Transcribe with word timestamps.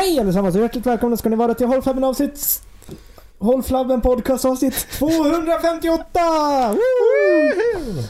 Hej 0.00 0.20
allesammans 0.20 0.54
och 0.54 0.60
hjärtligt 0.62 0.86
välkomna 0.86 1.16
ska 1.16 1.28
ni 1.28 1.36
vara 1.36 1.54
till 1.54 1.66
Håll 1.66 1.82
Flabben 1.82 2.04
avsnitt... 2.04 2.62
Håll 3.38 3.62
Flabben 3.62 4.00
podcast 4.00 4.44
avsnitt 4.44 4.86
258! 4.90 6.04
Woo! 6.68 8.02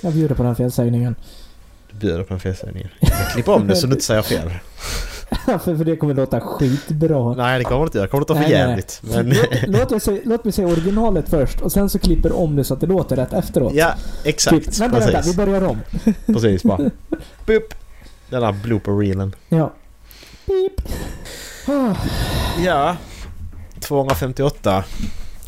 Jag 0.00 0.12
bjuder 0.12 0.34
på 0.34 0.42
den 0.42 0.56
felsägningen. 0.56 1.14
Du 1.90 1.98
bjuder 1.98 2.24
på 2.24 2.34
en 2.34 2.40
felsägning. 2.40 2.88
Jag 3.00 3.30
klipper 3.32 3.52
om 3.52 3.66
det 3.66 3.76
så 3.76 3.86
du 3.86 3.92
inte 3.92 4.04
säger 4.04 4.22
fel. 4.22 4.50
för, 5.44 5.58
för 5.76 5.84
det 5.84 5.96
kommer 5.96 6.14
låta 6.14 6.40
skitbra. 6.40 7.34
Nej 7.34 7.58
det 7.58 7.64
kommer 7.64 7.80
det 7.80 7.84
inte 7.84 7.98
göra. 7.98 8.06
Det 8.06 8.10
kommer 8.10 8.20
låta 8.20 8.34
för 8.34 8.50
jävligt. 8.50 9.00
Men... 9.02 9.28
Låt, 9.28 9.80
låt, 9.80 9.90
mig 9.90 10.00
säga, 10.00 10.20
låt 10.24 10.44
mig 10.44 10.52
säga 10.52 10.68
originalet 10.68 11.28
först 11.28 11.60
och 11.60 11.72
sen 11.72 11.90
så 11.90 11.98
klipper 11.98 12.32
om 12.32 12.56
det 12.56 12.64
så 12.64 12.74
att 12.74 12.80
det 12.80 12.86
låter 12.86 13.16
rätt 13.16 13.32
efteråt. 13.32 13.74
Ja, 13.74 13.94
Typ, 13.94 14.26
exakt. 14.26 14.80
vänta, 14.80 14.98
vänta, 14.98 15.20
vi 15.24 15.36
börjar 15.36 15.62
om. 15.62 15.80
Precis 16.26 16.62
bara. 16.62 16.90
Boop. 17.46 17.74
Den 18.30 18.42
där 18.42 18.52
blooper-reelen. 18.52 19.34
Ja. 19.48 19.72
Beep. 20.46 20.80
Ah, 21.68 21.94
Ja. 22.64 22.96
258. 23.80 24.84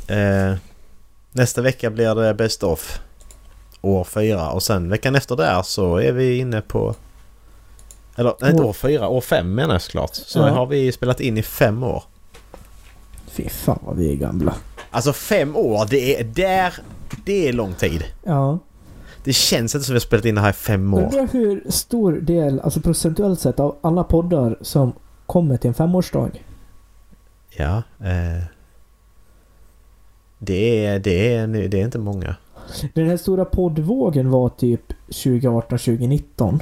Eh, 0.09 0.55
nästa 1.33 1.62
vecka 1.62 1.91
blir 1.91 2.15
det 2.15 2.35
Best 2.35 2.62
of. 2.62 3.01
År 3.80 4.05
4 4.05 4.51
och 4.51 4.63
sen 4.63 4.89
veckan 4.89 5.15
efter 5.15 5.37
där 5.37 5.63
så 5.63 5.97
är 5.97 6.13
vi 6.13 6.39
inne 6.39 6.61
på... 6.61 6.95
Eller 8.16 8.35
nej, 8.41 8.51
inte 8.51 8.63
år 8.63 8.73
4, 8.73 9.09
år 9.09 9.21
5 9.21 9.55
menar 9.55 9.75
jag 9.75 9.83
såklart. 9.83 10.15
Så 10.15 10.39
Ja. 10.39 10.49
har 10.49 10.66
vi 10.66 10.93
spelat 10.93 11.21
in 11.21 11.38
i 11.38 11.43
fem 11.43 11.83
år. 11.83 12.02
Fy 13.30 13.49
fan 13.49 13.79
vad 13.83 13.97
vi 13.97 14.13
är 14.13 14.16
gamla. 14.16 14.55
Alltså 14.91 15.13
fem 15.13 15.57
år, 15.57 15.87
det 15.91 16.21
är 16.21 16.24
där... 16.24 16.74
Det 17.24 17.49
är 17.49 17.52
lång 17.52 17.74
tid. 17.74 18.05
Ja. 18.24 18.59
Det 19.25 19.33
känns 19.33 19.75
inte 19.75 19.85
som 19.85 19.93
vi 19.93 19.97
har 19.97 20.01
spelat 20.01 20.25
in 20.25 20.35
det 20.35 20.41
här 20.41 20.51
i 20.51 20.53
fem 20.53 20.95
år. 20.95 21.03
Undrar 21.03 21.27
hur 21.27 21.65
stor 21.69 22.13
del, 22.13 22.61
alltså 22.61 22.80
procentuellt 22.80 23.41
sett, 23.41 23.61
av 23.61 23.77
alla 23.80 24.05
poddar 24.05 24.59
som 24.61 24.93
kommer 25.27 25.57
till 25.57 25.69
en 25.69 25.75
femårsdag. 25.75 26.30
Ja. 27.51 27.83
Eh, 27.99 28.45
det, 30.38 30.87
är, 30.87 30.99
det, 30.99 31.35
är, 31.35 31.46
det 31.46 31.80
är 31.80 31.85
inte 31.85 31.99
många. 31.99 32.37
Den 32.95 33.09
här 33.09 33.16
stora 33.16 33.45
poddvågen 33.45 34.30
var 34.30 34.49
typ 34.49 34.93
2018-2019. 35.09 36.61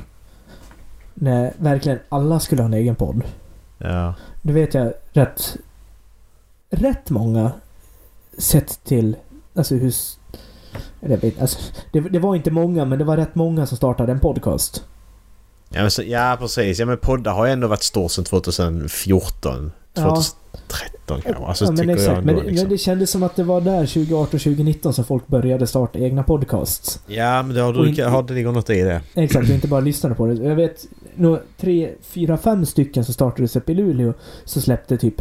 När 1.14 1.52
verkligen 1.58 1.98
alla 2.08 2.40
skulle 2.40 2.62
ha 2.62 2.66
en 2.66 2.74
egen 2.74 2.94
podd. 2.96 3.22
Ja. 3.78 4.14
Det 4.42 4.52
vet 4.52 4.74
jag 4.74 4.92
rätt... 5.12 5.56
Rätt 6.70 7.10
många 7.10 7.52
sett 8.38 8.84
till... 8.84 9.16
Alltså 9.54 9.74
hur... 9.74 9.94
alltså, 11.40 11.58
det, 11.92 12.00
det 12.00 12.18
var 12.18 12.36
inte 12.36 12.50
många, 12.50 12.84
men 12.84 12.98
det 12.98 13.04
var 13.04 13.16
rätt 13.16 13.34
många 13.34 13.66
som 13.66 13.76
startade 13.76 14.12
en 14.12 14.20
podcast. 14.20 14.84
Ja, 15.72 15.80
men 15.80 15.90
så, 15.90 16.02
ja 16.02 16.36
precis. 16.40 16.78
Ja 16.78 16.86
men 16.86 16.98
poddar 16.98 17.32
har 17.32 17.46
ju 17.46 17.52
ändå 17.52 17.66
varit 17.68 17.82
stor 17.82 18.08
sedan 18.08 18.24
2014. 18.24 19.72
Ja. 19.94 20.02
2013 20.02 21.20
kanske. 21.22 21.44
Alltså, 21.44 21.64
ja, 21.64 21.70
men 21.70 21.76
tycker 21.78 21.90
jag 21.90 21.98
exakt. 21.98 22.18
ändå, 22.18 22.26
Men, 22.32 22.34
det- 22.36 22.50
liksom. 22.50 22.64
men 22.64 22.72
det 22.72 22.78
kändes 22.78 23.10
som 23.10 23.22
att 23.22 23.36
det 23.36 23.42
var 23.42 23.60
där 23.60 23.86
2018-2019 23.86 24.92
som 24.92 25.04
folk 25.04 25.26
började 25.26 25.66
starta 25.66 25.98
egna 25.98 26.22
podcasts. 26.22 27.00
Ja 27.06 27.42
men 27.42 27.54
det 27.56 27.60
har, 27.62 27.72
du, 27.72 27.88
inte- 27.88 28.04
har 28.04 28.22
det 28.22 28.34
ligger 28.34 28.52
något 28.52 28.70
i 28.70 28.82
det. 28.82 29.00
Exakt, 29.14 29.48
och 29.48 29.54
inte 29.54 29.68
bara 29.68 29.80
lyssnade 29.80 30.14
på 30.14 30.26
det. 30.26 30.34
Jag 30.34 30.54
vet 30.56 30.86
nog 31.14 31.38
tre, 31.60 31.90
fyra, 32.02 32.38
fem 32.38 32.66
stycken 32.66 33.04
som 33.04 33.14
startades 33.14 33.56
upp 33.56 33.70
i 33.70 33.74
Luleå 33.74 34.14
så 34.44 34.60
släppte 34.60 34.96
typ 34.96 35.14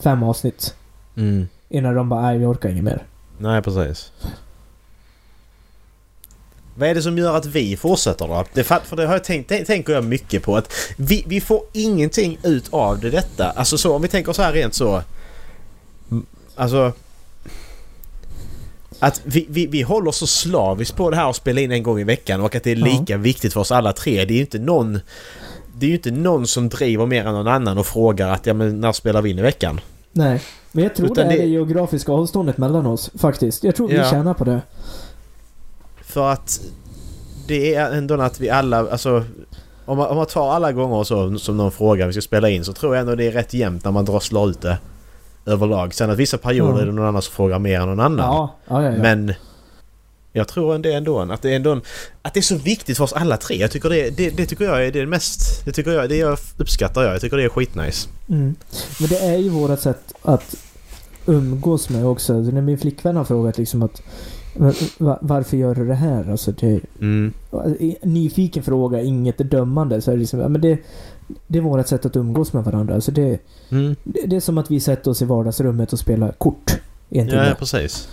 fem 0.00 0.22
avsnitt. 0.22 0.74
Mm. 1.16 1.48
Innan 1.68 1.94
de 1.94 2.08
bara, 2.08 2.22
nej 2.22 2.38
vi 2.38 2.44
orkar 2.44 2.68
inget 2.68 2.84
mer. 2.84 3.02
Nej 3.38 3.62
precis. 3.62 4.12
Vad 6.78 6.88
är 6.88 6.94
det 6.94 7.02
som 7.02 7.18
gör 7.18 7.36
att 7.36 7.46
vi 7.46 7.76
fortsätter 7.76 8.28
då? 8.28 8.44
Det, 8.54 8.64
för 8.64 8.96
det 8.96 9.06
har 9.06 9.12
jag 9.12 9.24
tänkt, 9.24 9.50
tän- 9.50 9.64
tänker 9.64 9.92
jag 9.92 10.04
mycket 10.04 10.42
på 10.42 10.56
att 10.56 10.72
vi, 10.96 11.24
vi 11.26 11.40
får 11.40 11.62
ingenting 11.72 12.38
ut 12.42 12.64
av 12.70 13.00
det 13.00 13.10
detta. 13.10 13.50
Alltså 13.50 13.78
så 13.78 13.94
om 13.96 14.02
vi 14.02 14.08
tänker 14.08 14.32
så 14.32 14.42
här 14.42 14.52
rent 14.52 14.74
så. 14.74 15.02
Mm, 16.10 16.26
Alltså. 16.56 16.92
Att 18.98 19.20
vi, 19.24 19.46
vi, 19.48 19.66
vi 19.66 19.82
håller 19.82 20.10
så 20.10 20.26
slaviskt 20.26 20.96
på 20.96 21.10
det 21.10 21.16
här 21.16 21.30
att 21.30 21.36
spela 21.36 21.60
in 21.60 21.72
en 21.72 21.82
gång 21.82 22.00
i 22.00 22.04
veckan 22.04 22.40
och 22.40 22.54
att 22.54 22.62
det 22.62 22.70
är 22.70 22.76
lika 22.76 23.16
viktigt 23.16 23.52
för 23.52 23.60
oss 23.60 23.72
alla 23.72 23.92
tre. 23.92 24.24
Det 24.24 24.32
är 24.32 24.36
ju 24.36 24.40
inte 24.40 24.58
någon... 24.58 25.00
Det 25.78 25.86
är 25.86 25.88
ju 25.90 25.96
inte 25.96 26.10
någon 26.10 26.46
som 26.46 26.68
driver 26.68 27.06
mer 27.06 27.26
än 27.26 27.34
någon 27.34 27.48
annan 27.48 27.78
och 27.78 27.86
frågar 27.86 28.28
att 28.28 28.46
ja 28.46 28.54
men 28.54 28.80
när 28.80 28.92
spelar 28.92 29.22
vi 29.22 29.30
in 29.30 29.38
i 29.38 29.42
veckan? 29.42 29.80
Nej. 30.12 30.40
Men 30.72 30.84
jag 30.84 30.94
tror 30.94 31.12
Utan 31.12 31.28
det 31.28 31.34
är 31.34 31.36
det- 31.38 31.42
det 31.42 31.48
geografiska 31.48 32.12
avståndet 32.12 32.58
mellan 32.58 32.86
oss 32.86 33.10
faktiskt. 33.18 33.64
Jag 33.64 33.76
tror 33.76 33.88
vi 33.88 33.94
Ja. 33.96 34.10
tjänar 34.10 34.34
på 34.34 34.44
det. 34.44 34.60
För 36.08 36.32
att 36.32 36.60
det 37.46 37.74
är 37.74 37.92
ändå 37.92 38.20
att 38.20 38.40
vi 38.40 38.50
alla, 38.50 38.90
alltså 38.90 39.24
om 39.84 39.98
man, 39.98 40.06
om 40.06 40.16
man 40.16 40.26
tar 40.26 40.52
alla 40.52 40.72
gånger 40.72 41.04
så, 41.04 41.38
som 41.38 41.56
någon 41.56 41.72
frågar 41.72 42.06
vi 42.06 42.12
ska 42.12 42.22
spela 42.22 42.48
in 42.48 42.64
så 42.64 42.72
tror 42.72 42.94
jag 42.94 43.00
ändå 43.00 43.14
det 43.14 43.24
är 43.24 43.32
rätt 43.32 43.54
jämnt 43.54 43.84
när 43.84 43.92
man 43.92 44.04
drosslar 44.04 44.50
ut 44.50 44.60
det 44.60 44.78
överlag. 45.46 45.94
Sen 45.94 46.10
att 46.10 46.16
vissa 46.18 46.38
perioder 46.38 46.70
Mm. 46.70 46.82
är 46.82 46.86
det 46.86 46.92
någon 46.92 47.08
annan 47.08 47.22
som 47.22 47.34
frågar 47.34 47.58
mer 47.58 47.80
än 47.80 47.88
någon 47.88 48.00
annan. 48.00 48.26
Ja, 48.26 48.54
ja, 48.68 48.82
ja. 48.82 48.90
Men 48.90 49.34
jag 50.32 50.48
tror 50.48 50.74
ändå, 50.74 50.88
ändå 50.88 51.20
att 51.20 51.42
det 51.42 51.50
är 51.50 51.56
ändå 51.56 51.72
en, 51.72 51.82
att 52.22 52.34
det 52.34 52.40
är 52.40 52.42
så 52.42 52.56
viktigt 52.56 52.96
för 52.96 53.04
oss 53.04 53.12
alla 53.12 53.36
tre. 53.36 53.56
Jag 53.56 53.70
tycker 53.70 53.88
det, 53.88 54.10
det, 54.10 54.30
det 54.30 54.46
tycker 54.46 54.64
jag 54.64 54.86
är 54.86 54.92
det 54.92 55.06
mest, 55.06 55.64
det 55.64 55.72
tycker 55.72 55.90
jag, 55.90 56.08
det 56.08 56.16
jag 56.16 56.38
uppskattar 56.56 57.02
jag. 57.02 57.14
Jag 57.14 57.20
tycker 57.20 57.36
det 57.36 57.44
är 57.44 57.48
skitnice. 57.48 58.08
Mm. 58.28 58.54
Men 59.00 59.08
det 59.08 59.18
är 59.18 59.36
ju 59.36 59.48
vårt 59.48 59.80
sätt 59.80 60.12
att 60.22 60.54
umgås 61.26 61.88
med 61.88 62.06
också. 62.06 62.32
När 62.32 62.62
min 62.62 62.78
flickvän 62.78 63.16
har 63.16 63.24
frågat 63.24 63.58
liksom 63.58 63.82
att 63.82 64.02
"Men 64.58 64.74
va- 64.98 65.18
varför 65.20 65.56
gör 65.56 65.74
du 65.74 65.86
det 65.86 65.94
här? 65.94 66.30
Alltså 66.30 66.52
det, 66.52 66.80
Mm. 67.00 67.32
nyfiken 68.02 68.62
fråga, 68.62 69.00
inget 69.02 69.38
dömande. 69.50 70.00
Så 70.00 70.10
är 70.10 70.14
det, 70.14 70.20
liksom, 70.20 70.40
ja, 70.40 70.48
men 70.48 70.60
det, 70.60 70.78
det 71.46 71.58
är 71.58 71.62
vårt 71.62 71.86
sätt 71.86 72.06
att 72.06 72.16
umgås 72.16 72.52
med 72.52 72.64
varandra. 72.64 72.94
Alltså 72.94 73.10
det, 73.12 73.40
Mm. 73.70 73.96
det, 74.04 74.26
det 74.26 74.36
är 74.36 74.40
som 74.40 74.58
att 74.58 74.70
vi 74.70 74.80
sätter 74.80 75.10
oss 75.10 75.22
i 75.22 75.24
vardagsrummet 75.24 75.92
och 75.92 75.98
spelar 75.98 76.32
kort 76.32 76.80
i 77.08 77.18
en 77.18 77.28
Ja, 77.28 77.54
precis. 77.58 78.08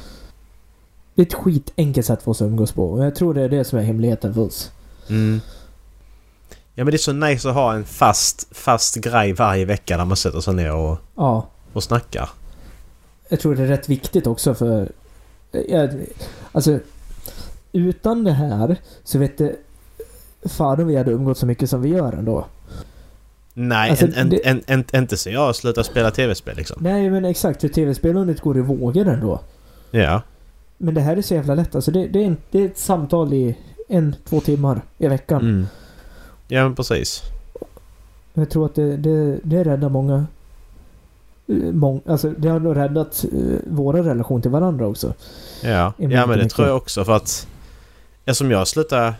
Det 1.16 1.22
är 1.22 1.26
ett 1.26 1.34
skitenkelt 1.34 2.06
sätt 2.08 2.24
för 2.24 2.32
oss 2.32 2.42
att 2.42 2.46
umgås 2.46 2.72
på. 2.72 2.90
Och 2.92 3.06
jag 3.06 3.16
tror 3.16 3.34
det 3.34 3.42
är 3.42 3.50
det 3.50 3.64
som 3.64 3.80
är 3.80 3.84
hemligheten 3.84 4.34
för 4.34 4.42
oss. 4.42 4.72
Mm. 5.10 5.40
Ja 6.78 6.84
men 6.84 6.92
det 6.92 6.96
är 6.96 6.98
så 6.98 7.14
nice 7.14 7.50
att 7.50 7.56
ha 7.56 7.74
en 7.74 7.86
fast, 7.86 8.48
fast 8.52 8.96
grej 8.96 9.34
varje 9.34 9.66
vecka 9.66 9.98
där 9.98 10.06
man 10.06 10.18
sätter 10.18 10.40
sig 10.40 10.54
ner 10.54 10.74
och, 10.76 10.98
Ja, 11.16 11.48
och 11.74 11.84
snackar. 11.84 12.30
jag 13.30 13.40
tror 13.40 13.56
det 13.56 13.64
är 13.64 13.68
rätt 13.68 13.90
viktigt 13.90 14.28
också 14.28 14.54
för... 14.54 14.92
Jag, 15.70 15.90
alltså, 16.52 16.80
utan 17.72 18.24
det 18.24 18.32
här 18.32 18.78
så 19.04 19.20
vet 19.20 19.38
det 19.38 19.56
fan 20.46 20.82
om 20.82 20.88
vi 20.88 20.96
hade 20.96 21.12
umgått 21.12 21.38
så 21.38 21.46
mycket 21.46 21.70
som 21.70 21.82
vi 21.82 21.90
gör 21.90 22.14
ändå. 22.14 22.46
Nej, 23.54 23.90
Alltså, 23.90 24.06
en, 24.06 24.14
en, 24.14 24.30
det- 24.30 24.48
en, 24.48 24.64
en, 24.68 24.84
inte 24.94 25.18
så 25.18 25.30
jag 25.30 25.56
slutar 25.56 25.84
spela 25.84 26.12
tv-spel 26.12 26.58
liksom. 26.58 26.78
Nej 26.84 27.10
men 27.10 27.26
exakt, 27.26 27.62
för 27.62 27.68
tv-spelandet 27.68 28.42
går 28.42 28.58
i 28.58 28.62
vågor 28.62 29.08
ändå. 29.08 29.40
Ja. 29.92 30.22
Men 30.78 30.94
det 30.94 31.02
här 31.02 31.18
är 31.18 31.22
så 31.22 31.34
jävla 31.34 31.56
lätt. 31.56 31.76
Alltså 31.76 31.92
det, 31.92 32.08
det, 32.08 32.20
är, 32.24 32.28
en, 32.28 32.38
det 32.52 32.60
är 32.62 32.66
ett 32.66 32.78
samtal 32.78 33.34
i 33.34 33.58
en, 33.90 34.16
två 34.30 34.40
timmar 34.40 34.82
i 34.98 35.08
veckan. 35.08 35.42
Mm. 35.42 35.66
Ja 36.48 36.64
men 36.64 36.76
precis. 36.76 37.22
Jag 38.34 38.50
tror 38.50 38.66
att 38.66 38.76
det, 38.76 38.98
det, 38.98 39.40
det 39.44 39.64
räddar 39.64 39.90
många... 39.90 40.26
eh, 41.48 41.56
Mång, 41.56 42.02
alltså 42.06 42.30
det 42.30 42.48
har 42.50 42.60
nog 42.60 42.76
räddat 42.76 43.26
uh, 43.34 43.58
våra 43.68 44.04
relation 44.04 44.42
till 44.42 44.52
varandra 44.52 44.88
också. 44.88 45.14
Ja, 45.64 45.70
ja 45.70 45.94
men 45.98 46.10
det 46.30 46.36
mycket. 46.36 46.52
tror 46.54 46.68
jag 46.68 46.78
också 46.78 47.06
för 47.06 47.16
att... 47.16 47.48
Ja 48.26 48.34
som 48.34 48.52
jag 48.52 48.68
slutade... 48.68 49.14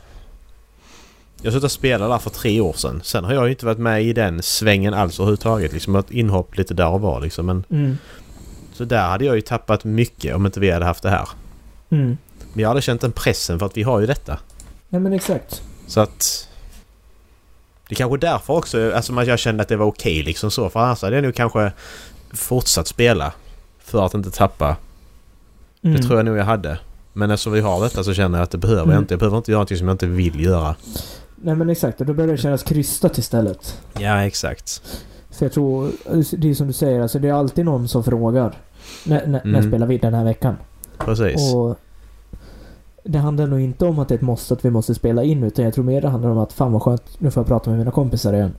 Jag 1.42 1.54
slutade 1.54 1.70
spela 1.70 2.08
där 2.08 2.18
för 2.18 2.30
tre 2.30 2.62
år 2.62 2.74
sedan. 2.74 3.02
Sen 3.04 3.24
har 3.24 3.34
jag 3.34 3.46
ju 3.46 3.50
inte 3.50 3.66
varit 3.66 3.78
med 3.78 4.04
i 4.04 4.14
den 4.14 4.44
svängen 4.44 4.94
alls 4.94 5.20
överhuvudtaget. 5.20 5.74
Liksom 5.74 5.96
ett 5.96 6.12
inhopp 6.12 6.58
lite 6.58 6.74
där 6.74 6.88
och 6.90 7.02
var 7.02 7.22
liksom. 7.22 7.46
Men, 7.46 7.64
Mm. 7.70 7.98
så 8.74 8.86
där 8.86 9.08
hade 9.10 9.26
jag 9.26 9.36
ju 9.36 9.42
tappat 9.42 9.84
mycket 9.84 10.36
om 10.36 10.46
inte 10.46 10.60
vi 10.60 10.72
hade 10.72 10.86
haft 10.86 11.04
det 11.04 11.10
här. 11.10 11.28
Mm. 11.90 12.18
Men 12.54 12.62
jag 12.62 12.70
hade 12.70 12.82
känt 12.82 13.02
den 13.02 13.12
pressen 13.12 13.60
för 13.60 13.66
att 13.66 13.78
vi 13.78 13.84
har 13.84 14.00
ju 14.00 14.06
detta. 14.06 14.40
Ja 14.90 15.00
men 15.00 15.14
exakt. 15.14 15.62
Så 15.88 16.00
att... 16.00 16.50
Det 17.88 17.94
är 17.94 17.96
kanske 17.96 18.18
därför 18.18 18.54
också, 18.54 18.92
alltså 18.94 19.20
att 19.20 19.28
jag 19.28 19.40
kände 19.40 19.62
att 19.64 19.70
det 19.70 19.76
var 19.76 19.86
okej 19.86 20.24
liksom 20.24 20.52
så. 20.52 20.70
För 20.70 20.80
annars 20.80 21.02
hade 21.02 21.16
jag 21.16 21.24
nog 21.24 21.36
kanske 21.36 21.72
fortsatt 22.36 22.88
spela. 22.88 23.34
För 23.80 24.06
att 24.06 24.14
inte 24.14 24.32
tappa. 24.32 24.76
Mm. 25.82 25.96
Det 25.98 26.04
tror 26.04 26.18
jag 26.20 26.26
nog 26.26 26.38
jag 26.38 26.46
hade. 26.46 26.80
Men 27.14 27.32
eftersom 27.32 27.54
vi 27.54 27.60
har 27.62 27.82
detta 27.84 28.04
så 28.04 28.14
känner 28.14 28.38
jag 28.38 28.44
att 28.44 28.52
det 28.52 28.58
behöver 28.58 28.82
jag 28.82 28.88
Mm. 28.90 29.00
inte. 29.02 29.14
Jag 29.14 29.20
behöver 29.20 29.38
inte 29.38 29.52
göra 29.52 29.58
någonting 29.58 29.78
som 29.78 29.88
jag 29.88 29.94
inte 29.94 30.06
vill 30.08 30.40
göra. 30.44 30.76
Nej 31.36 31.56
men 31.56 31.70
exakt, 31.70 32.00
och 32.02 32.06
då 32.08 32.14
börjar 32.14 32.32
det 32.32 32.38
kännas 32.38 32.64
krystat 32.64 33.18
istället. 33.18 33.82
Ja, 34.00 34.24
exakt. 34.26 34.82
För 35.32 35.46
jag 35.46 35.54
tror, 35.54 35.92
det 36.38 36.50
är 36.50 36.54
som 36.54 36.68
du 36.68 36.74
säger, 36.74 37.02
alltså 37.02 37.20
det 37.20 37.28
är 37.30 37.34
alltid 37.34 37.66
någon 37.66 37.88
som 37.88 38.04
frågar. 38.04 38.54
När, 39.06 39.28
när, 39.28 39.42
när 39.46 39.60
Mm. 39.60 39.72
spelar 39.72 39.88
vi 39.88 39.98
den 39.98 40.14
här 40.14 40.24
veckan? 40.24 40.56
Precis. 40.98 41.54
Och 41.54 41.76
det 43.04 43.18
handlar 43.20 43.48
nog 43.48 43.60
inte 43.60 43.86
om 43.86 44.00
att 44.00 44.08
det 44.08 44.14
är 44.14 44.18
ett 44.18 44.22
måste 44.22 44.54
att 44.54 44.66
vi 44.66 44.70
måste 44.70 44.96
spela 44.96 45.24
in 45.24 45.44
utan 45.44 45.66
jag 45.66 45.74
tror 45.74 45.84
mer 45.86 46.02
det 46.02 46.10
handlar 46.10 46.30
om 46.30 46.38
att 46.38 46.54
fan 46.54 46.72
vad 46.72 46.82
skönt, 46.82 47.04
nu 47.20 47.32
får 47.32 47.42
jag 47.42 47.48
prata 47.48 47.70
med 47.70 47.80
mina 47.80 47.92
kompisar 47.92 48.34
igen. 48.34 48.54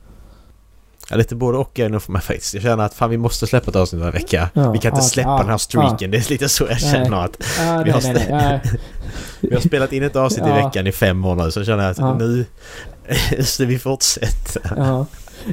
Ja, 1.10 1.16
lite 1.16 1.34
både 1.34 1.58
och 1.58 1.78
är 1.78 1.88
nog 1.88 2.02
för 2.02 2.12
mig 2.12 2.22
faktiskt. 2.22 2.54
Jag 2.54 2.62
känner 2.62 2.84
att 2.84 2.94
fan 2.94 3.10
vi 3.10 3.16
måste 3.16 3.46
släppa 3.46 3.70
ett 3.70 3.76
avsnitt 3.76 4.00
varje 4.00 4.12
vecka. 4.12 4.50
Ja, 4.52 4.70
vi 4.70 4.78
kan 4.78 4.92
inte 4.92 5.04
ja, 5.04 5.08
släppa 5.08 5.30
ja, 5.30 5.38
den 5.38 5.48
här 5.48 5.58
streaken. 5.58 6.10
Det 6.10 6.16
är 6.16 6.30
lite 6.30 6.48
så 6.48 6.66
jag 6.68 6.80
känner 6.80 7.24
att 7.24 7.36
Vi 7.84 7.90
har 7.90 8.02
nej, 8.02 8.12
nej, 8.14 8.26
nej. 8.30 8.60
vi 9.40 9.54
har 9.54 9.60
spelat 9.60 9.92
in 9.92 10.02
ett 10.02 10.16
avsnitt 10.16 10.46
i 10.46 10.50
veckan 10.50 10.86
i 10.86 10.92
fem 10.92 11.20
nu 11.20 11.50
så 11.50 11.64
känner 11.64 11.82
jag 11.84 11.90
att 11.90 12.18
nu 12.18 12.46
måste 13.38 13.66
vi 13.66 13.78
fortsätta. 13.78 14.60
Ja. 14.76 15.06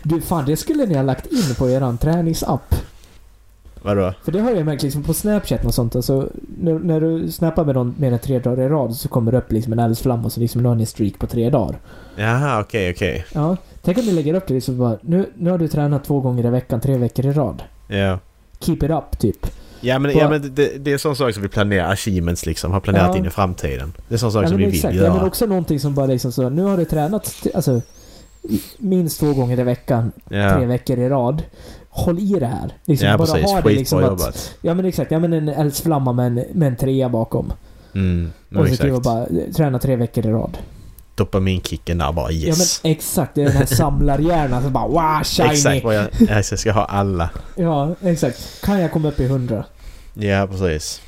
Du, 0.04 0.22
fan 0.22 0.46
det 0.46 0.58
skulle 0.58 0.86
ni 0.86 0.96
ha 0.96 1.04
lagt 1.04 1.26
in 1.26 1.56
på 1.56 1.70
eran 1.70 1.98
träningsapp. 1.98 2.76
Vadå? 3.84 4.14
För 4.24 4.32
det 4.32 4.40
har 4.40 4.52
jag 4.52 4.66
märkt 4.66 4.84
liksom 4.84 5.04
på 5.04 5.14
Snapchat 5.14 5.66
och 5.66 5.74
sånt. 5.74 5.96
Alltså, 5.96 6.30
när, 6.60 6.80
när 6.80 7.02
du 7.02 7.32
snappar 7.32 7.66
med 7.66 7.76
någon 7.76 7.96
mer 7.98 8.12
än 8.12 8.20
tre 8.20 8.40
dagar 8.40 8.64
i 8.66 8.70
rad 8.70 8.96
så 8.96 9.08
kommer 9.10 9.32
det 9.32 9.38
upp 9.38 9.52
liksom 9.52 9.74
en 9.74 9.80
eldsflamma 9.80 10.24
och 10.26 10.32
så 10.32 10.40
liksom 10.40 10.62
nu 10.64 10.68
har 10.70 10.76
ni 10.76 10.86
streak 10.86 11.20
på 11.20 11.28
tre 11.28 11.50
dagar. 11.50 11.80
Jaha, 12.16 12.62
okej, 12.62 12.92
okej. 12.92 13.26
Ja, 13.34 13.58
tänk 13.82 13.98
om 13.98 14.06
ni 14.06 14.12
lägger 14.12 14.34
upp 14.34 14.48
det 14.48 14.54
liksom 14.54 14.78
bara 14.78 14.98
nu, 15.02 15.26
nu 15.36 15.52
har 15.52 15.58
du 15.58 15.68
tränat 15.68 16.04
två 16.04 16.20
gånger 16.20 16.46
i 16.46 16.50
veckan, 16.50 16.82
tre 16.82 16.98
veckor 16.98 17.26
i 17.26 17.32
rad. 17.32 17.64
Ja. 17.88 18.20
Keep 18.60 18.78
it 18.84 18.92
up, 18.92 19.20
typ. 19.20 19.48
Ja 19.82 20.00
men, 20.00 20.14
På- 20.14 20.20
ja, 20.20 20.30
men 20.30 20.56
det, 20.56 20.86
det 20.86 20.94
är 20.94 20.98
sån 20.98 21.16
sak 21.16 21.34
som 21.34 21.44
vi 21.44 21.50
planerar, 21.50 21.92
achievements 21.92 22.46
liksom, 22.46 22.72
har 22.72 22.80
planerat 22.80 23.10
Ja. 23.12 23.18
in 23.18 23.26
i 23.26 23.30
framtiden. 23.30 23.94
Det 24.08 24.14
är 24.16 24.18
sån 24.20 24.32
sak 24.32 24.44
Ja, 24.44 24.48
som 24.48 24.58
vi 24.58 24.66
exakt. 24.68 24.94
vill 24.94 25.00
Ja, 25.00 25.04
göra. 25.08 25.16
men 25.16 25.26
också 25.26 25.46
någonting 25.46 25.80
som 25.80 25.96
bara 25.96 26.06
liksom 26.06 26.32
så, 26.32 26.50
nu 26.50 26.64
har 26.64 26.78
du 26.78 26.86
tränat 26.86 27.34
alltså, 27.54 27.82
minst 28.78 29.20
två 29.20 29.34
gånger 29.34 29.60
i 29.60 29.64
veckan, 29.64 30.12
tre 30.30 30.38
ja. 30.40 30.60
veckor 30.60 31.00
i 31.00 31.10
rad. 31.10 31.44
Håll 31.96 32.20
i 32.20 32.40
det 32.40 32.46
här. 32.46 32.74
Liksom, 32.86 33.08
ja 33.08 33.18
bara 33.18 33.28
precis, 33.28 33.52
ha 33.52 33.62
det 33.62 33.70
liksom 33.70 34.04
att. 34.04 34.56
Ja 34.62 34.74
men 34.74 34.86
exakt, 34.86 35.12
ja 35.12 35.20
men 35.20 35.34
en 35.34 35.50
eldsflamma 35.50 36.14
med 36.14 36.26
en, 36.26 36.34
med 36.54 36.68
en 36.68 36.76
trea 36.76 37.10
bakom. 37.10 37.54
Mm, 37.96 38.32
men 38.50 38.62
och 38.62 38.68
så 38.68 38.74
exakt. 38.74 39.04
bara 39.04 39.22
eh, 39.22 39.54
träna 39.56 39.80
tre 39.80 39.96
veckor 39.96 40.26
i 40.26 40.30
rad. 40.30 40.58
Dopaminkicken 41.16 41.98
där 41.98 42.12
bara 42.12 42.32
yes. 42.32 42.80
Ja 42.84 42.88
men 42.88 42.92
exakt, 42.92 43.36
det 43.36 43.42
är 43.42 43.46
den 43.46 43.58
här 43.58 43.66
samlarhjärnan 43.76 44.64
som 44.64 44.74
bara 44.74 44.88
wow, 44.88 45.24
shiny! 45.24 45.50
Exakt 45.50 45.84
vad 45.84 45.96
jag, 45.96 46.08
jag 46.20 46.46
ska 46.46 46.72
ha 46.72 46.86
alla. 46.86 47.30
Ja, 47.56 47.96
exakt. 48.02 48.62
Kan 48.62 48.80
jag 48.80 48.92
komma 48.92 49.08
upp 49.08 49.20
i 49.20 49.26
100? 49.26 49.66
Ja, 50.14 50.48
precis. 50.48 51.02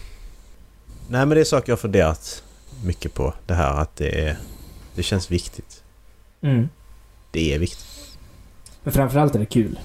Nej 1.07 1.25
men 1.25 1.29
det 1.29 1.39
är 1.39 1.43
saker 1.43 1.71
jag 1.71 1.79
funderat 1.79 2.43
mycket 2.83 3.13
på. 3.13 3.33
Det 3.45 3.53
här 3.53 3.81
att 3.81 3.95
det 3.95 4.27
är... 4.27 4.37
Det 4.95 5.03
känns 5.03 5.31
viktigt. 5.31 5.83
Mm. 6.41 6.69
Det 7.31 7.53
är 7.53 7.59
viktigt. 7.59 8.17
Men 8.83 8.93
framförallt 8.93 9.35
är 9.35 9.39
det 9.39 9.45
kul. 9.45 9.79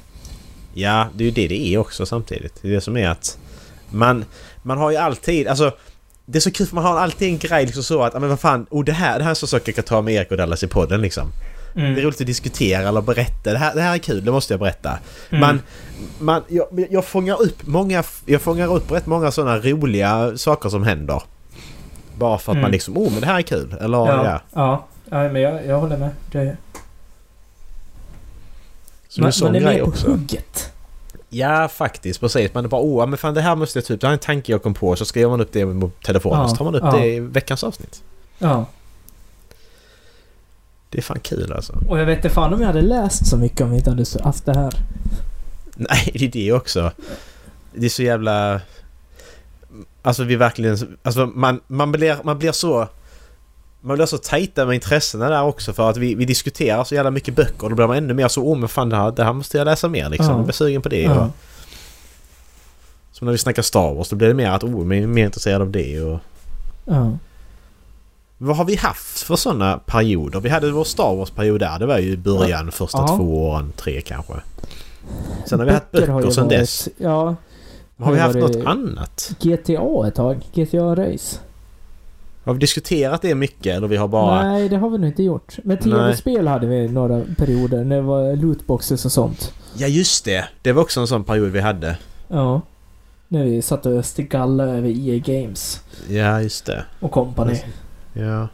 Ja, 0.75 1.07
det 1.15 1.25
är 1.25 1.27
ju 1.27 1.31
det 1.31 1.49
det 1.49 1.75
är 1.75 1.79
också 1.79 2.07
samtidigt. 2.07 2.55
Det 2.63 2.69
är 2.69 2.73
det 2.73 2.81
som 2.81 2.97
är 2.97 3.09
att... 3.09 3.39
Man, 3.91 4.25
man 4.63 4.79
har 4.79 4.91
ju 4.91 4.97
alltid... 4.97 5.49
Alltså... 5.49 5.73
Det 6.27 6.39
är 6.39 6.41
så 6.41 6.51
kul 6.51 6.67
för 6.67 6.75
man 6.75 6.85
har 6.85 6.99
alltid 6.99 7.29
en 7.29 7.39
grej 7.39 7.67
liksom 7.67 7.83
så 7.83 8.03
att, 8.03 8.13
men 8.21 8.29
vad 8.29 8.41
fan, 8.41 8.67
oh, 8.71 8.85
det 8.85 8.93
här, 8.93 9.19
det 9.19 9.25
här 9.25 9.29
är 9.29 9.31
en 9.31 9.37
sån 9.37 9.49
sak 9.49 9.69
jag 9.69 9.75
kan 9.75 9.85
ta 9.85 10.03
med 10.03 10.15
Erik 10.15 10.31
och 10.31 10.37
Dallas 10.37 10.63
i 10.63 10.67
podden 10.67 11.03
liksom. 11.03 11.33
Mm. 11.77 11.95
Det 11.95 12.01
är 12.01 12.05
roligt 12.05 12.21
att 12.21 12.27
diskutera 12.27 12.89
eller 12.89 13.01
berätta. 13.01 13.53
Det 13.53 13.59
här, 13.59 13.75
det 13.75 13.81
här 13.83 13.95
är 13.95 13.99
kul, 13.99 14.25
det 14.25 14.33
måste 14.33 14.53
jag 14.53 14.61
berätta. 14.61 14.99
Mm. 15.31 15.41
Man, 15.41 15.61
man, 16.19 16.43
jag, 16.49 16.87
jag 16.91 17.05
fångar 17.05 17.43
upp 17.43 17.67
många... 17.67 18.05
Jag 18.27 18.41
fångar 18.43 18.75
upp 18.75 18.91
rätt 18.93 19.07
många 19.07 19.31
sådana 19.31 19.59
roliga 19.59 20.37
saker 20.37 20.69
som 20.69 20.83
händer. 20.83 21.23
Bara 22.19 22.39
för 22.39 22.53
att 22.53 22.57
Mm. 22.57 22.63
man 22.63 22.71
liksom, 22.71 22.99
oh 22.99 23.13
men 23.13 23.21
det 23.21 23.27
här 23.27 23.39
är 23.39 23.43
kul. 23.43 23.75
Eller 23.81 23.99
ja. 23.99 24.25
Ja, 24.25 24.41
ja. 24.53 24.87
ja 25.11 25.33
men 25.33 25.43
jag, 25.43 25.67
jag 25.67 25.81
håller 25.81 25.97
med. 25.97 26.11
Det, 26.33 26.57
Så 29.11 29.21
det 29.21 29.27
är 29.27 29.31
sån 29.31 29.53
man 29.53 29.57
är 29.57 29.61
med 29.61 29.85
på 29.85 30.11
hugget. 30.11 30.73
Ja, 31.29 31.69
faktiskt. 31.69 32.21
Precis. 32.21 32.55
Man 32.55 32.65
är 32.65 32.69
bara 32.69 32.81
åh, 32.81 33.07
men 33.07 33.19
fan 33.19 33.35
det 33.35 33.41
här 33.41 33.57
måste 33.57 33.79
jag 33.79 33.87
typ... 33.87 34.01
Det 34.01 34.07
här 34.07 34.13
är 34.13 34.17
en 34.17 34.19
tanke 34.19 34.53
jag 34.53 34.63
kom 34.63 34.75
på. 34.75 34.97
Så 34.97 35.05
skriver 35.05 35.31
man 35.31 35.41
upp 35.41 35.53
det 35.53 35.67
på 35.67 35.91
telefonen. 36.05 36.41
Ja, 36.41 36.49
Så 36.49 36.57
tar 36.57 36.65
man 36.65 36.75
upp 36.75 36.83
ja. 36.85 36.93
det 36.93 37.07
i 37.07 37.21
veckans 37.21 37.65
avsnitt. 37.65 38.03
Ja. 38.39 38.67
Det 40.91 40.99
är 40.99 41.03
fan 41.03 41.21
kul 41.21 41.53
alltså. 41.53 41.73
Och 41.89 41.99
jag 41.99 42.07
vet 42.07 42.17
inte 42.17 42.31
fan 42.31 42.55
om 42.55 42.61
jag 42.61 42.67
hade 42.67 42.83
läst 42.83 43.27
så 43.27 43.37
mycket 43.37 43.61
om 43.61 43.71
vi 43.71 43.77
inte 43.77 43.91
hade 43.91 44.05
haft 44.23 44.47
det 44.47 44.55
här. 44.55 44.73
Nej, 45.75 46.11
det 46.15 46.25
är 46.25 46.29
det 46.29 46.53
också. 46.53 46.93
Det 47.75 47.87
är 47.87 47.91
så 47.91 48.03
jävla... 48.03 48.61
Alltså 50.03 50.25
vi 50.25 50.37
verkligen... 50.37 50.99
Alltså 51.03 51.27
man, 51.27 51.61
man, 51.67 51.93
blir, 51.93 52.17
man 52.25 52.39
blir 52.39 52.53
så... 52.53 52.89
Man 53.81 53.97
blir 53.97 54.07
så 54.07 54.19
tajta 54.19 54.67
med 54.67 54.75
intressena 54.75 55.29
där 55.31 55.43
också 55.43 55.73
för 55.73 55.91
att 55.91 55.97
vi, 55.97 56.15
vi 56.15 56.25
diskuterar 56.25 56.85
så 56.85 56.95
jävla 56.95 57.11
mycket 57.11 57.37
böcker 57.37 57.63
och 57.65 57.71
då 57.71 57.77
blir 57.77 57.87
man 57.87 57.97
ännu 57.97 58.15
mer 58.15 58.29
så 58.29 58.43
åh 58.43 58.59
men 58.59 58.69
fan 58.69 58.89
det 58.89 58.97
här, 58.97 59.11
det 59.11 59.25
här 59.25 59.33
måste 59.33 59.59
jag 59.59 59.65
läsa 59.65 59.89
mer 59.89 60.09
liksom. 60.09 60.27
Ja. 60.31 60.37
Jag 60.37 60.45
blir 60.45 60.53
sugen 60.53 60.83
på 60.83 60.89
det. 60.89 61.03
Ja. 61.03 61.25
Och, 61.25 61.31
som 63.13 63.25
när 63.25 63.33
vi 63.33 63.39
snackar 63.39 63.63
Star 63.63 63.95
Wars 63.95 64.09
då 64.09 64.17
blir 64.17 64.29
det 64.29 64.35
mer 64.35 64.51
att 64.51 64.65
oh, 64.65 64.85
men 64.85 65.03
är 65.03 65.07
mer 65.07 65.25
intresserad 65.25 65.63
av 65.63 65.71
det 65.71 66.01
och... 66.01 66.19
Ja. 66.85 67.13
Vad 68.39 68.57
har 68.57 68.65
vi 68.65 68.77
haft 68.77 69.21
för 69.21 69.37
sådana 69.37 69.79
perioder? 69.87 70.41
Vi 70.41 70.49
hade 70.49 70.71
vår 70.71 70.85
Star 70.85 71.17
Wars-period 71.17 71.61
där. 71.61 71.79
Det 71.79 71.87
var 71.87 71.99
ju 71.99 72.17
början, 72.17 72.73
första 72.73 72.99
Ja. 72.99 73.17
två 73.17 73.49
åren, 73.49 73.73
tre 73.77 74.01
kanske. 74.01 74.33
Sen 75.47 75.59
har 75.59 75.67
vi 75.67 75.73
haft 75.73 75.91
Böcker 75.93 76.13
böcker 76.13 76.31
sen 76.31 76.45
varit- 76.45 76.59
dess. 76.59 76.89
Ja. 76.97 77.37
Har 77.99 78.13
vi 78.13 78.19
haft 78.19 78.35
något 78.37 78.57
annat? 78.67 79.33
GTA 79.41 80.07
ett 80.09 80.15
tag. 80.15 80.41
GTA 80.55 80.95
Race. 80.97 81.37
Har 82.45 82.53
vi 82.55 82.59
diskuterat 82.61 83.23
det 83.23 83.35
mycket 83.35 83.77
eller 83.77 83.89
vi 83.89 83.97
har 83.97 84.09
bara... 84.09 84.43
Nej, 84.43 84.69
det 84.69 84.77
har 84.77 84.91
vi 84.91 84.99
nog 84.99 85.07
inte 85.07 85.23
gjort. 85.23 85.57
Men 85.65 85.79
tv-spel 85.79 86.49
hade 86.49 86.67
vi 86.67 86.89
några 86.89 87.23
perioder. 87.39 87.85
När 87.85 87.97
det 87.97 88.03
var 88.03 88.37
lootboxes 88.37 89.05
och 89.05 89.13
sånt. 89.13 89.55
Ja 89.77 89.87
just 89.87 90.25
det! 90.25 90.49
Det 90.63 90.73
var 90.73 90.83
också 90.83 91.01
en 91.01 91.07
sån 91.07 91.25
period 91.25 91.51
vi 91.53 91.61
hade. 91.61 91.99
Ja. 92.29 92.61
När 93.29 93.45
vi 93.45 93.63
satt 93.63 93.87
och 93.87 93.93
öste 93.93 94.23
galla 94.23 94.65
över 94.65 94.89
EA 94.89 95.19
Games 95.19 95.81
Ja 96.09 96.43
just 96.43 96.67
det. 96.67 96.85
och 97.01 97.11
company. 97.11 97.57
Ja. 98.13 98.49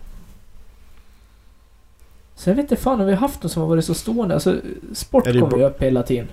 Så 2.35 2.51
jag 2.51 2.55
vet 2.57 2.63
inte 2.63 2.77
fan 2.77 3.01
om 3.01 3.07
vi 3.07 3.13
har 3.13 3.21
haft 3.21 3.43
något 3.43 3.53
som 3.53 3.63
har 3.63 3.69
varit 3.69 3.85
så 3.85 3.95
stående. 3.95 4.35
Alltså, 4.35 4.57
sport 4.95 5.27
Ja, 5.27 5.41
kommer 5.41 5.57
ju 5.59 5.65
upp 5.65 5.83
hela 5.83 6.03
tiden. 6.03 6.29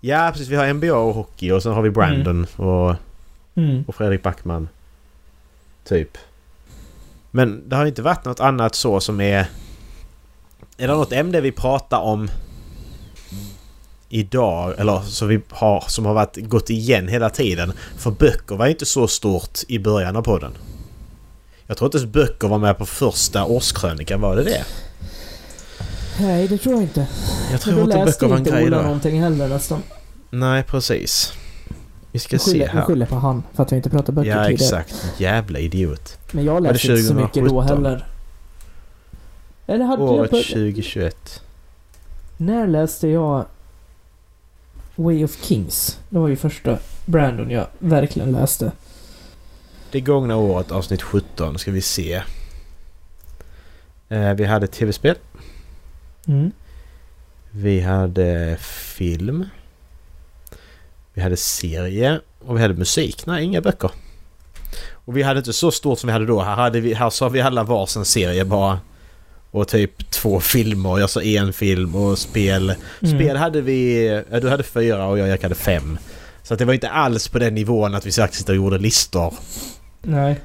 Ja 0.00 0.30
precis, 0.32 0.48
vi 0.48 0.56
har 0.56 0.72
NBA 0.74 0.94
och 0.94 1.14
hockey 1.14 1.50
och 1.52 1.62
sen 1.62 1.72
har 1.72 1.82
vi 1.82 1.90
Brandon 1.90 2.46
och, 2.56 2.94
Mm. 3.54 3.84
och 3.88 3.94
Fredrik 3.94 4.22
Backman. 4.22 4.68
Typ. 5.84 6.18
Men 7.30 7.68
det 7.68 7.76
har 7.76 7.86
inte 7.86 8.02
varit 8.02 8.24
något 8.24 8.40
annat 8.40 8.74
så 8.74 9.00
som 9.00 9.20
är... 9.20 9.46
Är 10.76 10.88
det 10.88 10.94
något 10.94 11.12
ämne 11.12 11.40
vi 11.40 11.52
pratar 11.52 12.00
om 12.00 12.30
idag 14.08 14.74
eller 14.78 15.00
som 15.00 15.28
vi 15.28 15.40
har 15.48 15.84
som 15.88 16.06
har 16.06 16.14
varit 16.14 16.36
gått 16.36 16.70
igen 16.70 17.08
hela 17.08 17.30
tiden? 17.30 17.72
För 17.96 18.10
böcker 18.10 18.56
var 18.56 18.66
inte 18.66 18.86
så 18.86 19.08
stort 19.08 19.58
i 19.68 19.78
början 19.78 20.16
av 20.16 20.22
podden. 20.22 20.52
Jag 21.66 21.76
tror 21.76 21.86
inte 21.86 21.98
ens 21.98 22.12
böcker 22.12 22.48
var 22.48 22.58
med 22.58 22.78
på 22.78 22.86
första 22.86 23.44
årskrönikan, 23.44 24.20
var 24.20 24.36
det 24.36 24.44
det? 24.44 24.64
Nej, 26.20 26.48
det 26.48 26.58
tror 26.58 26.74
jag 26.74 26.82
inte. 26.82 27.06
Jag 27.50 27.60
tror 27.60 27.74
då 27.74 27.82
inte 27.82 28.04
böcker 28.04 28.26
var 28.26 28.36
en 28.36 28.38
inte 28.38 28.50
grej 28.50 28.70
då. 28.70 28.76
någonting 28.76 29.20
heller 29.22 29.48
nästan. 29.48 29.82
Nej, 30.30 30.62
precis. 30.62 31.32
Vi 32.12 32.18
ska 32.18 32.34
Vi 32.36 32.38
se 32.38 32.50
skyller, 32.50 32.66
vi 32.66 32.72
här. 32.78 32.82
skyller 32.84 33.06
på 33.06 33.14
han 33.14 33.42
för 33.54 33.62
att 33.62 33.72
vi 33.72 33.76
inte 33.76 33.90
pratar 33.90 34.12
böcker 34.12 34.30
Ja, 34.30 34.34
tidigare. 34.44 34.52
exakt. 34.80 35.12
Jävla 35.20 35.58
idiot. 35.58 36.18
Men 36.32 36.44
jag 36.44 36.62
läste 36.62 36.88
inte 36.88 37.02
så 37.02 37.14
mycket 37.14 37.34
då 37.44 37.48
2017? 37.48 37.84
heller. 37.84 38.06
Eller 39.66 39.84
hade 39.84 40.02
Året 40.02 40.18
jag... 40.18 40.30
På, 40.30 40.36
2021. 40.48 41.42
när 42.36 42.66
läste 42.66 43.08
jag 43.08 43.44
Way 44.96 45.24
of 45.24 45.44
Kings? 45.44 45.98
Det 46.08 46.18
var 46.18 46.28
ju 46.28 46.36
första 46.36 46.78
Brandon 47.06 47.50
jag 47.50 47.66
verkligen 47.78 48.32
läste. 48.32 48.72
Det 49.90 50.00
gångna 50.00 50.36
året, 50.36 50.70
avsnitt 50.72 51.02
17, 51.02 51.58
ska 51.58 51.70
vi 51.70 51.80
se. 51.80 52.22
Eh, 54.08 54.34
vi 54.34 54.44
hade 54.44 54.66
tv-spel. 54.66 55.14
Mm. 56.26 56.50
Vi 57.50 57.80
hade 57.80 58.56
film. 58.60 59.44
Vi 61.18 61.22
hade 61.22 61.36
serie. 61.36 62.20
Och 62.46 62.56
vi 62.56 62.62
hade 62.62 62.74
musik. 62.74 63.26
Nej, 63.26 63.44
inga 63.44 63.60
böcker. 63.60 63.90
Och 64.90 65.16
vi 65.16 65.22
hade 65.22 65.38
inte 65.38 65.52
så 65.52 65.70
stort 65.70 65.98
som 65.98 66.06
vi 66.06 66.12
hade 66.12 66.26
då. 66.26 66.40
Här, 66.40 66.56
hade 66.56 66.80
vi, 66.80 66.94
här 66.94 67.10
sa 67.10 67.28
vi 67.28 67.40
alla 67.40 67.62
varsin 67.62 68.04
serie 68.04 68.44
bara. 68.44 68.80
Och 69.50 69.68
typ 69.68 70.10
två 70.10 70.40
filmer. 70.40 70.98
Jag 70.98 71.10
sa 71.10 71.22
en 71.22 71.52
film 71.52 71.94
och 71.94 72.18
spel. 72.18 72.74
Mm. 73.02 73.18
Spel 73.18 73.36
hade 73.36 73.60
vi... 73.60 74.08
Du 74.42 74.48
hade 74.48 74.62
fyra 74.62 75.06
och 75.06 75.18
jag, 75.18 75.28
jag 75.28 75.42
hade 75.42 75.54
fem. 75.54 75.98
Så 76.42 76.54
det 76.54 76.64
var 76.64 76.74
inte 76.74 76.88
alls 76.88 77.28
på 77.28 77.38
den 77.38 77.54
nivån 77.54 77.94
att 77.94 78.06
vi 78.06 78.12
faktiskt 78.12 78.48
gjorde 78.48 78.78
listor. 78.78 79.34
Nej. 80.02 80.40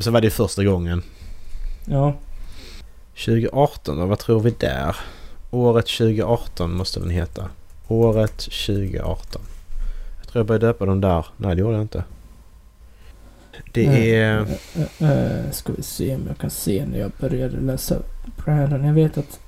Sen 0.00 0.12
var 0.12 0.20
det 0.20 0.30
första 0.30 0.64
gången. 0.64 1.02
Ja. 1.84 2.16
2018 3.24 3.98
då, 3.98 4.06
vad 4.06 4.18
tror 4.18 4.40
vi 4.40 4.50
där? 4.50 4.96
Året 5.50 5.86
2018 5.86 6.72
måste 6.72 7.00
den 7.00 7.10
heta. 7.10 7.48
Året 7.88 8.38
2018. 8.38 9.42
Tror 10.34 10.40
jag 10.40 10.46
började 10.46 10.66
döpa 10.66 10.86
dem 10.86 11.00
där. 11.00 11.26
Nej 11.36 11.54
det 11.54 11.60
gjorde 11.60 11.74
jag 11.74 11.82
inte. 11.82 12.04
Det 13.72 14.14
är... 14.14 14.40
Uh, 14.40 14.48
uh, 15.02 15.50
ska 15.50 15.72
vi 15.72 15.82
se 15.82 16.14
om 16.14 16.22
jag 16.28 16.38
kan 16.38 16.50
se 16.50 16.86
när 16.86 16.98
jag 16.98 17.10
började 17.20 17.60
läsa 17.60 17.96
Brandon. 18.36 18.84
Jag 18.84 18.94
vet 18.94 19.18
att 19.18 19.40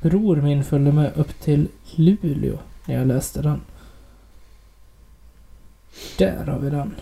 bror 0.00 0.36
min 0.36 0.64
följde 0.64 0.92
med 0.92 1.10
upp 1.16 1.40
till 1.40 1.68
Luleå 1.94 2.58
när 2.84 2.94
jag 2.94 3.06
läste 3.06 3.42
den. 3.42 3.60
Där 6.18 6.46
har 6.46 6.58
vi 6.58 6.70
den. 6.70 6.94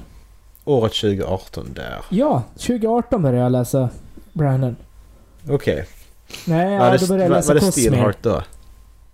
Året 0.65 0.93
2018 0.93 1.73
där. 1.75 1.99
Ja, 2.11 2.43
2018 2.55 3.23
började 3.23 3.43
jag 3.43 3.53
läsa 3.53 3.89
Brandon. 4.33 4.77
Okej. 5.49 5.87
Nej, 6.47 6.79
Var 6.79 6.87
ja, 6.87 6.93
det, 6.93 6.99
då 6.99 7.07
började 7.07 7.25
jag 7.25 7.31
läsa 7.31 7.55
var 7.55 7.61
det. 7.61 7.73
Steelheart 7.73 8.23
då? 8.23 8.43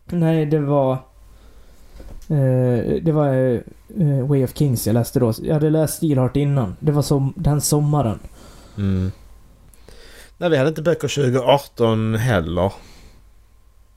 Nej, 0.06 0.46
det 0.46 0.58
var... 0.58 0.98
eh, 2.28 3.02
det 3.02 3.12
var 3.12 3.54
eh, 3.99 4.26
Way 4.26 4.44
of 4.44 4.56
Kings 4.56 4.87
jag 4.87 4.94
läste 4.94 5.20
då. 5.20 5.32
Jag 5.42 5.54
hade 5.54 5.70
läst 5.70 5.94
Steelheart 5.94 6.37
innan. 6.37 6.76
Det 6.80 6.92
var 6.92 7.02
som, 7.02 7.32
den 7.37 7.61
sommaren. 7.61 8.18
Mm. 8.76 9.12
Nej 10.38 10.50
vi 10.50 10.56
hade 10.56 10.68
inte 10.68 10.82
böcker 10.82 11.08
2018 11.08 12.14
heller. 12.14 12.73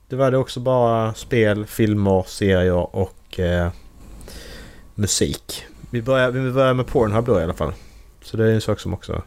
Det 0.08 0.16
var 0.16 0.30
det 0.30 0.38
också 0.38 0.60
bara 0.60 1.14
spel, 1.14 1.66
filmer, 1.66 2.24
serier 2.26 2.96
och 2.96 3.40
eh, 3.40 3.70
musik. 4.94 5.64
Vi 5.90 6.02
börjar, 6.02 6.30
vi 6.30 6.52
börjar 6.52 6.74
med 6.74 6.86
Pornhub 6.86 7.26
då 7.26 7.40
i 7.40 7.42
alla 7.42 7.54
fall. 7.54 7.72
Så 8.22 8.36
det 8.36 8.50
är 8.50 8.54
en 8.54 8.60
sak 8.60 8.80
som 8.80 8.94
också... 8.94 9.22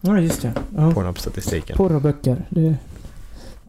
Ja, 0.00 0.20
just 0.20 0.42
det. 0.42 0.52
Ja. 0.76 0.92
Pornhub-statistiken. 0.92 1.76
Porr 1.76 1.94
och 1.94 2.02
böcker. 2.02 2.46
Det 2.50 2.66
är 2.66 2.76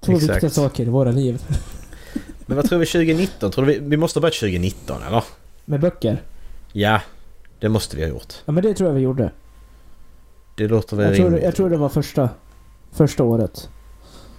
två 0.02 0.14
Exakt. 0.14 0.34
viktiga 0.34 0.50
saker 0.50 0.84
i 0.84 0.90
våra 0.90 1.12
liv. 1.12 1.42
Men 2.50 2.56
vad 2.56 2.70
tror 2.70 2.80
vi 2.80 2.86
2019? 2.86 3.52
Tror 3.52 3.66
du 3.66 3.74
vi, 3.74 3.80
vi 3.80 3.98
måste 3.98 4.20
ha 4.20 4.22
börjat 4.22 4.34
2019 4.40 5.04
eller? 5.04 5.24
Med 5.66 5.80
böcker? 5.80 6.24
Ja, 6.74 7.02
det 7.60 7.70
måste 7.70 7.96
vi 7.96 8.02
ha 8.02 8.10
gjort. 8.10 8.34
Ja, 8.46 8.52
men 8.52 8.64
det 8.64 8.74
tror 8.74 8.90
jag 8.90 8.96
vi 8.96 9.02
gjorde. 9.02 9.32
Det 10.56 10.68
låter 10.68 10.96
väl 10.98 11.06
Jag 11.08 11.16
tror, 11.16 11.26
rimligt. 11.26 11.44
jag 11.44 11.56
tror 11.56 11.70
det 11.70 11.78
var 11.78 11.90
första, 11.90 12.30
första 12.92 13.24
året. 13.24 13.70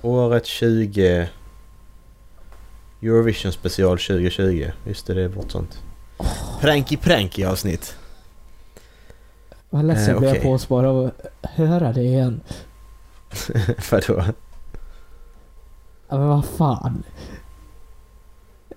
Året 0.02 0.46
20... 0.46 1.28
Eurovision 3.02 3.52
special 3.52 3.98
2020. 3.98 4.70
Just 4.86 5.06
det, 5.06 5.14
det 5.14 5.22
är 5.22 5.28
vårt 5.28 5.50
sånt. 5.50 5.82
Pranky 6.60 6.96
pranky 6.96 7.44
avsnitt. 7.44 7.96
Vad 9.70 9.84
ledsen 9.84 10.14
Eh, 10.14 10.20
blev 10.20 10.34
jag 10.34 10.42
på 10.42 10.52
oss 10.52 10.68
bara 10.68 10.90
av 10.90 11.04
att 11.06 11.50
höra 11.50 11.92
det 11.92 12.02
igen. 12.02 12.40
Vadå? 13.90 14.24
Ja, 16.08 16.18
men 16.18 16.28
vad 16.28 16.44
fan. 16.44 17.02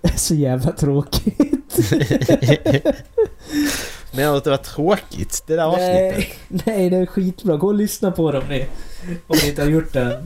Är 0.03 0.09
så 0.17 0.35
jävla 0.35 0.71
tråkigt. 0.71 1.77
Menar 4.11 4.31
du 4.31 4.37
att 4.37 4.43
det 4.43 4.49
var 4.49 4.57
tråkigt 4.57 5.43
det 5.47 5.55
där 5.55 5.63
avsnittet? 5.63 6.37
nej, 6.47 6.63
nej, 6.65 6.89
det 6.89 6.97
är 6.97 7.05
skitbra. 7.05 7.57
Gå 7.57 7.67
och 7.67 7.73
lyssna 7.73 8.11
på 8.11 8.31
dem 8.31 8.43
ni. 8.49 8.65
Om 9.27 9.37
ni 9.43 9.49
inte 9.49 9.61
har 9.61 9.69
gjort 9.69 9.93
det. 9.93 10.23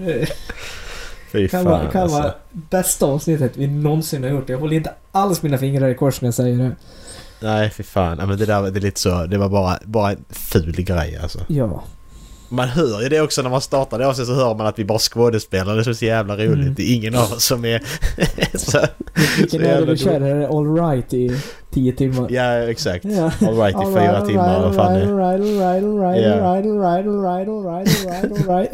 Fy 1.31 1.47
kan 1.47 1.63
fan 1.63 1.71
vara, 1.71 1.91
kan 1.91 2.01
alltså. 2.01 2.17
vara 2.17 2.33
bästa 2.51 3.05
avsnittet 3.05 3.57
vi 3.57 3.67
någonsin 3.67 4.23
har 4.23 4.29
gjort. 4.29 4.49
Jag 4.49 4.57
håller 4.57 4.75
inte 4.75 4.93
alls 5.11 5.43
mina 5.43 5.57
fingrar 5.57 5.89
i 5.89 5.95
kors 5.95 6.21
när 6.21 6.27
jag 6.27 6.33
säger 6.33 6.57
det. 6.57 6.75
Nej, 7.39 7.69
fy 7.69 7.83
fan. 7.83 8.17
Men 8.17 8.37
det 8.37 8.45
där 8.45 8.71
det 8.71 8.79
är 8.79 8.81
lite 8.81 8.99
så. 8.99 9.25
Det 9.25 9.37
var 9.37 9.49
bara, 9.49 9.79
bara 9.83 10.11
en 10.11 10.25
ful 10.29 10.81
grej 10.81 11.17
alltså. 11.17 11.39
Ja. 11.47 11.83
Man 12.49 12.67
hör 12.67 13.01
ju 13.01 13.09
det 13.09 13.21
också 13.21 13.41
när 13.41 13.49
man 13.49 13.61
startar 13.61 13.99
det 13.99 14.07
avsnittet 14.07 14.27
så 14.27 14.33
hör 14.35 14.55
man 14.55 14.67
att 14.67 14.79
vi 14.79 14.85
bara 14.85 14.99
skådespelar. 14.99 15.75
Det 15.75 15.81
är 15.81 15.93
så 15.93 16.05
jävla 16.05 16.35
roligt. 16.37 16.53
Mm. 16.53 16.73
Det 16.73 16.83
är 16.83 16.95
ingen 16.95 17.15
av 17.15 17.21
oss 17.31 17.43
som 17.45 17.65
är 17.65 17.83
så... 18.57 18.79
Vilken 19.37 19.61
är 19.65 19.79
det 19.81 19.85
vi 19.85 19.97
kör? 19.97 20.21
Är 20.21 20.35
det 20.39 20.47
all 20.47 20.75
right 20.75 21.13
i 21.13 21.41
tio 21.71 21.93
timmar? 21.93 22.27
Ja, 22.31 22.53
exakt. 22.53 23.05
Ja. 23.05 23.31
All 23.47 23.57
right 23.57 23.73
i 23.75 23.77
All 23.77 23.93
fyra 23.93 24.15
right, 24.17 24.27
timmar. 24.27 24.55
all 24.63 24.71
right, 24.71 24.79
all 25.09 25.17
right, 25.17 25.83
all 25.83 25.99
right, 25.99 26.23
Ja. 26.23 26.33
all 26.33 26.55
right, 26.55 26.65
all 26.65 26.81
right, 26.81 27.07
all 27.07 27.23
right, 27.23 27.47
all 27.47 27.63
right, 27.63 27.87
all 28.05 28.11
right, 28.11 28.49
all 28.49 28.57
right. 28.57 28.71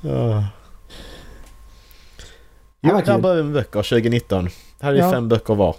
Ja. 0.00 0.44
Där 3.04 3.18
började 3.18 3.42
vi 3.42 3.48
med 3.48 3.52
böcker 3.54 3.82
2019. 3.82 4.48
Hade 4.80 4.94
vi 4.94 4.98
Ja. 5.00 5.10
fem 5.10 5.28
böcker 5.28 5.54
var. 5.54 5.76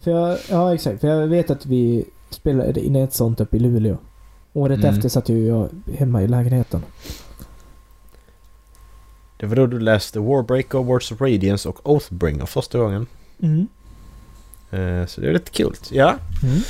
För 0.00 0.10
jag, 0.10 0.38
ja, 0.50 0.74
exakt. 0.74 1.00
För 1.00 1.08
jag 1.08 1.26
vet 1.26 1.50
att 1.50 1.66
vi 1.66 2.04
spelade 2.30 2.80
in 2.80 2.96
ett 2.96 3.14
sånt 3.14 3.40
uppe 3.40 3.56
i 3.56 3.60
Luleå. 3.60 3.96
Året 4.52 4.78
Mm. 4.78 4.94
efter 4.94 5.08
satt 5.08 5.28
ju 5.28 5.46
jag 5.46 5.68
hemma 5.98 6.22
i 6.22 6.28
lägenheten. 6.28 6.82
Det 9.36 9.46
var 9.46 9.56
då 9.56 9.66
du 9.66 9.78
läste 9.80 10.18
Warbreaker, 10.18 10.78
Words 10.78 11.12
of 11.12 11.20
Radiance 11.20 11.68
och 11.68 11.90
Oathbringer 11.90 12.46
första 12.46 12.78
gången. 12.78 13.06
Mm. 13.42 13.68
Eh, 14.70 15.06
Så 15.06 15.20
det 15.20 15.28
är 15.28 15.32
lite 15.32 15.50
kul. 15.50 15.74
Ja. 15.90 16.14
Mm. 16.42 16.60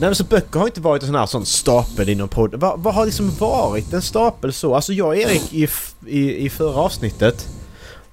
Nej 0.00 0.14
så 0.14 0.24
böcker 0.24 0.58
har 0.60 0.66
inte 0.66 0.80
varit 0.80 1.02
en 1.02 1.06
sån 1.08 1.14
här 1.16 1.26
sån 1.26 1.46
stapel 1.46 2.08
inom 2.08 2.28
podden. 2.28 2.60
Vad, 2.60 2.80
vad 2.80 2.94
har 2.94 3.04
liksom 3.06 3.30
varit 3.38 3.92
en 3.92 4.02
stapel 4.02 4.52
så? 4.52 4.74
Alltså 4.74 4.92
jag 4.92 5.08
och 5.08 5.16
Erik 5.16 5.52
i, 5.52 5.68
i, 6.06 6.46
i 6.46 6.50
förra 6.50 6.76
avsnittet 6.80 7.48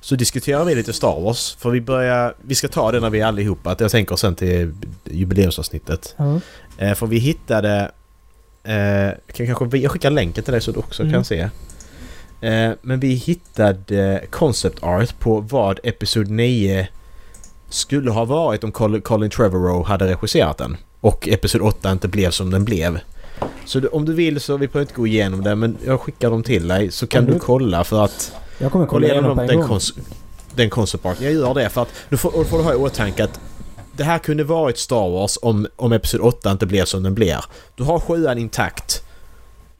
så 0.01 0.15
diskuterar 0.15 0.65
vi 0.65 0.75
lite 0.75 0.93
Star 0.93 1.21
Wars. 1.21 1.55
För 1.55 1.69
vi 1.69 1.81
börjar... 1.81 2.35
Vi 2.41 2.55
ska 2.55 2.67
ta 2.67 2.91
det 2.91 2.99
när 2.99 3.09
vi 3.09 3.19
är 3.19 3.25
allihopa. 3.25 3.75
Jag 3.79 3.91
tänker 3.91 4.15
sen 4.15 4.35
till 4.35 4.73
jubileumsavsnittet. 5.03 6.15
Eh, 6.77 6.93
för 6.93 7.07
vi 7.07 7.17
hittade... 7.19 7.91
Eh, 8.63 9.11
kan 9.33 9.47
kanske, 9.47 9.77
jag 9.77 9.91
skickar 9.91 10.09
länken 10.09 10.43
till 10.43 10.53
dig 10.53 10.61
så 10.61 10.71
du 10.71 10.79
också 10.79 11.01
Mm. 11.03 11.13
kan 11.13 11.25
se. 11.25 11.49
Eh, 12.41 12.71
men 12.81 12.99
vi 12.99 13.07
hittade 13.13 14.21
concept 14.29 14.83
art 14.83 15.19
på 15.19 15.39
vad 15.39 15.79
Episod 15.83 16.27
9 16.29 16.87
skulle 17.69 18.11
ha 18.11 18.25
varit 18.25 18.63
om 18.63 18.71
Colin, 19.01 19.29
Trevorrow 19.29 19.85
hade 19.85 20.07
regisserat 20.07 20.57
den. 20.57 20.77
Och 21.01 21.27
Episod 21.27 21.61
8 21.61 21.91
inte 21.91 22.07
blev 22.07 22.29
som 22.31 22.51
den 22.51 22.65
blev. 22.65 22.99
Så 23.65 23.79
du, 23.79 23.87
om 23.87 24.05
du 24.05 24.13
vill 24.13 24.39
så, 24.39 24.57
vi 24.57 24.67
behöver 24.67 24.81
inte 24.81 24.93
gå 24.93 25.07
igenom 25.07 25.43
det 25.43 25.55
men 25.55 25.77
jag 25.85 26.01
skickar 26.01 26.29
dem 26.29 26.43
till 26.43 26.67
dig 26.67 26.91
så 26.91 27.07
kan 27.07 27.25
Om 27.25 27.31
du 27.33 27.39
kolla 27.39 27.83
för 27.83 28.05
att 28.05 28.31
Jag 28.57 28.71
kommer 28.71 28.85
kolla 28.85 29.07
igenom 29.07 29.37
den, 29.37 29.63
kons- 29.63 29.99
den 30.55 30.69
concept 30.69 31.05
art. 31.05 31.21
Jag 31.21 31.33
gör 31.33 31.53
det 31.53 31.69
för 31.69 31.81
att 31.81 31.89
du 32.09 32.17
får, 32.17 32.43
får 32.43 32.57
du 32.57 32.63
ha 32.63 32.73
i 32.73 32.75
åtanke 32.75 33.23
att 33.23 33.39
det 33.99 34.05
här 34.05 34.17
kunde 34.19 34.43
varit 34.43 34.77
Star 34.77 35.09
Wars 35.09 35.37
om, 35.41 35.67
om 35.75 35.91
Episod 35.93 36.21
8 36.21 36.51
inte 36.51 36.65
blev 36.65 36.85
som 36.85 37.03
den 37.03 37.13
blir. 37.15 37.45
Du 37.75 37.83
har 37.83 37.99
sjuan 37.99 38.37
intakt 38.37 39.03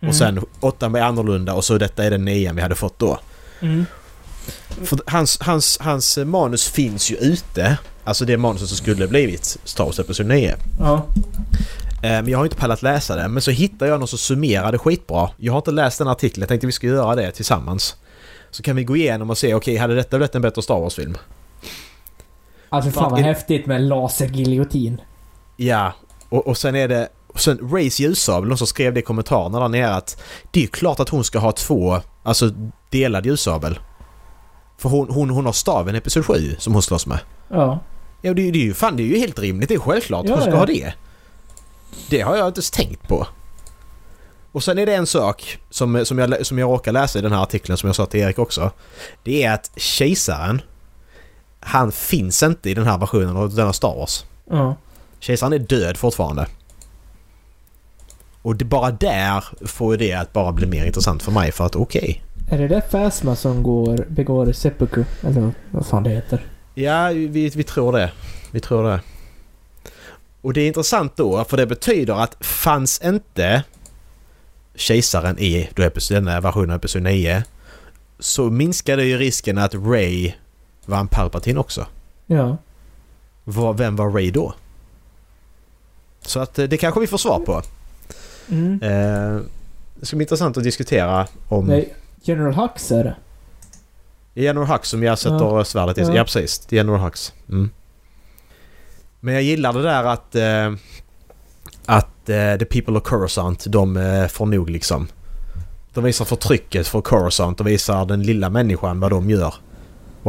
Mm. 0.02 0.10
och 0.10 0.16
sen 0.16 0.46
åttan 0.60 0.92
blir 0.92 1.02
annorlunda 1.02 1.54
och 1.54 1.66
så 1.66 1.78
detta 1.78 2.04
är 2.04 2.12
den 2.12 2.26
nian 2.26 2.56
vi 2.56 2.62
hade 2.62 2.76
fått 2.76 3.00
då. 3.00 3.20
Mm. 3.60 3.86
För 4.84 5.00
hans, 5.06 5.40
hans, 5.42 5.78
hans 5.82 6.18
manus 6.18 6.68
finns 6.68 7.12
ju 7.12 7.16
ute. 7.16 7.78
Alltså 8.04 8.26
det 8.26 8.38
manuset 8.38 8.68
som 8.68 8.78
skulle 8.78 9.08
blivit 9.08 9.58
Star 9.64 9.86
Wars 9.86 10.00
Episod 10.00 10.26
9. 10.26 10.56
Ja. 10.80 11.06
Eh, 12.04 12.10
Men 12.10 12.28
jag 12.28 12.38
har 12.38 12.46
inte 12.46 12.58
pallat 12.58 12.82
läsa 12.82 13.16
det. 13.16 13.28
Men 13.28 13.42
så 13.42 13.52
hittade 13.52 13.92
jag 13.92 14.00
någon 14.00 14.08
som 14.08 14.18
summerade 14.18 14.78
skitbra. 14.78 15.30
Jag 15.38 15.54
har 15.54 15.58
inte 15.60 15.72
läst 15.72 15.98
den 15.98 16.08
artikeln. 16.08 16.42
Jag 16.42 16.50
tänkte 16.50 16.68
vi 16.68 16.74
ska 16.74 16.88
göra 16.88 17.16
det 17.16 17.32
tillsammans. 17.32 17.96
Så 18.52 18.64
kan 18.64 18.76
vi 18.76 18.84
gå 18.84 18.96
igenom 18.98 19.30
och 19.30 19.38
se, 19.38 19.54
okej, 19.54 19.78
hade 19.78 19.96
detta 19.96 20.18
blivit 20.18 20.36
en 20.36 20.42
bättre 20.42 20.62
Star 20.62 20.80
Wars-film? 20.80 21.18
Alltså 22.70 22.92
fan 22.92 23.12
vad 23.12 23.20
häftigt 23.20 23.66
med 23.66 23.82
lasergiljotin. 23.82 25.02
Ja, 25.58 25.94
och, 26.30 26.48
och 26.48 26.58
sen 26.58 26.76
är 26.76 26.88
det... 26.88 27.10
Och 27.28 27.40
sen 27.40 27.70
Rays 27.72 28.00
ljussabel, 28.00 28.50
någon 28.50 28.58
som 28.58 28.68
skrev 28.68 28.94
det 28.94 29.00
i 29.00 29.04
kommentarerna 29.04 29.60
där 29.60 29.68
nere 29.68 29.96
att 29.96 30.22
det 30.52 30.64
är 30.64 30.68
klart 30.68 31.00
att 31.00 31.10
hon 31.10 31.24
ska 31.24 31.40
ha 31.40 31.52
två, 31.52 32.00
alltså 32.24 32.52
delad 32.90 33.26
ljussabel. 33.26 33.80
För 34.78 34.90
hon, 34.90 35.10
hon, 35.10 35.30
hon 35.30 35.46
har 35.46 35.54
staven 35.54 35.96
i 35.96 35.98
Episod 35.98 36.26
7 36.26 36.56
som 36.60 36.74
hon 36.74 36.82
slåss 36.82 37.08
med. 37.08 37.20
Ja. 37.50 37.80
Ja, 38.22 38.34
det, 38.34 38.52
det 38.52 38.60
är 38.60 38.64
ju 38.64 38.74
fan, 38.74 38.98
det 38.98 39.04
är 39.04 39.08
ju 39.08 39.18
helt 39.18 39.40
rimligt. 39.40 39.70
Det 39.70 39.76
är 39.76 39.80
självklart 39.80 40.24
att 40.24 40.30
Ja, 40.30 40.36
hon 40.36 40.42
ska 40.42 40.52
ja. 40.52 40.58
ha 40.58 40.66
det. 40.66 40.94
Det 42.10 42.22
har 42.22 42.36
jag 42.36 42.48
inte 42.48 42.58
ens 42.58 42.72
tänkt 42.72 43.08
på. 43.08 43.28
Och 44.52 44.64
sen 44.64 44.78
är 44.78 44.86
det 44.86 44.96
en 44.96 45.08
sak 45.08 45.58
som, 45.70 46.06
som, 46.06 46.18
jag, 46.18 46.46
som 46.46 46.60
jag 46.60 46.68
råkar 46.68 46.92
läsa 46.92 47.20
i 47.20 47.22
den 47.22 47.32
här 47.32 47.44
artikeln 47.44 47.78
som 47.78 47.88
jag 47.88 47.96
sa 47.96 48.06
till 48.06 48.20
Erik 48.20 48.40
också. 48.40 48.72
Det 49.24 49.44
är 49.44 49.54
att 49.54 49.72
kejsaren, 49.76 50.62
han 51.60 51.92
finns 51.92 52.44
inte 52.44 52.70
i 52.70 52.74
den 52.74 52.86
här 52.86 52.98
versionen 52.98 53.38
av 53.38 53.56
denna 53.56 53.74
Star 53.74 53.96
Wars. 53.96 54.26
Ja. 54.50 54.76
Kejsaren 55.20 55.54
är 55.54 55.60
död 55.60 55.98
fortfarande. 55.98 56.48
Och 58.42 58.56
det, 58.56 58.66
bara 58.66 58.92
där 58.92 59.44
får 59.68 59.98
det 59.98 60.14
att 60.14 60.34
bara 60.34 60.52
bli 60.52 60.68
mer 60.68 60.86
intressant 60.86 61.24
för 61.24 61.32
mig 61.32 61.52
för 61.52 61.66
att 61.66 61.76
okej. 61.76 62.24
Är 62.52 62.58
det 62.58 62.68
där 62.68 62.82
Phasma 62.82 63.36
som 63.36 63.64
går, 63.64 64.06
begår 64.10 64.52
seppuku? 64.52 65.04
Eller 65.24 65.52
vad 65.72 65.86
fan 65.86 66.04
det 66.04 66.10
heter? 66.10 66.46
Ja, 66.76 67.08
vi, 67.08 67.50
vi 67.50 67.64
tror 67.64 67.92
det. 67.92 68.12
Vi 68.52 68.60
tror 68.60 68.84
det. 68.84 69.02
Och 70.42 70.54
det 70.54 70.62
är 70.62 70.68
intressant 70.68 71.16
då 71.16 71.44
för 71.44 71.58
det 71.58 71.66
betyder 71.66 72.14
att 72.14 72.46
fanns 72.46 73.02
inte 73.04 73.64
kejsaren 74.76 75.40
i 75.40 75.70
då 75.76 75.84
episod, 75.84 76.18
denna 76.18 76.42
versionen 76.42 76.70
av 76.70 76.76
Episod 76.76 77.02
9 77.02 77.44
så 78.20 78.50
minskade 78.50 79.06
ju 79.06 79.18
risken 79.18 79.58
att 79.58 79.76
Ray 79.76 80.32
var 80.90 80.98
en 81.00 81.08
Palpatine 81.08 81.60
också. 81.60 81.86
Ja. 82.26 82.58
Vad- 83.44 83.78
Vem 83.78 83.96
var 83.96 84.10
Ray 84.10 84.32
då? 84.32 84.54
Så 86.22 86.40
att 86.40 86.60
eh, 86.60 86.66
det 86.66 86.78
kanske 86.78 87.00
vi 87.00 87.08
får 87.08 87.18
svar 87.18 87.40
på. 87.40 87.62
Mm. 88.50 88.74
Eh, 88.84 89.42
det 89.96 90.06
ska 90.06 90.16
bli 90.16 90.24
intressant 90.24 90.58
att 90.58 90.64
diskutera 90.64 91.28
om... 91.48 91.66
Nej, 91.66 91.94
General 92.22 92.54
Hux 92.54 92.92
är 92.92 93.04
det. 93.04 93.16
General 94.34 94.68
Hux 94.68 94.90
som 94.90 95.04
jag 95.04 95.20
sätter 95.20 95.64
svärdet 95.64 95.98
i. 95.98 96.02
Ja. 96.02 96.16
Ja, 96.16 96.24
precis. 96.24 96.68
General 96.70 97.00
Hux. 97.00 97.34
Mm. 97.50 97.70
Men 99.20 99.34
jag 99.34 99.44
gillar 99.44 99.74
det 99.74 99.82
där 99.82 100.04
att... 100.04 100.36
Eh, 100.36 100.74
att 101.86 102.30
eh, 102.30 102.56
The 102.60 102.66
People 102.66 102.98
of 102.98 103.04
Coruscant, 103.04 103.66
de 103.66 103.98
eh, 103.98 104.28
får 104.28 104.46
nog 104.46 104.70
liksom. 104.70 105.08
De 105.94 106.04
visar 106.04 106.26
förtrycket 106.26 106.88
för 106.88 107.02
Coruscant 107.02 107.60
och 107.60 107.68
visar 107.68 108.06
den 108.06 108.24
lilla 108.24 108.50
människan 108.50 109.00
vad 109.00 109.12
de 109.12 109.30
gör. 109.30 109.54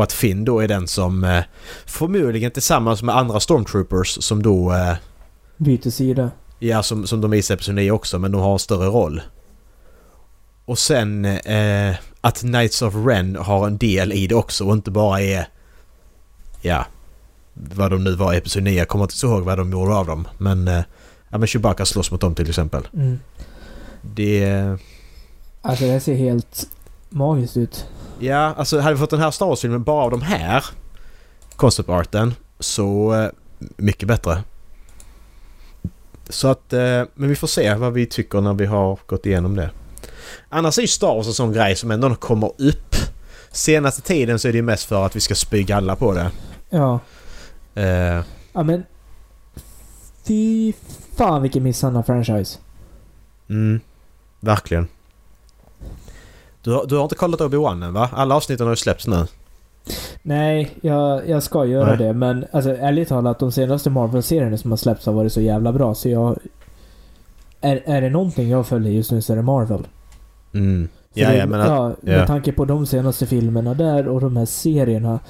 Och 0.00 0.04
att 0.04 0.12
Finn 0.12 0.44
då 0.44 0.60
är 0.60 0.68
den 0.68 0.88
som 0.88 1.24
eh, 1.24 1.42
förmodligen 1.86 2.50
tillsammans 2.50 3.02
med 3.02 3.16
andra 3.16 3.40
Stormtroopers 3.40 4.24
som 4.24 4.42
då... 4.42 4.72
Eh, 4.72 4.94
Byter 5.56 5.90
sida. 5.90 6.30
Ja, 6.58 6.82
som, 6.82 7.06
som 7.06 7.20
de 7.20 7.30
visar 7.30 7.54
i 7.54 7.56
Episod 7.56 7.74
9 7.74 7.90
också, 7.90 8.18
men 8.18 8.32
de 8.32 8.40
har 8.40 8.52
en 8.52 8.58
större 8.58 8.86
roll. 8.86 9.22
Och 10.64 10.78
sen 10.78 11.24
eh, 11.24 11.94
att 12.20 12.40
Knights 12.40 12.82
of 12.82 12.94
Ren 12.94 13.36
har 13.36 13.66
en 13.66 13.78
del 13.78 14.12
i 14.12 14.26
det 14.26 14.34
också 14.34 14.64
och 14.64 14.72
inte 14.72 14.90
bara 14.90 15.20
är... 15.20 15.48
Ja, 16.62 16.86
vad 17.54 17.90
de 17.90 18.04
nu 18.04 18.14
var 18.14 18.34
i 18.34 18.36
Episod 18.36 18.62
9. 18.62 18.78
Jag 18.78 18.88
kommer 18.88 19.04
inte 19.04 19.26
ihåg 19.26 19.42
vad 19.42 19.58
de 19.58 19.72
gjorde 19.72 19.94
av 19.94 20.06
dem. 20.06 20.28
Men... 20.38 20.68
Eh, 20.68 20.82
ja, 21.28 21.38
men 21.38 21.46
Chewbacca 21.46 21.86
slåss 21.86 22.10
mot 22.10 22.20
dem 22.20 22.34
till 22.34 22.48
exempel. 22.48 22.88
Mm. 22.94 23.20
Det... 24.02 24.76
Alltså 25.62 25.84
det 25.84 26.00
ser 26.00 26.14
helt 26.14 26.68
magiskt 27.10 27.56
ut. 27.56 27.86
Ja, 28.20 28.54
alltså 28.56 28.78
hade 28.80 28.94
vi 28.94 29.00
fått 29.00 29.10
den 29.10 29.20
här 29.20 29.30
Star 29.30 29.46
Wars-filmen 29.46 29.82
bara 29.82 30.04
av 30.04 30.10
de 30.10 30.22
här 30.22 30.64
concept 31.56 31.88
arten 31.88 32.34
så 32.58 33.14
eh, 33.14 33.30
mycket 33.76 34.08
bättre. 34.08 34.42
Så 36.28 36.48
att, 36.48 36.72
eh, 36.72 37.02
men 37.14 37.28
vi 37.28 37.36
får 37.36 37.46
se 37.46 37.74
vad 37.74 37.92
vi 37.92 38.06
tycker 38.06 38.40
när 38.40 38.54
vi 38.54 38.66
har 38.66 38.98
gått 39.06 39.26
igenom 39.26 39.56
det. 39.56 39.70
Annars 40.48 40.78
är 40.78 40.82
ju 40.82 40.88
Star 40.88 41.14
Wars 41.14 41.26
en 41.26 41.32
sån 41.32 41.52
grej 41.52 41.76
som 41.76 41.90
ändå 41.90 42.14
kommer 42.14 42.52
upp. 42.58 42.94
Senaste 43.52 44.02
tiden 44.02 44.38
så 44.38 44.48
är 44.48 44.52
det 44.52 44.58
ju 44.58 44.62
mest 44.62 44.84
för 44.84 45.06
att 45.06 45.16
vi 45.16 45.20
ska 45.20 45.34
spy 45.34 45.72
alla 45.72 45.96
på 45.96 46.14
det. 46.14 46.30
Ja. 46.70 47.00
Eh, 47.74 48.22
Ja 48.52 48.62
men... 48.62 48.84
Fy 50.24 50.72
fan 51.16 51.42
vilken 51.42 51.62
misshandlad 51.62 52.06
franchise. 52.06 52.58
mm, 53.48 53.80
verkligen. 54.40 54.88
Du, 56.62 56.72
har- 56.72 56.86
du 56.86 56.96
har 56.96 57.02
inte 57.02 57.14
kollat 57.14 57.40
Obi-Wan 57.40 57.84
än 57.84 57.92
va? 57.94 58.08
Alla 58.12 58.34
avsnitten 58.34 58.66
har 58.66 58.72
ju 58.72 58.76
släppts 58.76 59.06
nu. 59.06 59.26
Nej, 60.22 60.70
jag, 60.80 61.28
jag 61.28 61.42
ska 61.42 61.64
göra 61.64 61.86
Nej. 61.86 61.96
det. 61.98 62.12
Men 62.12 62.44
alltså, 62.52 62.70
ärligt 62.76 63.08
talat, 63.08 63.38
de 63.38 63.52
senaste 63.52 63.90
Marvel-serierna 63.90 64.56
som 64.56 64.70
har 64.70 64.76
släppts 64.76 65.06
har 65.06 65.12
varit 65.12 65.32
så 65.32 65.40
jävla 65.40 65.72
bra. 65.72 65.94
Så 65.94 66.08
jag... 66.08 66.38
Är, 67.60 67.82
är 67.84 68.00
det 68.00 68.10
någonting 68.10 68.48
jag 68.48 68.66
följer 68.66 68.92
just 68.92 69.10
nu 69.10 69.22
så 69.22 69.32
är 69.32 69.36
det 69.36 69.42
Marvel. 69.42 69.86
Mm. 70.52 70.88
Ja, 71.14 71.28
det, 71.28 71.36
ja, 71.36 71.46
men 71.46 71.60
att, 71.60 71.66
ja, 71.68 71.92
med 72.00 72.18
ja. 72.20 72.26
tanke 72.26 72.52
på 72.52 72.64
de 72.64 72.86
senaste 72.86 73.26
filmerna 73.26 73.74
där 73.74 74.08
och 74.08 74.20
de 74.20 74.36
här 74.36 74.46
serierna. 74.46 75.20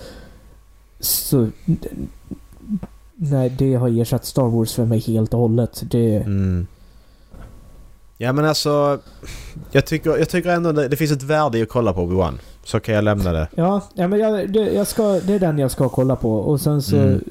Så... 1.01 1.49
Nej, 3.15 3.51
det 3.51 3.75
har 3.75 4.01
ersatt 4.01 4.25
Star 4.25 4.49
Wars 4.49 4.75
för 4.75 4.85
mig 4.85 4.99
helt 4.99 5.35
och 5.35 5.41
hållet. 5.41 5.83
Det... 5.91 6.17
Mm. 6.17 6.67
Ja 8.23 8.33
men 8.33 8.45
alltså... 8.45 8.99
Jag 9.71 9.87
tycker, 9.87 10.19
jag 10.19 10.29
tycker 10.29 10.51
ändå 10.51 10.73
det, 10.73 10.89
det 10.89 10.97
finns 10.97 11.13
ett 11.13 11.23
värde 11.23 11.59
i 11.59 11.63
att 11.63 11.69
kolla 11.69 11.93
på 11.93 12.01
Obi-Wan. 12.01 12.39
Så 12.65 12.81
kan 12.81 12.95
jag 12.95 13.05
lämna 13.05 13.33
det. 13.33 13.49
Ja, 13.55 13.81
ja 13.95 14.09
men 14.09 14.19
jag, 14.19 14.53
det, 14.53 14.73
jag 14.73 14.87
ska, 14.87 15.03
det 15.03 15.35
är 15.35 15.39
den 15.39 15.59
jag 15.59 15.71
ska 15.71 15.89
kolla 15.89 16.17
på. 16.17 16.35
Och 16.35 16.61
sen 16.61 16.83
så... 16.83 16.97
Mm. 16.97 17.25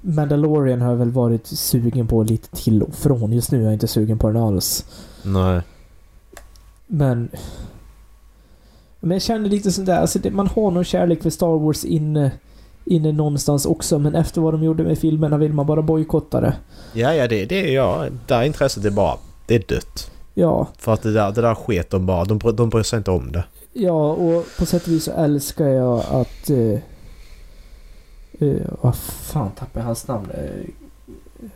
Mandalorian 0.00 0.80
har 0.80 0.90
jag 0.90 0.96
väl 0.96 1.10
varit 1.10 1.46
sugen 1.46 2.06
på 2.08 2.22
lite 2.22 2.56
till 2.56 2.82
och 2.82 2.94
från. 2.94 3.32
Just 3.32 3.52
nu 3.52 3.60
är 3.60 3.64
jag 3.64 3.72
inte 3.72 3.88
sugen 3.88 4.18
på 4.18 4.26
den 4.26 4.42
alls. 4.42 4.84
Nej. 5.22 5.60
Men... 6.86 7.28
Men 9.00 9.10
jag 9.10 9.22
känner 9.22 9.48
lite 9.48 9.72
sådär, 9.72 10.00
alltså 10.00 10.18
det, 10.18 10.30
man 10.30 10.46
har 10.46 10.70
någon 10.70 10.84
kärlek 10.84 11.22
för 11.22 11.30
Star 11.30 11.58
Wars 11.58 11.84
inne, 11.84 12.30
inne 12.84 13.12
någonstans 13.12 13.66
också. 13.66 13.98
Men 13.98 14.14
efter 14.14 14.40
vad 14.40 14.54
de 14.54 14.62
gjorde 14.62 14.82
med 14.82 14.98
filmerna 14.98 15.36
vill 15.36 15.52
man 15.52 15.66
bara 15.66 15.82
bojkotta 15.82 16.40
det. 16.40 16.54
Ja, 16.92 17.14
ja 17.14 17.28
det, 17.28 17.44
det 17.44 17.70
är 17.70 17.74
jag. 17.74 18.12
Det 18.26 18.34
här 18.34 18.44
intresset 18.44 18.84
är 18.84 18.90
bara... 18.90 19.16
Det 19.46 19.54
är 19.54 19.74
dött. 19.74 20.10
Ja, 20.34 20.68
För 20.78 20.92
att 20.92 21.02
det 21.02 21.12
där, 21.12 21.32
det 21.32 21.40
där 21.40 21.54
sket 21.54 21.90
de 21.90 22.06
bara. 22.06 22.24
De, 22.24 22.38
de 22.38 22.68
bryr 22.70 22.82
sig 22.82 22.96
inte 22.96 23.10
om 23.10 23.32
det. 23.32 23.44
ja 23.72 24.12
och 24.12 24.44
på 24.58 24.66
sätt 24.66 24.82
och 24.82 24.92
vis 24.92 25.04
så 25.04 25.12
älskar 25.12 25.66
jag 25.66 25.98
att... 26.10 26.50
Uh, 26.50 26.78
vad 28.80 28.96
fan 28.96 29.50
tappade 29.50 29.80
jag 29.80 29.84
hans 29.84 30.08
namn? 30.08 30.30
Uh, 30.30 30.68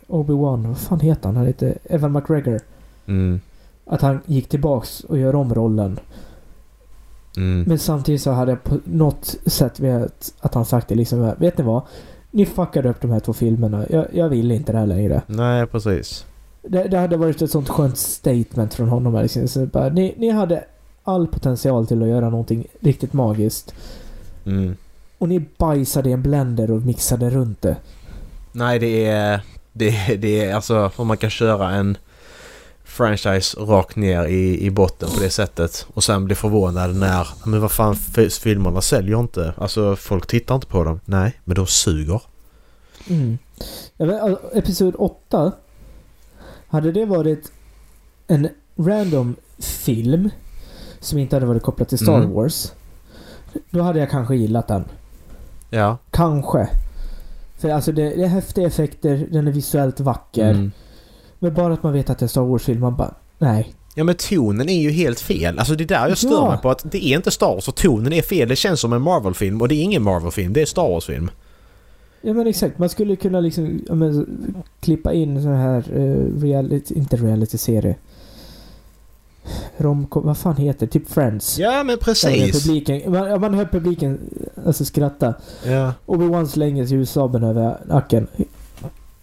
Obi-Wan, 0.07 0.67
vad 0.67 0.77
fan 0.77 0.99
heter 0.99 1.25
han? 1.25 1.35
Han 1.35 1.45
heter 1.45 1.77
Evan 1.83 2.11
McGregor. 2.11 2.59
Mm. 3.05 3.39
Att 3.85 4.01
han 4.01 4.19
gick 4.25 4.49
tillbaks 4.49 4.99
och 4.99 5.17
gör 5.17 5.35
om 5.35 5.53
rollen. 5.55 5.99
Mm. 7.37 7.63
Men 7.67 7.79
samtidigt 7.79 8.21
så 8.21 8.31
hade 8.31 8.51
jag 8.51 8.63
på 8.63 8.79
något 8.83 9.35
sätt 9.45 9.79
velat 9.79 10.33
att 10.39 10.53
han 10.53 10.65
sagt 10.65 10.87
det 10.87 10.95
liksom. 10.95 11.33
Vet 11.37 11.57
ni 11.57 11.63
vad? 11.63 11.81
Ni 12.31 12.45
fuckade 12.45 12.89
upp 12.89 13.01
de 13.01 13.11
här 13.11 13.19
två 13.19 13.33
filmerna. 13.33 13.85
Jag, 13.89 14.07
jag 14.13 14.29
vill 14.29 14.51
inte 14.51 14.71
det 14.71 14.77
här 14.77 14.87
längre. 14.87 15.21
Nej, 15.27 15.67
precis. 15.67 16.25
Det, 16.69 16.87
det 16.87 16.97
hade 16.97 17.17
varit 17.17 17.41
ett 17.41 17.51
sånt 17.51 17.69
skönt 17.69 17.97
statement 17.97 18.73
från 18.73 18.89
honom. 18.89 19.21
Liksom. 19.21 19.47
Så 19.47 19.65
bara, 19.65 19.89
ni, 19.89 20.15
ni 20.17 20.29
hade 20.29 20.63
all 21.03 21.27
potential 21.27 21.87
till 21.87 22.03
att 22.03 22.09
göra 22.09 22.29
någonting 22.29 22.67
riktigt 22.79 23.13
magiskt. 23.13 23.73
Mm. 24.45 24.75
Och 25.17 25.29
ni 25.29 25.45
bajsade 25.57 26.09
i 26.09 26.13
en 26.13 26.21
blender 26.21 26.71
och 26.71 26.81
mixade 26.81 27.29
runt 27.29 27.61
det. 27.61 27.75
Nej, 28.51 28.79
det 28.79 29.05
är... 29.05 29.41
Det, 29.73 30.15
det 30.15 30.45
är 30.45 30.55
alltså 30.55 30.91
om 30.95 31.07
man 31.07 31.17
kan 31.17 31.29
köra 31.29 31.71
en 31.71 31.97
franchise 32.83 33.59
rakt 33.59 33.95
ner 33.95 34.25
i, 34.25 34.65
i 34.65 34.69
botten 34.69 35.09
på 35.09 35.19
det 35.19 35.29
sättet 35.29 35.87
och 35.93 36.03
sen 36.03 36.25
bli 36.25 36.35
förvånad 36.35 36.95
när... 36.95 37.27
Men 37.45 37.61
vad 37.61 37.71
fan, 37.71 37.95
filmerna 38.41 38.81
säljer 38.81 39.19
inte. 39.19 39.53
Alltså 39.57 39.95
folk 39.95 40.27
tittar 40.27 40.55
inte 40.55 40.67
på 40.67 40.83
dem. 40.83 40.99
Nej, 41.05 41.39
men 41.43 41.55
de 41.55 41.67
suger. 41.67 42.21
Mm. 43.09 43.37
Alltså, 43.99 44.39
episod 44.53 44.95
8. 44.97 45.51
Hade 46.67 46.91
det 46.91 47.05
varit 47.05 47.51
en 48.27 48.49
random 48.77 49.35
film 49.59 50.29
som 50.99 51.19
inte 51.19 51.35
hade 51.35 51.45
varit 51.45 51.63
kopplad 51.63 51.87
till 51.89 51.97
Star 51.97 52.17
Mm. 52.17 52.31
Wars. 52.33 52.71
Då 53.69 53.81
hade 53.81 53.99
jag 53.99 54.09
kanske 54.09 54.35
gillat 54.35 54.67
den. 54.67 54.83
Ja. 55.69 55.97
Kanske. 56.11 56.69
För 57.59 57.69
alltså 57.69 57.91
det, 57.91 58.09
det 58.09 58.23
är 58.23 58.27
häftiga 58.27 58.67
effekter, 58.67 59.27
den 59.31 59.47
är 59.47 59.51
visuellt 59.51 59.99
vacker. 59.99 60.49
Mm. 60.49 60.71
Men 61.39 61.53
bara 61.53 61.73
att 61.73 61.83
man 61.83 61.93
vet 61.93 62.09
att 62.09 62.19
det 62.19 62.25
är 62.25 62.27
Star 62.27 62.41
Wars-film, 62.41 62.79
man 62.79 62.95
bara... 62.95 63.13
Nej. 63.37 63.73
Ja 63.95 64.03
men 64.03 64.15
tonen 64.15 64.69
är 64.69 64.81
ju 64.81 64.91
helt 64.91 65.19
fel. 65.19 65.59
Alltså 65.59 65.75
det 65.75 65.83
är 65.83 65.87
där 65.87 66.07
jag 66.09 66.17
stör 66.17 66.29
Ja. 66.31 66.49
mig 66.49 66.57
på 66.61 66.69
att 66.69 66.91
det 66.91 67.05
är 67.05 67.15
inte 67.15 67.31
Star 67.31 67.53
Wars 67.53 67.67
och 67.67 67.75
tonen 67.75 68.13
är 68.13 68.21
fel. 68.21 68.47
Det 68.47 68.55
känns 68.55 68.79
som 68.79 68.93
en 68.93 69.01
Marvel-film 69.01 69.61
och 69.61 69.67
det 69.67 69.75
är 69.75 69.83
ingen 69.83 70.03
Marvel-film. 70.03 70.53
Det 70.53 70.61
är 70.61 70.65
Star 70.65 70.89
Wars-film. 70.89 71.29
Ja 72.21 72.33
men 72.33 72.47
exakt, 72.47 72.79
man 72.79 72.89
skulle 72.89 73.15
kunna 73.15 73.39
liksom 73.39 73.81
men, 73.89 74.25
klippa 74.79 75.13
in 75.13 75.41
sån 75.41 75.55
här 75.55 75.91
uh, 75.97 76.41
reality, 76.41 76.93
inte 76.95 77.15
reality-serie. 77.15 77.95
Romcom, 79.77 80.25
vad 80.25 80.37
fan 80.37 80.55
heter 80.55 80.85
det? 80.85 80.91
Typ 80.91 81.09
Friends. 81.09 81.59
Ja 81.59 81.83
men 81.83 81.97
precis. 81.97 82.63
publiken, 82.63 83.11
man, 83.11 83.41
man 83.41 83.53
hör 83.53 83.65
publiken 83.65 84.19
alltså 84.65 84.85
skratta. 84.85 85.33
Ja. 85.65 85.93
Obi-Wan 86.05 86.45
slänger 86.47 86.83
ljussabeln 86.83 87.43
över 87.43 87.77
nacken. 87.85 88.27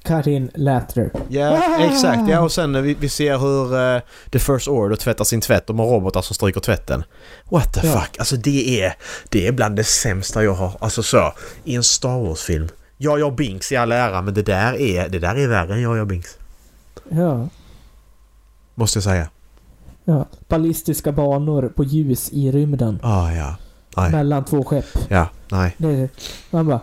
Cut 0.02 0.26
in 0.26 0.50
laughter. 0.54 1.11
Ja, 1.28 1.78
exakt. 1.85 2.28
Ja, 2.30 2.40
och 2.40 2.52
sen 2.52 2.72
när 2.72 2.80
vi, 2.80 2.94
vi 2.94 3.09
ser 3.09 3.38
hur 3.38 3.94
eh, 3.96 4.02
The 4.30 4.38
First 4.38 4.68
Order 4.68 4.96
tvättar 4.96 5.24
sin 5.24 5.40
tvätt. 5.40 5.66
De 5.66 5.78
har 5.78 5.87
robotar 5.87 6.22
som 6.22 6.35
stryker 6.35 6.61
tvätten. 6.61 7.04
What 7.48 7.72
the 7.74 7.87
Ja. 7.87 7.92
fuck? 7.92 8.18
Alltså 8.18 8.37
det 8.37 8.80
är, 8.83 8.94
det 9.28 9.46
är 9.46 9.52
bland 9.52 9.76
det 9.76 9.85
sämsta 9.85 10.44
jag 10.44 10.54
har. 10.54 10.72
Alltså 10.78 11.02
så, 11.02 11.33
i 11.64 11.74
en 11.74 11.83
Star 11.83 12.18
Wars-film. 12.26 12.68
Ja, 12.96 13.18
jag 13.18 13.35
Binks 13.35 13.72
i 13.72 13.76
all 13.76 13.92
ära, 13.92 14.22
men 14.22 14.35
det 14.35 14.42
där 14.42 14.80
är, 14.80 15.09
det 15.09 15.18
där 15.18 15.35
är 15.35 15.48
värre 15.48 15.74
än 15.74 15.83
jag, 15.83 15.96
jag 15.96 16.07
Binks. 16.07 16.38
Ja. 17.09 17.48
Måste 18.74 18.96
jag 18.96 19.04
säga. 19.04 19.28
ja. 20.04 20.26
Ballistiska 20.48 21.12
banor 21.12 21.72
på 21.76 21.85
ljus 21.85 22.30
i 22.33 22.52
rymden. 22.52 22.98
Ah, 23.02 23.33
ja. 23.33 23.57
Nej. 23.96 24.11
Mellan 24.11 24.44
två 24.44 24.64
skepp. 24.64 24.87
Ja, 25.09 25.28
nej. 25.50 25.74
Det, 25.78 26.09
man 26.50 26.66
bara... 26.66 26.80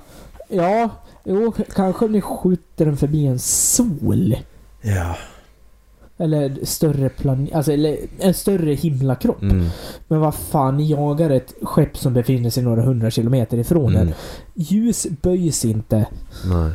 Ja, 0.48 0.90
jo, 1.24 1.54
kanske 1.76 2.06
om 2.06 2.12
ni 2.12 2.22
skjuter 2.22 2.86
den 2.86 2.98
förbi 2.98 3.26
en 3.26 3.40
sol. 3.40 4.36
Ja. 4.82 5.16
Eller 6.22 6.58
större 6.66 7.10
planet, 7.10 7.54
alltså 7.54 7.72
eller 7.72 7.98
en 8.20 8.34
större 8.34 8.74
himlakropp. 8.74 9.42
Mm. 9.42 9.68
Men 10.08 10.20
vad 10.20 10.36
fan, 10.36 10.88
jagar 10.88 11.30
ett 11.30 11.54
skepp 11.62 11.98
som 11.98 12.14
befinner 12.14 12.50
sig 12.50 12.64
några 12.64 12.82
hundra 12.82 13.12
kilometer 13.12 13.58
ifrån 13.58 13.96
Mm. 13.96 14.06
den. 14.06 14.16
Ljus 14.54 15.08
böjs 15.22 15.66
inte. 15.66 16.06
Nej. 16.46 16.72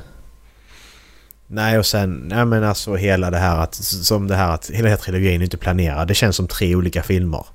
Nej 1.47 1.79
och 1.79 1.87
sen, 1.87 2.15
nej 2.15 2.45
men 2.45 2.65
alltså 2.65 2.95
hela 2.97 3.31
det 3.31 3.39
här 3.39 3.59
att, 3.61 3.75
som 3.75 4.29
det 4.29 4.35
här 4.35 4.55
att 4.55 4.71
hela 4.71 4.97
trilogin 4.97 5.41
är 5.41 5.45
inte 5.45 5.57
planerad. 5.57 6.09
Det 6.09 6.15
känns 6.15 6.37
som 6.37 6.47
tre 6.49 6.75
olika 6.77 7.03
filmer. 7.03 7.47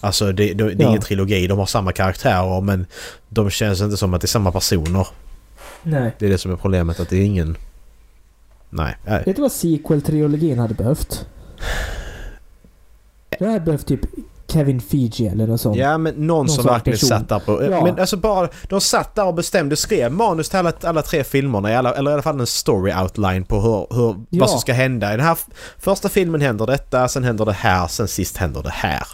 Alltså 0.00 0.32
det, 0.32 0.52
det, 0.54 0.64
det 0.64 0.70
är 0.72 0.76
Ja. 0.82 0.88
ingen 0.88 1.00
trilogi, 1.02 1.46
de 1.46 1.58
har 1.58 1.66
samma 1.66 1.92
karaktärer 1.92 2.60
men 2.60 2.86
de 3.28 3.50
känns 3.50 3.80
inte 3.80 3.96
som 3.96 4.14
att 4.14 4.20
det 4.20 4.24
är 4.24 4.28
samma 4.28 4.52
personer. 4.52 5.06
Nej. 5.82 6.12
Det 6.18 6.26
är 6.26 6.30
det 6.30 6.38
som 6.38 6.52
är 6.52 6.56
problemet, 6.56 7.00
att 7.00 7.08
det 7.08 7.16
är 7.16 7.24
ingen... 7.24 7.56
Nej. 8.76 8.96
Vet 9.26 9.36
du 9.36 9.42
vad 9.42 9.50
sequel-trilogin 9.52 10.58
hade 10.58 10.74
behövt? 10.74 11.26
Det 13.38 13.46
hade 13.46 13.60
behövt 13.60 13.86
typ 13.86 14.00
Kevin 14.46 14.80
Fiji 14.80 15.28
eller 15.28 15.46
något 15.46 15.60
sånt. 15.60 15.76
Ja 15.76 15.98
men 15.98 16.14
någon, 16.14 16.26
Någon 16.26 16.48
som 16.48 16.64
verkligen 16.64 16.94
person. 16.96 17.08
satt 17.08 17.28
där 17.28 17.38
på... 17.38 17.64
Ja. 17.64 17.84
Men 17.84 17.98
alltså 18.00 18.16
bara... 18.16 18.48
De 18.68 18.80
satt 18.80 19.14
där 19.14 19.24
och 19.26 19.34
bestämde, 19.34 19.76
skrev 19.76 20.12
manus 20.12 20.48
till 20.48 20.58
alla, 20.58 20.72
alla 20.82 21.02
tre 21.02 21.24
filmerna, 21.24 21.72
i 21.72 21.74
alla, 21.76 21.94
eller 21.94 22.10
i 22.10 22.14
alla 22.14 22.22
fall 22.22 22.40
en 22.40 22.46
story 22.46 22.92
outline 23.02 23.44
på 23.44 23.60
hur, 23.60 23.96
hur, 23.96 24.16
Ja. 24.30 24.40
vad 24.40 24.50
som 24.50 24.58
ska 24.60 24.72
hända. 24.72 25.14
I 25.14 25.16
den 25.16 25.26
här 25.26 25.38
första 25.78 26.08
filmen 26.08 26.40
händer 26.40 26.66
detta, 26.66 27.08
sen 27.08 27.24
händer 27.24 27.44
det 27.44 27.52
här, 27.52 27.86
sen 27.86 28.08
sist 28.08 28.36
händer 28.36 28.62
det 28.62 28.70
här. 28.72 29.06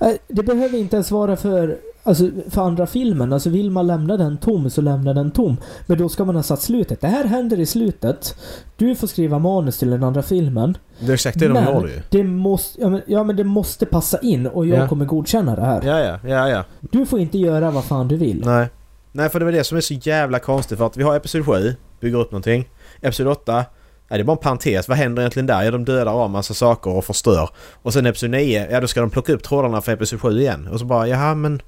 Eh, 0.00 0.12
Det 0.28 0.42
behöver 0.42 0.78
inte 0.78 0.96
ens 0.96 1.10
vara 1.10 1.36
för, 1.36 1.76
alltså, 2.08 2.30
för 2.50 2.62
andra 2.62 2.86
filmen. 2.86 3.32
Alltså 3.32 3.50
vill 3.50 3.70
man 3.70 3.86
lämna 3.86 4.16
den 4.16 4.36
tom 4.38 4.70
så 4.70 4.80
lämna 4.80 5.14
den 5.14 5.30
tom. 5.30 5.56
Men 5.86 5.98
då 5.98 6.08
ska 6.08 6.24
man 6.24 6.36
ha 6.36 6.42
satt 6.42 6.62
slutet. 6.62 7.00
Det 7.00 7.08
här 7.08 7.24
händer 7.24 7.60
i 7.60 7.66
slutet. 7.66 8.36
Du 8.76 8.94
får 8.94 9.06
skriva 9.06 9.38
manus 9.38 9.78
till 9.78 9.90
den 9.90 10.04
andra 10.04 10.22
filmen. 10.22 10.76
Det 11.00 11.06
är 11.10 11.14
exakt 11.14 11.38
det 11.38 11.48
de 11.48 11.64
gjorde 11.64 11.90
ju. 11.90 12.00
Det 12.10 12.24
måste, 12.24 12.80
ja 12.80 12.88
men, 12.88 13.02
ja, 13.06 13.24
men 13.24 13.36
det 13.36 13.44
måste 13.44 13.86
passa 13.86 14.18
in 14.18 14.46
och 14.46 14.66
jag 14.66 14.78
Ja. 14.78 14.88
kommer 14.88 15.04
godkänna 15.04 15.56
det 15.56 15.62
här. 15.64 15.82
Ja, 15.84 16.00
ja, 16.00 16.18
ja, 16.28 16.48
ja. 16.48 16.64
Du 16.80 17.06
får 17.06 17.20
inte 17.20 17.38
göra 17.38 17.70
vad 17.70 17.84
fan 17.84 18.08
du 18.08 18.16
vill. 18.16 18.42
Nej. 18.44 18.68
Nej, 19.12 19.28
för 19.28 19.38
det 19.38 19.44
var 19.44 19.52
det 19.52 19.64
som 19.64 19.76
är 19.76 19.80
så 19.80 19.94
jävla 19.94 20.38
konstigt 20.38 20.78
för 20.78 20.86
att 20.86 20.96
vi 20.96 21.02
har 21.02 21.16
Episod 21.16 21.46
7, 21.46 21.74
bygger 22.00 22.18
upp 22.20 22.32
någonting. 22.32 22.68
Episod 23.00 23.28
8, 23.28 23.52
nej 23.54 23.64
det 24.08 24.18
är 24.18 24.24
bara 24.24 24.32
en 24.32 24.38
parentes. 24.42 24.88
Vad 24.88 24.98
händer 24.98 25.22
egentligen 25.22 25.46
där? 25.46 25.62
Ja, 25.62 25.70
de 25.70 25.84
dödar 25.84 26.12
av 26.12 26.30
massa 26.30 26.54
saker 26.54 26.90
och 26.90 27.04
förstör. 27.04 27.48
Och 27.82 27.92
sen 27.92 28.06
Episod 28.06 28.30
9, 28.30 28.68
ja 28.70 28.80
då 28.80 28.86
ska 28.86 29.00
de 29.00 29.10
plocka 29.10 29.32
upp 29.32 29.42
trådarna 29.42 29.80
för 29.80 29.92
Episod 29.92 30.20
7 30.20 30.40
igen. 30.40 30.68
Och 30.72 30.78
så 30.80 30.84
bara, 30.86 31.08
jaha 31.08 31.34
men... 31.34 31.62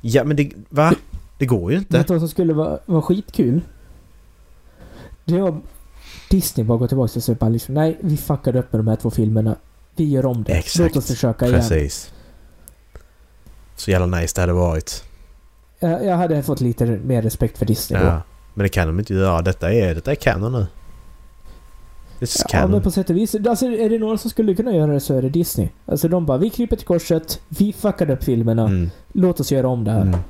Ja 0.00 0.24
men 0.24 0.36
det... 0.36 0.52
Va? 0.68 0.94
Det 1.38 1.46
går 1.46 1.72
ju 1.72 1.78
inte. 1.78 1.98
Vet 1.98 2.06
du 2.06 2.14
vad 2.14 2.20
som 2.20 2.28
skulle 2.28 2.52
vara, 2.52 2.78
vara 2.86 3.02
skitkul? 3.02 3.60
Det 5.24 5.40
var 5.40 5.60
Disney 6.30 6.66
bara 6.66 6.78
går 6.78 6.88
tillbaka 6.88 7.12
och 7.16 7.22
säger 7.22 7.38
bara 7.38 7.50
liksom, 7.50 7.74
nej 7.74 7.98
vi 8.00 8.16
fuckade 8.16 8.58
upp 8.58 8.72
med 8.72 8.80
de 8.80 8.88
här 8.88 8.96
två 8.96 9.10
filmerna. 9.10 9.56
Vi 9.96 10.04
gör 10.04 10.26
om 10.26 10.42
det. 10.42 10.52
Exakt. 10.52 10.94
Låt 10.94 10.96
oss 10.96 11.06
försöka 11.06 11.46
igen. 11.46 11.60
Precis. 11.60 12.12
Så 13.76 13.90
jävla 13.90 14.18
nice 14.18 14.32
det 14.34 14.40
hade 14.40 14.52
varit. 14.52 15.04
Jag, 15.78 16.04
jag 16.04 16.16
hade 16.16 16.42
fått 16.42 16.60
lite 16.60 16.86
mer 16.86 17.22
respekt 17.22 17.58
för 17.58 17.66
Disney 17.66 18.00
då. 18.00 18.06
Ja. 18.06 18.22
Men 18.54 18.62
det 18.62 18.68
kan 18.68 18.86
de 18.86 18.98
inte 18.98 19.14
göra. 19.14 19.42
Detta 19.42 19.72
är, 19.72 19.94
detta 19.94 20.10
är 20.10 20.14
canon 20.14 20.52
nu. 20.52 20.66
This 22.18 22.36
is 22.36 22.44
Ja, 22.52 22.66
men 22.66 22.82
på 22.82 22.90
sätt 22.90 23.10
och 23.10 23.16
vis. 23.16 23.34
Alltså, 23.34 23.66
är 23.66 23.90
det 23.90 23.98
några 23.98 24.18
som 24.18 24.30
skulle 24.30 24.54
kunna 24.54 24.72
göra 24.72 24.92
det 24.92 25.00
så 25.00 25.14
är 25.14 25.22
det 25.22 25.28
Disney. 25.28 25.68
Alltså 25.86 26.08
de 26.08 26.26
bara, 26.26 26.38
vi 26.38 26.50
kryper 26.50 26.76
till 26.76 26.86
korset, 26.86 27.40
vi 27.48 27.72
fuckade 27.72 28.12
upp 28.12 28.24
filmerna, 28.24 28.62
Mm. 28.62 28.90
låt 29.12 29.40
oss 29.40 29.52
göra 29.52 29.68
om 29.68 29.84
det 29.84 29.90
här. 29.90 30.00
Mm. 30.02 30.20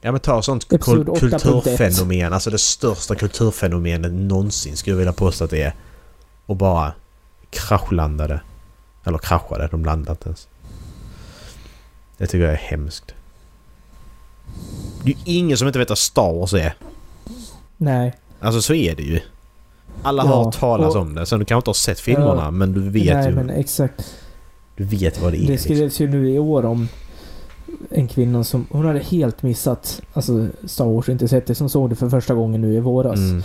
Ja 0.00 0.12
men 0.12 0.20
ta 0.20 0.42
sånt 0.42 0.72
Episod 0.72 1.06
kul- 1.06 1.30
8.1. 1.30 1.40
kulturfenomen. 1.62 2.32
Alltså 2.32 2.50
det 2.50 2.58
största 2.58 3.14
kulturfenomenet 3.14 4.12
någonsin 4.12 4.76
skulle 4.76 4.92
jag 4.94 4.98
vilja 4.98 5.12
påstå 5.12 5.44
att 5.44 5.50
det 5.50 5.62
är. 5.62 5.74
Och 6.46 6.56
bara 6.56 6.92
kraschlandade. 7.50 8.40
Eller 9.04 9.18
kraschade, 9.18 9.68
de 9.70 9.84
landade 9.84 10.10
inte 10.12 10.28
ens. 10.28 10.48
Det 12.18 12.26
tycker 12.26 12.44
jag 12.44 12.52
är 12.52 12.56
hemskt. 12.56 13.14
Det 15.04 15.10
är 15.10 15.14
ju 15.14 15.38
ingen 15.38 15.56
som 15.56 15.66
inte 15.66 15.78
vet 15.78 15.88
vad 15.88 15.98
Star 15.98 16.32
Wars 16.32 16.54
är. 16.54 16.74
Nej. 17.76 18.14
Alltså 18.40 18.62
så 18.62 18.74
är 18.74 18.94
det 18.94 19.02
ju. 19.02 19.20
Alla 20.06 20.22
har 20.22 20.30
Ja, 20.30 20.44
hört 20.44 20.58
talas 20.60 20.94
och- 20.94 21.00
om 21.00 21.14
det. 21.14 21.26
Sen 21.26 21.38
du 21.38 21.44
kanske 21.44 21.58
inte 21.58 21.68
har 21.68 21.74
sett 21.74 22.00
filmerna 22.00 22.42
Ja. 22.44 22.50
men 22.50 22.72
du 22.72 22.80
vet 22.90 23.14
Nej, 23.16 23.28
ju. 23.28 23.34
men 23.34 23.50
exakt. 23.50 24.14
Du 24.76 24.84
vet 24.84 25.22
vad 25.22 25.32
det 25.32 25.36
är. 25.38 25.40
Det 25.40 25.46
liksom. 25.48 25.74
skrevs 25.76 26.00
ju 26.00 26.08
nu 26.08 26.30
i 26.30 26.38
år 26.38 26.64
om 26.64 26.88
en 27.90 28.08
kvinna 28.08 28.44
som... 28.44 28.66
Hon 28.70 28.86
hade 28.86 28.98
helt 28.98 29.42
missat 29.42 30.02
alltså 30.12 30.46
Star 30.66 30.84
Wars, 30.84 31.08
inte 31.08 31.28
sett 31.28 31.46
det, 31.46 31.54
som 31.54 31.68
såg 31.68 31.90
det 31.90 31.96
för 31.96 32.08
första 32.08 32.34
gången 32.34 32.60
nu 32.60 32.74
i 32.74 32.80
våras. 32.80 33.16
Mm. 33.18 33.42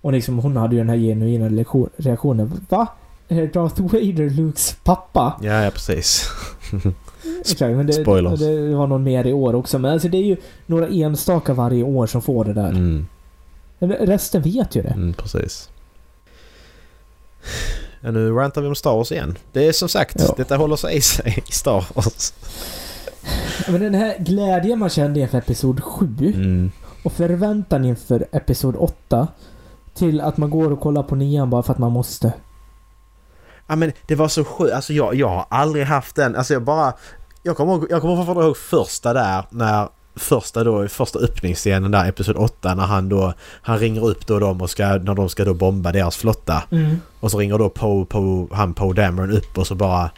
Och 0.00 0.12
liksom 0.12 0.38
hon 0.38 0.56
hade 0.56 0.74
ju 0.74 0.80
den 0.80 0.88
här 0.88 0.96
genuina 0.96 1.48
reaktionen. 1.96 2.60
Va? 2.68 2.86
Är 3.28 3.46
Darth 3.46 3.82
Vader 3.82 4.30
Lukes 4.30 4.76
pappa? 4.84 5.38
Ja, 5.42 5.62
ja 5.64 5.70
precis. 5.70 6.30
Exakt, 7.40 7.76
men 7.76 7.86
det, 7.86 7.92
spoilers. 7.92 8.40
det 8.40 8.74
var 8.74 8.86
någon 8.86 9.02
mer 9.02 9.26
i 9.26 9.32
år 9.32 9.54
också. 9.54 9.78
Men 9.78 9.92
alltså 9.92 10.08
det 10.08 10.18
är 10.18 10.24
ju 10.24 10.36
några 10.66 10.88
enstaka 10.88 11.54
varje 11.54 11.82
år 11.82 12.06
som 12.06 12.22
får 12.22 12.44
det 12.44 12.52
där. 12.52 12.68
Mm. 12.68 13.06
Resten 13.80 14.42
vet 14.42 14.76
ju 14.76 14.82
det. 14.82 14.88
Mm, 14.88 15.12
precis. 15.12 15.68
Ja, 18.00 18.10
nu 18.10 18.30
rantar 18.32 18.60
vi 18.62 18.68
om 18.68 18.74
Star 18.74 18.94
Wars 18.96 19.12
igen. 19.12 19.38
Det 19.52 19.68
är 19.68 19.72
som 19.72 19.88
sagt, 19.88 20.16
Ja. 20.18 20.34
detta 20.36 20.56
håller 20.56 20.76
sig 20.76 20.96
i 20.96 21.00
sig 21.00 21.42
i 21.48 21.52
Star 21.52 21.84
Wars. 21.94 22.32
Men 23.68 23.80
den 23.80 23.94
här 23.94 24.16
glädjen 24.18 24.78
man 24.78 24.88
kände 24.90 25.20
inför 25.20 25.38
Episod 25.38 25.82
7 25.84 26.06
Mm. 26.34 26.70
och 27.04 27.12
förväntan 27.12 27.84
inför 27.84 28.26
Episod 28.32 28.76
8 28.76 29.28
till 29.94 30.20
att 30.20 30.36
man 30.36 30.50
går 30.50 30.72
och 30.72 30.80
kollar 30.80 31.02
på 31.02 31.14
nian 31.14 31.50
bara 31.50 31.62
för 31.62 31.72
att 31.72 31.78
man 31.78 31.92
måste. 31.92 32.32
Ja 33.66 33.76
men 33.76 33.92
det 34.06 34.14
var 34.14 34.28
så 34.28 34.44
sjukt. 34.44 34.74
Alltså 34.74 34.92
jag, 34.92 35.14
jag 35.14 35.28
har 35.28 35.46
aldrig 35.50 35.84
haft 35.84 36.16
den. 36.16 36.36
Alltså 36.36 36.52
jag 36.52 36.62
bara... 36.62 36.92
Jag 37.42 37.56
kommer, 37.56 37.86
jag 37.90 38.00
kommer 38.00 38.16
fortfarande 38.16 38.44
ihåg 38.44 38.56
första 38.56 39.12
där 39.12 39.44
när... 39.50 39.88
Första 40.18 40.64
då, 40.64 40.88
första 40.88 41.18
öppningsscenen 41.18 41.90
där, 41.90 42.08
Episod 42.08 42.36
8, 42.36 42.74
när 42.74 42.86
han 42.86 43.08
då... 43.08 43.34
Han 43.62 43.78
ringer 43.78 44.06
upp 44.06 44.26
då 44.26 44.38
dem 44.38 44.60
och 44.60 44.70
ska... 44.70 44.86
När 44.86 45.14
de 45.14 45.28
ska 45.28 45.44
då 45.44 45.54
bomba 45.54 45.92
deras 45.92 46.16
flotta. 46.16 46.62
Och 47.20 47.30
så 47.30 47.38
ringer 47.38 47.58
då 47.58 47.68
Poe, 47.68 48.04
Poe, 48.04 48.48
han 48.52 48.74
Poe 48.74 48.94
Dameron 48.94 49.30
upp 49.30 49.58
och 49.58 49.66
så 49.66 49.74
bara... 49.74 50.10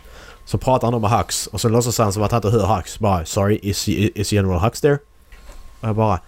Så 0.45 0.59
pratar 0.59 0.87
han 0.87 0.93
då 0.93 1.09
med 1.09 1.19
Hux 1.19 1.47
och 1.47 1.61
så 1.61 1.69
låtsas 1.69 1.99
han 1.99 2.13
som 2.13 2.23
att 2.23 2.33
han 2.33 2.39
inte 2.39 2.59
hör 2.59 2.77
Hux. 2.77 2.99
Bara 2.99 3.25
“Sorry, 3.25 3.59
is, 3.63 3.89
is 3.89 4.33
General 4.33 4.61
Hux 4.61 4.81
there?” 4.81 4.99
Och 5.81 5.89
jag 5.89 5.97
bara... 5.97 6.21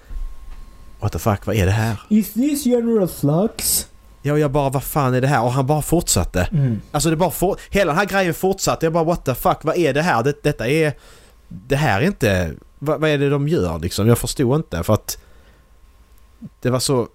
What 1.00 1.12
the 1.12 1.18
fuck, 1.18 1.46
vad 1.46 1.56
är 1.56 1.66
det 1.66 1.72
här? 1.72 1.96
Is 2.08 2.32
this 2.32 2.66
General 2.66 3.08
Flux? 3.08 3.86
Ja, 4.22 4.32
och 4.32 4.38
jag 4.38 4.50
bara 4.50 4.70
vad 4.70 4.82
fan 4.82 5.14
är 5.14 5.20
det 5.20 5.26
här? 5.26 5.42
Och 5.42 5.52
han 5.52 5.66
bara 5.66 5.82
fortsatte. 5.82 6.48
Mm. 6.52 6.80
Alltså 6.90 7.10
det 7.10 7.16
bara 7.16 7.30
for, 7.30 7.56
Hela 7.70 7.92
den 7.92 7.98
här 7.98 8.06
grejen 8.06 8.34
fortsatte. 8.34 8.86
Jag 8.86 8.92
bara 8.92 9.04
what 9.04 9.24
the 9.24 9.34
fuck, 9.34 9.58
vad 9.62 9.76
är 9.76 9.94
det 9.94 10.02
här? 10.02 10.22
Det, 10.22 10.42
detta 10.42 10.68
är... 10.68 10.92
Det 11.48 11.76
här 11.76 12.00
är 12.00 12.06
inte... 12.06 12.54
Vad, 12.84 13.00
vad 13.00 13.10
är 13.10 13.18
det 13.18 13.30
de 13.30 13.48
gör 13.48 13.78
liksom? 13.78 14.08
Jag 14.08 14.18
förstod 14.18 14.56
inte 14.56 14.82
för 14.82 14.94
att... 14.94 15.18
Det 16.60 16.70
var 16.70 16.78
så... 16.78 17.08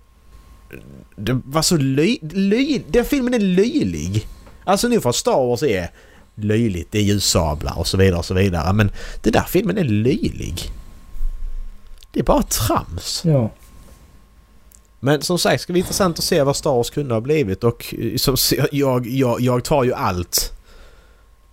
Det 1.15 1.41
var 1.45 1.61
så 1.61 1.77
löj... 1.77 2.19
löj 2.21 2.85
den 2.87 3.05
filmen 3.05 3.33
är 3.33 3.39
löjlig. 3.39 4.27
Alltså 4.63 4.87
nu 4.87 5.01
för 5.01 5.09
att 5.09 5.15
Star 5.15 5.47
Wars 5.47 5.63
är 5.63 5.91
löjligt, 6.35 6.87
det 6.91 6.99
är 6.99 7.03
ljussablar 7.03 7.79
och 7.79 7.87
så 7.87 7.97
vidare 7.97 8.19
och 8.19 8.25
så 8.25 8.33
vidare. 8.33 8.73
Men 8.73 8.91
den 9.21 9.33
där 9.33 9.45
filmen 9.47 9.77
är 9.77 9.83
löjlig. 9.83 10.61
Det 12.11 12.19
är 12.19 12.23
bara 12.23 12.43
trams. 12.43 13.21
Ja. 13.25 13.51
Men 14.99 15.21
som 15.21 15.39
sagt, 15.39 15.53
det 15.53 15.59
ska 15.59 15.73
bli 15.73 15.79
intressant 15.79 16.19
att 16.19 16.25
se 16.25 16.43
vad 16.43 16.55
Star 16.55 16.71
Wars 16.71 16.89
kunde 16.89 17.13
ha 17.13 17.21
blivit 17.21 17.63
och 17.63 17.95
eh, 17.97 18.15
som, 18.15 18.35
jag, 18.71 19.07
jag, 19.07 19.41
jag 19.41 19.63
tar 19.63 19.83
ju 19.83 19.93
allt. 19.93 20.56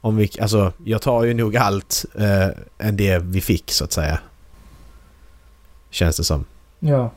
Om 0.05 0.17
vi, 0.17 0.31
alltså, 0.41 0.73
jag 0.85 1.03
tar 1.03 1.25
ju 1.25 1.35
nog 1.35 1.57
allt 1.57 2.05
eh, 2.19 2.49
än 2.79 2.97
det 2.97 3.19
vi 3.19 3.41
fick 3.41 3.71
så 3.71 3.85
att 3.85 3.93
säga. 3.93 4.19
Känns 5.91 6.17
det 6.17 6.25
som. 6.25 6.45
Ja. 6.79 7.11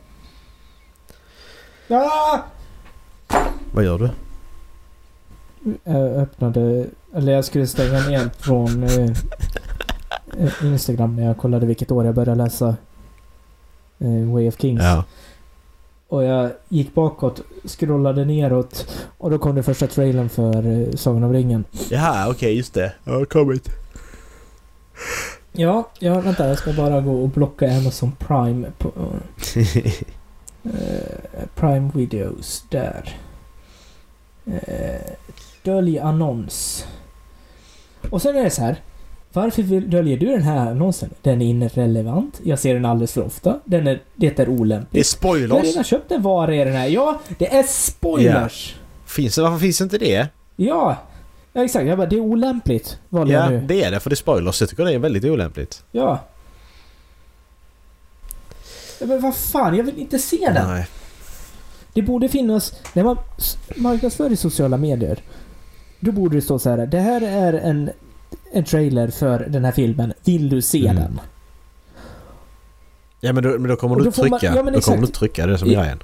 Ja! 1.87 2.45
Vad 3.71 3.83
gör 3.83 3.97
du? 3.97 4.09
Jag 5.83 6.01
öppnade... 6.01 6.85
Eller 7.13 7.33
jag 7.33 7.45
skulle 7.45 7.67
stänga 7.67 7.99
ner 7.99 8.29
från 8.39 8.83
eh, 8.83 9.11
eh, 10.37 10.65
Instagram 10.65 11.15
när 11.15 11.23
jag 11.23 11.37
kollade 11.37 11.65
vilket 11.65 11.91
år 11.91 12.05
jag 12.05 12.15
började 12.15 12.43
läsa 12.43 12.75
eh, 13.99 14.33
Way 14.33 14.47
of 14.47 14.61
Kings. 14.61 14.83
Ja. 14.83 15.03
Och 16.07 16.23
jag 16.23 16.51
gick 16.69 16.93
bakåt, 16.93 17.41
scrollade 17.65 18.25
neråt 18.25 18.87
och 19.17 19.29
då 19.29 19.37
kom 19.37 19.55
det 19.55 19.63
första 19.63 19.87
trailern 19.87 20.29
för 20.29 20.81
eh, 20.81 20.95
Sagan 20.95 21.23
om 21.23 21.33
ringen. 21.33 21.65
Jaha, 21.89 22.29
okej 22.29 22.57
just 22.57 22.73
det. 22.73 22.93
Jag 23.03 23.13
har 23.13 23.25
kommit. 23.25 23.69
Ja, 25.51 25.89
ja 25.99 26.19
vänta 26.19 26.47
jag 26.47 26.57
ska 26.57 26.73
bara 26.73 27.01
gå 27.01 27.21
och 27.23 27.29
blocka 27.29 27.77
Amazon 27.77 28.11
Prime 28.11 28.71
på... 28.77 28.91
eh, 30.63 31.45
Prime 31.55 31.91
Videos, 31.93 32.65
där. 32.69 33.17
Eh, 34.45 35.11
dölj 35.63 35.99
annons. 35.99 36.85
Och 38.09 38.21
sen 38.21 38.35
är 38.35 38.43
det 38.43 38.49
så 38.49 38.61
här. 38.61 38.81
Varför 39.33 39.61
döljer 39.81 40.17
du 40.17 40.25
den 40.25 40.41
här 40.41 40.57
annonsen? 40.71 41.09
Den 41.21 41.41
är 41.41 41.45
irrelevant. 41.65 42.39
Jag 42.43 42.59
ser 42.59 42.73
den 42.73 42.85
alldeles 42.85 43.13
för 43.13 43.25
ofta. 43.25 43.59
Den 43.65 43.87
är, 43.87 44.01
det 44.15 44.27
är 44.27 44.31
Det 44.35 44.41
är 44.43 44.49
olämpligt. 44.49 44.93
Jag 44.93 44.99
har 45.29 45.37
spoilers. 45.37 45.63
redan 45.63 45.83
köpt 45.83 46.11
en 46.11 46.21
vara 46.21 46.55
i 46.55 46.57
den 46.63 46.73
här. 46.73 46.87
Ja, 46.87 47.19
det 47.37 47.55
är 47.55 47.63
spoilers! 47.63 48.75
Finns 49.05 49.35
det? 49.35 49.41
Varför 49.41 49.57
finns 49.57 49.81
inte 49.81 49.97
det? 49.97 50.27
Ja! 50.55 50.97
Ja, 51.53 51.63
exakt. 51.63 51.87
Jag 51.87 51.97
bara, 51.97 52.07
det 52.07 52.15
är 52.15 52.19
olämpligt. 52.19 52.99
Valde 53.09 53.33
Ja, 53.33 53.49
nu. 53.49 53.61
det 53.67 53.83
är 53.83 53.91
det 53.91 53.99
för 53.99 54.09
det 54.09 54.13
är 54.13 54.15
spoilers. 54.15 54.61
Jag 54.61 54.69
tycker 54.69 54.85
det 54.85 54.93
är 54.93 54.99
väldigt 54.99 55.23
olämpligt. 55.25 55.83
Ja. 55.91 56.19
ja. 58.99 59.05
Men 59.07 59.21
vad 59.21 59.35
fan, 59.35 59.75
jag 59.75 59.83
vill 59.83 59.97
inte 59.99 60.19
se 60.19 60.37
den. 60.53 60.67
Nej. 60.67 60.87
Det 61.93 62.01
borde 62.01 62.29
finnas... 62.29 62.73
När 62.93 63.03
man 63.03 63.17
marknadsför 63.75 64.31
i 64.31 64.35
sociala 64.35 64.77
medier. 64.77 65.19
Då 65.99 66.11
borde 66.11 66.35
det 66.37 66.41
stå 66.41 66.59
så 66.59 66.69
här. 66.69 66.77
Det 66.85 66.99
här 66.99 67.21
är 67.21 67.53
en, 67.53 67.89
en 68.53 68.63
trailer 68.63 69.07
för 69.07 69.39
den 69.49 69.65
här 69.65 69.71
filmen. 69.71 70.13
Vill 70.25 70.49
du 70.49 70.61
se 70.61 70.87
Mm. 70.87 70.95
den? 70.95 71.19
Ja 73.21 73.33
men 73.33 73.43
då, 73.43 73.49
men 73.49 73.63
då 73.63 73.75
kommer 73.75 73.95
Och 73.95 74.01
du 74.01 74.05
då 74.05 74.11
får 74.11 74.27
man- 74.29 74.39
trycka. 74.39 74.55
ja, 74.55 74.63
men 74.63 74.73
då 74.73 74.81
kommer 74.81 75.01
du 75.01 75.07
trycka. 75.07 75.45
Det 75.47 75.53
är 75.53 75.57
som 75.57 75.69
I- 75.69 75.73
grejen. 75.75 75.99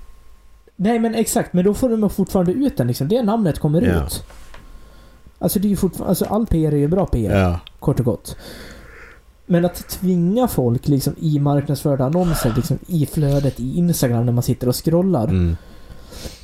Nej 0.76 1.00
men 1.00 1.16
exakt, 1.16 1.54
men 1.54 1.66
då 1.66 1.74
får 1.74 1.90
de 1.98 2.10
fortfarande 2.10 2.52
ut 2.52 2.78
den 2.78 2.88
liksom. 2.88 3.08
Det 3.08 3.24
namnet 3.24 3.60
kommer 3.60 3.82
Ja. 3.82 4.06
ut. 4.06 4.24
Alltså 5.40 5.60
det 5.60 5.68
är 5.68 5.70
ju 5.70 5.76
fortfarande... 5.76 6.10
Alltså 6.10 6.26
all 6.26 6.46
PR 6.48 6.72
är 6.74 6.78
ju 6.78 6.88
bra 6.88 7.06
PR. 7.06 7.40
Ja. 7.40 7.60
Kort 7.80 8.00
och 8.00 8.06
gott. 8.06 8.38
Men 9.46 9.66
att 9.66 9.88
tvinga 9.90 10.48
folk 10.48 10.88
liksom 10.88 11.16
i 11.20 11.40
marknadsförda 11.40 12.06
annonser 12.06 12.54
liksom 12.56 12.80
i 12.88 13.06
flödet 13.06 13.60
i 13.60 13.78
Instagram 13.78 14.26
när 14.26 14.34
man 14.34 14.44
sitter 14.44 14.68
och 14.68 14.86
scrollar. 14.86 15.24
Mm. 15.28 15.58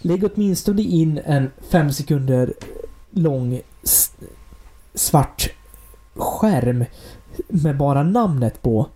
Lägg 0.01 0.23
åtminstone 0.33 0.81
in 0.81 1.19
en 1.25 1.51
fem 1.69 1.91
sekunder 1.91 2.53
lång 3.11 3.61
svart 4.93 5.49
skärm 6.19 6.85
med 7.47 7.77
bara 7.77 8.03
namnet 8.03 8.61
på. 8.61 8.87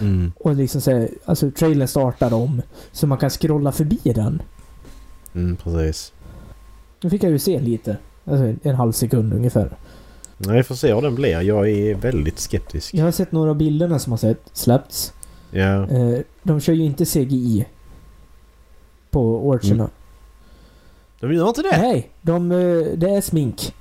Mm. 0.00 0.32
Och 0.40 0.54
liksom 0.54 0.80
säga, 0.80 1.08
alltså 1.24 1.50
trailern 1.50 1.88
startar 1.88 2.34
om. 2.34 2.62
Så 2.92 3.06
man 3.06 3.18
kan 3.18 3.30
scrolla 3.30 3.72
förbi 3.72 4.00
den. 4.04 4.42
Mm, 5.34 5.56
precis. 5.56 6.12
Nu 7.02 7.10
fick 7.10 7.22
jag 7.22 7.30
ju 7.30 7.38
se 7.38 7.60
lite. 7.60 7.96
Alltså 8.24 8.54
en, 8.62 8.74
halv 8.74 8.92
sekund 8.92 9.32
ungefär. 9.32 9.76
Nej, 10.38 10.56
vi 10.56 10.62
får 10.62 10.74
se 10.74 10.94
hur 10.94 11.02
den 11.02 11.14
blir. 11.14 11.40
Jag 11.40 11.68
är 11.68 11.94
väldigt 11.94 12.38
skeptisk. 12.38 12.94
Jag 12.94 13.04
har 13.04 13.12
sett 13.12 13.32
några 13.32 13.50
av 13.50 13.56
bilderna 13.56 13.98
som 13.98 14.12
har 14.12 14.18
sett, 14.18 14.42
släppts. 14.52 15.12
Ja. 15.50 15.88
Eh, 15.88 16.18
de 16.42 16.60
kör 16.60 16.72
ju 16.72 16.84
inte 16.84 17.04
CGI. 17.04 17.66
På 19.10 19.48
orcherna. 19.48 19.90
De 21.20 21.34
gör 21.34 21.48
inte 21.48 21.62
det? 21.62 21.78
Nej, 21.78 22.10
de, 22.22 22.52
eh, 22.52 22.58
det 22.96 23.10
är 23.10 23.20
smink. 23.20 23.74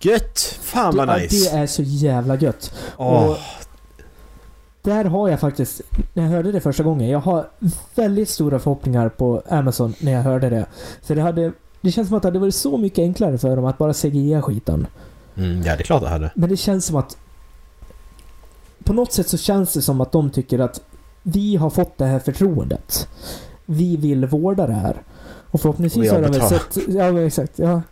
Gött! 0.00 0.38
Fan 0.62 0.96
Det, 0.96 1.06
vad 1.06 1.20
nice! 1.20 1.50
det 1.50 1.58
är 1.58 1.66
så 1.66 1.82
jävla 1.82 2.36
gött. 2.36 2.74
Och- 2.96 3.36
där 4.82 5.04
har 5.04 5.28
jag 5.28 5.40
faktiskt, 5.40 5.80
när 6.12 6.22
jag 6.22 6.30
hörde 6.30 6.52
det 6.52 6.60
första 6.60 6.82
gången, 6.82 7.08
jag 7.08 7.18
har 7.20 7.48
väldigt 7.94 8.28
stora 8.28 8.58
förhoppningar 8.58 9.08
på 9.08 9.42
Amazon 9.48 9.94
när 10.00 10.12
jag 10.12 10.22
hörde 10.22 10.50
det. 10.50 10.66
För 11.02 11.14
det 11.14 11.22
hade, 11.22 11.52
det 11.80 11.90
känns 11.92 12.08
som 12.08 12.16
att 12.16 12.22
det 12.22 12.28
hade 12.28 12.38
varit 12.38 12.54
så 12.54 12.76
mycket 12.76 12.98
enklare 13.02 13.38
för 13.38 13.56
dem 13.56 13.64
att 13.64 13.78
bara 13.78 13.92
CGI 13.94 14.40
skiten. 14.42 14.86
Mm, 15.36 15.56
ja, 15.62 15.76
det 15.76 15.82
är 15.82 15.84
klart 15.84 16.02
det 16.02 16.08
hade. 16.08 16.30
Men 16.34 16.48
det 16.48 16.56
känns 16.56 16.86
som 16.86 16.96
att... 16.96 17.16
På 18.84 18.92
något 18.92 19.12
sätt 19.12 19.28
så 19.28 19.36
känns 19.36 19.72
det 19.72 19.82
som 19.82 20.00
att 20.00 20.12
de 20.12 20.30
tycker 20.30 20.58
att 20.58 20.80
vi 21.22 21.56
har 21.56 21.70
fått 21.70 21.98
det 21.98 22.06
här 22.06 22.18
förtroendet. 22.18 23.08
Vi 23.66 23.96
vill 23.96 24.26
vårda 24.26 24.66
det 24.66 24.72
här. 24.72 25.02
Och 25.50 25.60
förhoppningsvis 25.60 26.10
Och 26.10 26.16
har 26.16 26.22
de 26.22 26.38
väl 26.38 26.48
sett... 26.48 26.78
Ja, 26.88 27.20
exakt. 27.20 27.52
Ja. 27.58 27.82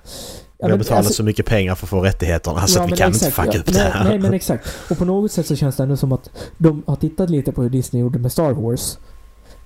Vi 0.67 0.71
har 0.71 0.79
betalat 0.79 0.99
alltså- 0.99 1.13
så 1.13 1.23
mycket 1.23 1.47
pengar 1.47 1.75
för 1.75 1.87
att 1.87 1.91
få 1.91 2.01
rättigheterna 2.01 2.67
så 2.67 2.79
Ja, 2.79 2.85
att 2.85 2.93
vi 2.93 2.97
kan 2.97 3.09
exakt, 3.11 3.25
inte 3.25 3.35
fucka 3.43 3.51
ja. 3.55 3.61
upp 3.61 3.67
det 3.67 3.73
nej, 3.73 3.91
här. 3.93 4.05
Nej, 4.05 4.19
men 4.19 4.35
exakt. 4.35 4.69
Och 4.91 4.99
på 4.99 5.05
något 5.05 5.33
sätt 5.33 5.47
så 5.47 5.57
känns 5.57 5.77
det 5.77 5.83
ändå 5.83 5.97
som 5.97 6.13
att 6.13 6.31
de 6.59 6.83
har 6.87 6.97
tittat 6.97 7.31
lite 7.31 7.53
på 7.53 7.63
hur 7.63 7.71
Disney 7.71 8.03
gjorde 8.03 8.19
med 8.19 8.33
Star 8.33 8.53
Wars. 8.53 8.99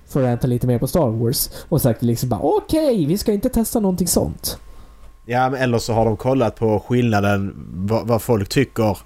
För 0.09 0.23
att 0.23 0.39
äta 0.39 0.47
lite 0.47 0.67
mer 0.67 0.79
på 0.79 0.87
Star 0.87 1.09
Wars. 1.09 1.49
Och 1.69 1.81
sagt 1.81 2.03
liksom 2.03 2.29
bara 2.29 2.39
okej, 2.41 3.05
vi 3.05 3.17
ska 3.17 3.33
inte 3.33 3.49
testa 3.49 3.79
någonting 3.79 4.07
sånt. 4.07 4.59
Ja, 5.25 5.49
men 5.49 5.61
eller 5.61 5.77
så 5.77 5.93
har 5.93 6.05
de 6.05 6.17
kollat 6.17 6.55
på 6.55 6.79
skillnaden 6.87 7.53
vad, 7.73 8.07
vad 8.07 8.21
folk 8.21 8.49
tycker 8.49 8.89
eh, 8.89 8.97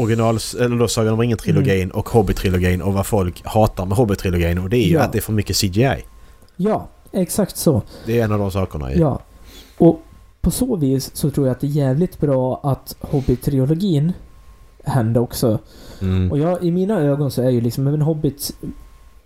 original, 0.00 0.38
eller 0.60 0.76
då 0.78 0.88
Sagan 0.88 1.12
om 1.12 1.20
ringen-trilogin 1.20 1.82
Mm. 1.82 1.90
och 1.96 2.08
Hobbit-trilogin 2.08 2.80
och 2.82 2.92
vad 2.92 3.06
folk 3.06 3.42
hatar 3.46 3.86
med 3.86 3.98
Hobbit-trilogin 3.98 4.58
och 4.62 4.70
det 4.70 4.76
är 4.76 4.86
ju 4.88 4.94
Ja. 4.94 5.02
att 5.02 5.12
det 5.12 5.18
är 5.18 5.22
för 5.22 5.32
mycket 5.32 5.56
CGI. 5.56 6.04
Ja, 6.56 6.88
exakt 7.12 7.56
så. 7.56 7.82
Det 8.06 8.20
är 8.20 8.24
en 8.24 8.32
av 8.32 8.38
de 8.38 8.50
sakerna 8.50 8.92
ju. 8.92 9.00
Ja. 9.00 9.20
Och 9.78 10.00
på 10.40 10.50
så 10.50 10.76
vis 10.76 11.10
så 11.16 11.30
tror 11.30 11.46
jag 11.46 11.52
att 11.54 11.60
det 11.60 11.66
är 11.66 11.68
jävligt 11.68 12.20
bra 12.20 12.60
att 12.62 12.96
Hobbit-trilogin 13.00 14.12
hände 14.84 15.20
också. 15.20 15.58
Mm, 16.00 16.30
Och 16.30 16.38
jag, 16.38 16.64
i 16.64 16.70
mina 16.70 17.00
ögon 17.00 17.30
så 17.30 17.42
är 17.42 17.50
ju 17.50 17.60
liksom, 17.60 17.84
men 17.84 18.02
Hobbit... 18.02 18.56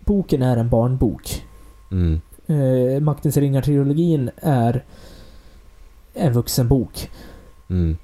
Boken 0.05 0.43
är 0.43 0.57
en 0.57 0.69
barnbok. 0.69 1.45
mm, 1.91 2.21
Eh, 2.47 3.01
Maktens 3.01 3.37
ringar-trilogin 3.37 4.31
är 4.37 4.85
en 6.15 6.33
vuxenbok. 6.33 7.11
mm. 7.71 7.97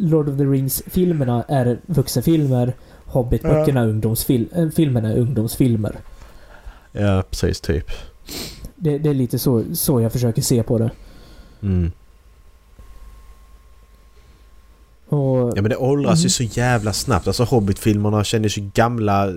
Lord 0.00 0.28
of 0.28 0.36
the 0.38 0.44
Rings-filmerna 0.44 1.44
är 1.48 1.78
vuxenfilmer. 1.86 2.74
Hobbit-böckerna 3.06 3.80
är 3.80 3.88
ungdomsfil 3.88 4.48
äh, 4.56 4.68
filmerna 4.68 5.12
är 5.12 5.18
ungdomsfilmer. 5.18 5.96
Ja, 6.92 7.22
precis 7.30 7.60
typ. 7.60 7.86
Det, 8.76 8.98
det 8.98 9.10
är 9.10 9.14
lite 9.14 9.38
så, 9.38 9.64
så 9.72 10.00
jag 10.00 10.12
försöker 10.12 10.42
se 10.42 10.62
på 10.62 10.78
det. 10.78 10.90
Mm. 11.66 11.92
Och, 15.08 15.52
Ja 15.58 15.62
men 15.62 15.70
det 15.70 15.76
åldras 15.76 16.18
ju 16.20 16.24
Mhm. 16.24 16.30
så 16.30 16.42
jävla 16.42 16.92
snabbt. 16.92 17.26
Alltså 17.26 17.44
Hobbit-filmerna 17.44 18.24
kändes 18.24 18.58
ju 18.58 18.70
gamla 18.74 19.32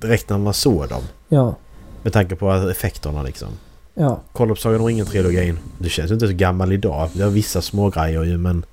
direkt 0.00 0.28
när 0.30 0.38
man 0.38 0.54
såg 0.54 0.88
dem. 0.88 1.02
ja, 1.28 1.56
Med 2.02 2.12
tanke 2.12 2.36
på 2.36 2.52
effekterna 2.52 3.22
liksom. 3.22 3.48
ja, 3.94 4.20
Kolla 4.32 4.52
upp 4.52 4.58
Sagan 4.58 4.80
om 4.80 4.86
ringen-trilogin. 4.86 5.58
Det 5.78 5.88
känns 5.88 6.10
ju 6.10 6.14
inte 6.14 6.26
så 6.26 6.32
gammal 6.34 6.72
idag. 6.72 7.08
Det 7.12 7.22
har 7.22 7.30
vissa 7.30 7.62
små 7.62 7.90
grejer 7.90 8.22
ju 8.24 8.38
men... 8.38 8.64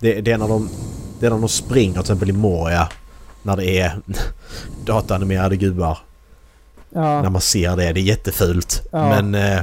Det, 0.00 0.20
det, 0.20 0.32
är 0.32 0.38
när 0.38 0.48
de, 0.48 0.68
det 1.20 1.26
är 1.26 1.30
när 1.30 1.38
de 1.38 1.48
springer 1.48 1.92
till 1.92 2.00
exempel 2.00 2.28
i 2.30 2.32
Moria. 2.32 2.88
När 3.42 3.56
det 3.56 3.78
är 3.80 4.00
dataanimerade 4.84 5.56
gubbar. 5.56 5.98
När 6.90 7.24
ja, 7.24 7.30
man 7.30 7.40
ser 7.40 7.76
det. 7.76 7.92
Det 7.92 8.00
är 8.00 8.02
jättefult. 8.02 8.82
Ja. 8.92 9.08
Men 9.22 9.34
eh, 9.34 9.62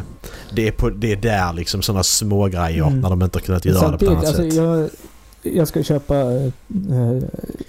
det, 0.53 0.67
är 0.67 0.71
på, 0.71 0.89
det 0.89 1.11
är 1.11 1.15
där 1.15 1.53
liksom 1.53 1.81
sådana 1.81 2.03
små 2.03 2.47
grejer 2.47 2.87
Mm. 2.87 2.99
när 2.99 3.09
de 3.09 3.21
inte 3.23 3.37
har 3.37 3.43
kunnat 3.43 3.65
göra 3.65 3.91
det 3.91 4.05
på 4.05 4.11
annat 4.11 4.25
alltså 4.27 4.43
sätt. 4.43 4.53
jag, 4.53 4.89
jag 5.41 5.67
ska 5.67 5.83
köpa 5.83 6.15
eh, 6.15 6.51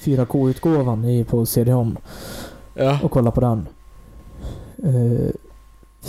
4K-utgåvan 0.03 1.05
i- 1.05 1.25
på 1.25 1.47
CD-OM 1.47 1.97
Ja. 2.75 2.99
och 3.03 3.11
kolla 3.11 3.31
på 3.31 3.41
den. 3.41 3.67
Eh, 4.85 5.31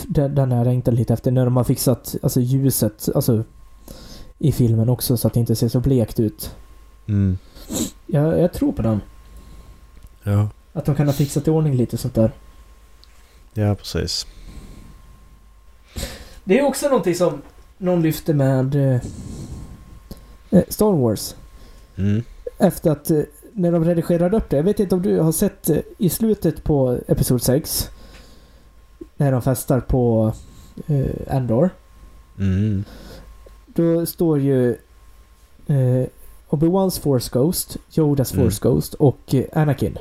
den, 0.08 0.36
den 0.36 0.52
har 0.52 0.58
jag 0.58 0.66
längtat 0.66 0.94
lite 0.94 1.14
efter. 1.14 1.32
När 1.32 1.46
de 1.46 1.58
har 1.58 1.64
fixat 1.64 2.16
alltså, 2.24 2.40
ljuset 2.42 3.10
alltså, 3.16 3.44
i 4.38 4.52
filmen 4.52 4.90
också 4.90 5.18
så 5.18 5.28
att 5.28 5.34
det 5.34 5.40
inte 5.40 5.56
ser 5.56 5.68
så 5.70 5.80
blekt 5.80 6.20
ut. 6.20 6.56
Mm. 7.08 7.38
Jag, 8.06 8.40
jag 8.40 8.54
tror 8.54 8.72
på 8.72 8.82
den. 8.82 9.02
Ja. 10.24 10.50
Att 10.74 10.86
de 10.86 10.96
kan 10.96 11.06
ha 11.06 11.14
fixat 11.14 11.48
i 11.48 11.52
ordning 11.52 11.76
lite 11.76 11.98
sånt 11.98 12.16
där. 12.16 12.32
Ja, 13.54 13.76
precis. 13.76 14.28
Det 16.50 16.60
är 16.60 16.64
också 16.64 16.88
någonting 16.88 17.16
som 17.16 17.42
någon 17.78 18.02
lyfte 18.02 18.34
med 18.34 18.76
eh, 18.76 19.02
eh, 20.50 20.64
Star 20.70 20.92
Wars. 20.92 21.36
Mm. 21.96 22.24
Efter 22.58 22.92
att 22.92 23.12
eh, 23.12 23.22
när 23.54 23.72
de 23.72 23.86
redigerade 23.86 24.38
upp 24.38 24.50
det. 24.50 24.58
Jag 24.58 24.64
vet 24.64 24.80
inte 24.80 24.96
om 24.96 25.02
du 25.02 25.20
har 25.20 25.32
sett 25.32 25.70
eh, 25.70 25.78
i 25.98 26.10
slutet 26.10 26.64
på 26.64 27.00
Episod 27.08 27.42
6. 27.42 27.90
När 29.18 29.32
de 29.32 29.42
festar 29.42 29.80
på 29.80 30.34
eh, 30.88 31.36
Endor. 31.36 31.70
Mm. 32.40 32.84
Då 33.66 34.06
står 34.06 34.40
ju 34.40 34.70
eh, 35.68 36.08
Obi-Wans 36.50 37.00
Force 37.02 37.30
Ghost, 37.34 37.78
Yodas 37.98 38.34
Mm. 38.34 38.46
Force 38.46 38.60
Ghost 38.62 38.94
och 38.94 39.36
eh, 39.36 39.44
Anakin. 39.54 39.98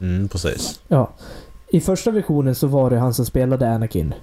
Mm, 0.00 0.28
precis. 0.28 0.80
Ja. 0.88 1.10
I 1.68 1.80
första 1.80 2.10
versionen 2.10 2.54
så 2.54 2.66
var 2.66 2.90
det 2.90 2.98
han 2.98 3.14
som 3.14 3.26
spelade 3.26 3.70
Anakin. 3.70 4.14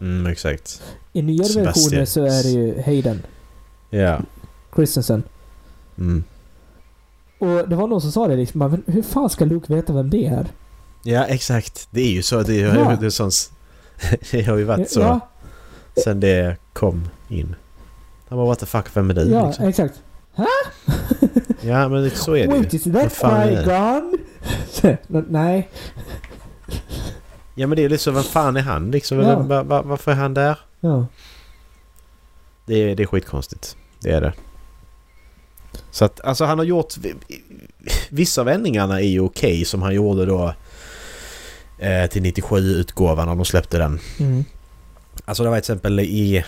Mm, 0.00 0.26
exakt. 0.26 0.82
I 1.12 1.22
nyare 1.22 1.44
Sebastian. 1.46 1.64
versioner 1.90 2.04
så 2.04 2.24
är 2.24 2.42
det 2.42 2.48
ju 2.50 2.82
Hayden 2.82 3.22
Ja. 3.90 4.20
Christensen. 4.74 5.22
Mm. 5.98 6.24
Och 7.38 7.68
det 7.68 7.76
var 7.76 7.86
någon 7.86 8.00
som 8.00 8.12
sa 8.12 8.28
det 8.28 8.36
liksom, 8.36 8.58
men 8.58 8.82
hur 8.86 9.02
fan 9.02 9.30
ska 9.30 9.44
Luke 9.44 9.74
veta 9.74 9.92
vem 9.92 10.10
det 10.10 10.26
är? 10.26 10.46
Ja, 11.02 11.24
exakt. 11.24 11.88
Det 11.90 12.00
är 12.00 12.10
ju 12.10 12.22
så. 12.22 12.42
Det, 12.42 12.60
är, 12.62 12.74
Ja. 12.76 12.96
det, 13.00 13.06
är 13.06 13.10
sånt, 13.10 13.52
det 14.30 14.42
har 14.42 14.56
ju 14.56 14.64
varit 14.64 14.90
så 14.90 15.00
Ja, 15.00 15.20
sen 16.04 16.20
det 16.20 16.56
kom 16.72 17.08
in. 17.28 17.54
Han 18.28 18.38
bara 18.38 18.46
what 18.46 18.58
the 18.58 18.66
fuck, 18.66 18.96
vem 18.96 19.10
är 19.10 19.14
du? 19.14 19.20
ja 19.30 19.46
liksom. 19.46 19.64
exakt. 19.68 20.02
ja 21.60 21.88
men 21.88 22.10
så 22.10 22.36
är 22.36 22.46
det 22.46 22.52
Wait, 22.58 22.72
ju. 22.74 22.78
is 22.78 22.86
Vad 22.86 23.02
that 23.02 23.20
det? 23.20 23.64
Qui-Gon? 23.64 24.18
Nej. 25.28 25.68
Ja 27.54 27.66
men 27.66 27.76
det 27.76 27.84
är 27.84 27.96
så, 27.96 28.10
vem 28.10 28.22
fan 28.22 28.56
är 28.56 28.60
han 28.62 28.90
liksom? 28.90 29.18
Ja. 29.18 29.36
Vem, 29.38 29.48
va, 29.48 29.62
va, 29.62 29.82
varför 29.82 30.10
är 30.10 30.16
han 30.16 30.34
där? 30.34 30.58
Ja. 30.80 31.06
Det 32.66 32.74
är, 32.74 32.96
det 32.96 33.02
är 33.02 33.06
skitkonstigt. 33.06 33.76
Det 34.00 34.10
är 34.10 34.20
det. 34.20 34.32
Så 35.90 36.04
att 36.04 36.20
alltså 36.20 36.44
han 36.44 36.58
har 36.58 36.64
gjort... 36.64 36.94
Vissa 38.08 38.40
av 38.40 38.44
vändningarna 38.44 39.00
är 39.00 39.06
ju 39.08 39.20
okej 39.20 39.64
som 39.64 39.82
han 39.82 39.94
gjorde 39.94 40.26
då 40.26 40.54
eh, 41.78 42.06
till 42.10 42.22
97-utgåvan 42.22 43.28
när 43.28 43.34
de 43.34 43.44
släppte 43.44 43.78
den. 43.78 43.98
Mm. 44.18 44.44
Alltså 45.24 45.42
det 45.42 45.48
var 45.48 45.56
till 45.56 45.58
exempel 45.60 46.00
i, 46.00 46.44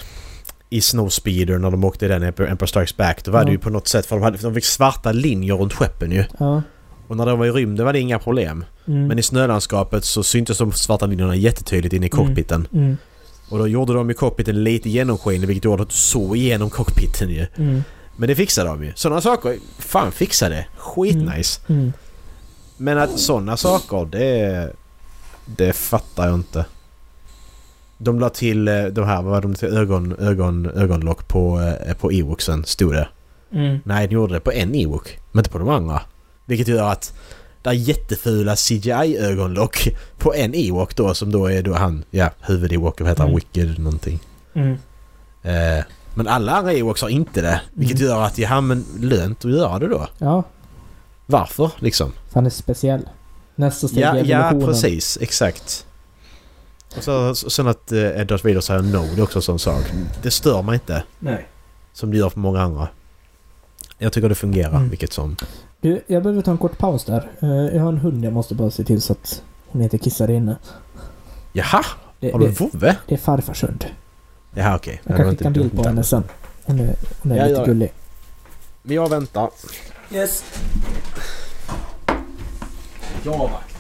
i 0.71 0.81
Snowspeeder 0.81 1.59
när 1.59 1.71
de 1.71 1.85
åkte 1.85 2.09
den 2.09 2.23
Emperor 2.23 2.67
Strikes 2.67 2.97
Back. 2.97 3.25
Då 3.25 3.31
var 3.31 3.41
det 3.45 3.47
Ja. 3.49 3.53
ju 3.53 3.59
på 3.59 3.71
något 3.71 3.89
sätt 3.89 4.07
för 4.07 4.17
de, 4.17 4.23
hade, 4.23 4.39
de 4.39 4.55
fick 4.55 4.65
svarta 4.65 5.13
linjer 5.13 5.55
runt 5.55 5.73
skeppen 5.73 6.13
ju. 6.13 6.25
Ja. 6.39 6.63
Och 7.09 7.17
när 7.17 7.27
de 7.27 7.39
var 7.39 7.47
i 7.47 7.51
rymden 7.51 7.87
var 7.87 7.93
det 7.93 7.99
inga 8.01 8.19
problem. 8.19 8.65
Mm. 8.89 9.07
Men 9.07 9.19
i 9.19 9.23
snölandskapet 9.23 10.05
så 10.05 10.23
syntes 10.23 10.59
de 10.59 10.73
svarta 10.73 11.07
linjerna 11.07 11.37
jättetydligt 11.37 11.95
in 11.95 12.05
i 12.05 12.11
Mm. 12.13 12.27
cockpiten. 12.27 12.69
Mm. 12.73 12.97
Och 13.49 13.59
då 13.59 13.69
gjorde 13.69 13.93
de 13.95 14.09
ju 14.09 14.15
cockpiten 14.15 14.65
lite 14.65 14.91
genomskinlig 14.91 15.49
vilket 15.49 15.65
gjorde 15.65 15.83
att 15.83 15.89
du 15.89 15.95
såg 15.95 16.37
igenom 16.37 16.71
cockpiten 16.71 17.29
ju. 17.31 17.47
Mm. 17.57 17.83
Men 18.17 18.29
det 18.29 18.35
fixade 18.35 18.69
de 18.71 18.85
ju. 18.85 18.93
Sådana 18.95 19.21
saker, 19.21 19.57
fan 19.79 20.13
fixa 20.13 20.49
det. 20.49 20.67
Skitnice. 20.77 21.61
Mm. 21.69 21.93
Men 22.77 22.99
att 22.99 23.19
sådana 23.19 23.57
saker, 23.57 24.09
det... 24.13 24.73
Det 25.57 25.73
fattar 25.73 26.27
jag 26.27 26.35
inte. 26.35 26.65
De 27.99 28.21
la 28.21 28.29
till 28.29 28.69
eh, 28.69 28.85
de 28.85 29.05
här, 29.05 29.23
vad 29.23 29.25
var 29.25 29.41
de 29.43 29.55
till 29.55 29.69
ögon, 29.69 30.17
ögon, 30.19 30.67
ögonlock 30.67 31.29
på, 31.29 31.75
eh, 31.87 31.95
på 31.95 32.13
Ewoksen, 32.13 32.65
stod 32.65 32.93
det. 32.93 33.09
Mm. 33.53 33.79
Nej, 33.85 34.09
de 34.09 34.15
gjorde 34.15 34.35
det 34.35 34.41
på 34.41 34.53
en 34.53 34.75
Ewok, 34.75 35.19
men 35.33 35.41
inte 35.41 35.51
på 35.51 35.59
de 35.59 35.69
andra. 35.69 36.03
Vilket 36.45 36.69
gör 36.69 36.93
att 36.93 37.13
det 37.71 37.71
är 37.71 37.75
jättefula 37.75 38.57
CGI-ögonlock 38.57 39.89
på 40.19 40.35
en 40.35 40.55
Ewok 40.55 40.97
då 40.97 41.15
som 41.15 41.33
då 41.33 41.47
är 41.51 41.63
då 41.63 41.75
han, 41.75 42.05
ja, 42.11 42.31
huvud-Ewok, 42.41 43.01
vad 43.01 43.09
heter 43.09 43.23
han, 43.23 43.29
Mm. 43.31 43.35
Wicked 43.37 43.79
någonting. 43.79 44.21
Mm. 44.55 44.73
Eh, 45.43 45.85
men 46.15 46.29
alla 46.29 46.53
andra 46.53 46.73
Ewoks 46.73 47.03
har 47.03 47.09
inte 47.09 47.41
det. 47.43 47.61
Vilket 47.73 48.01
Mm. 48.01 48.11
gör 48.13 48.23
att, 48.23 48.39
ja 48.39 48.61
men 48.61 48.85
lönt 49.01 49.45
att 49.45 49.51
göra 49.51 49.79
det 49.79 49.89
då. 49.89 50.09
Ja, 50.19 50.43
Varför 51.27 51.71
liksom? 51.79 52.13
han 52.33 52.47
är 52.47 52.51
speciell. 52.51 53.09
Nästa 53.55 53.89
steg 53.89 54.03
Ja, 54.03 54.17
i 54.17 54.29
ja 54.31 54.53
precis. 54.65 55.19
Exakt. 55.21 55.87
Och 56.97 57.03
så, 57.05 57.35
sen 57.35 57.67
att 57.69 57.93
eh, 57.93 57.99
Darth 57.99 58.45
Vader 58.45 58.61
säger 58.61 58.83
no, 58.83 59.03
det 59.15 59.21
är 59.21 59.23
också 59.23 59.39
en 59.39 59.43
sån 59.43 59.59
sak. 59.59 59.85
Det 60.23 60.31
stör 60.31 60.63
mig 60.63 60.75
inte. 60.75 61.03
Nej. 61.19 61.49
Som 61.93 62.11
det 62.11 62.17
gör 62.17 62.31
på 62.31 62.39
många 62.39 62.61
andra. 62.63 62.89
Jag 63.99 64.13
tycker 64.13 64.29
det 64.29 64.35
fungerar, 64.35 64.77
Mm. 64.77 64.89
vilket 64.89 65.13
som. 65.13 65.37
Du, 65.87 66.03
jag 66.07 66.23
behöver 66.23 66.43
ta 66.43 66.51
en 66.51 66.59
kort 66.59 66.79
paus 66.79 67.05
där. 67.05 67.31
Eh, 67.41 67.49
Jag 67.77 67.83
har 67.83 67.89
en 67.89 67.99
hund, 67.99 68.25
jag 68.25 68.33
måste 68.33 68.55
bara 68.55 68.71
se 68.71 68.85
till 68.85 69.03
så 69.03 69.13
att 69.13 69.43
hon 69.69 69.83
inte 69.83 69.99
kissar 69.99 70.31
inne. 70.31 70.57
Jaha! 71.53 71.85
Det, 72.21 72.33
Har 72.33 72.39
du 72.39 72.47
en 72.47 72.53
det, 72.55 72.61
vovve? 72.61 72.97
det 73.07 73.15
är 73.15 73.19
farfars 73.19 73.63
hund. 73.65 73.85
Jaha, 74.55 74.77
okej. 74.77 75.01
Jag 75.05 75.13
Ja, 75.13 75.17
det 75.19 75.23
kan 75.25 75.31
skicka 75.31 75.47
en 75.47 75.53
bild 75.53 75.77
på 75.77 75.83
henne 75.89 76.05
sen. 76.05 76.25
Hon 76.65 76.81
är, 76.81 76.95
hon 77.23 77.33
är 77.33 77.37
Ja, 77.37 77.45
lite 77.47 77.65
gullig. 77.65 77.93
Men 78.83 78.97
jag 78.97 79.11
väntar. 79.11 79.51
Yes. 80.13 80.45
Jag 83.25 83.35
avvaktar. 83.35 83.76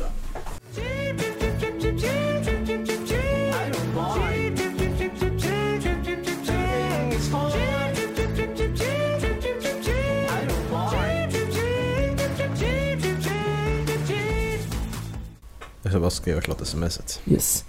Jag 15.86 15.92
ska 15.92 16.00
bara 16.00 16.10
skriva 16.10 16.40
klart 16.40 16.66
smset. 16.66 17.20
Yes. 17.26 17.64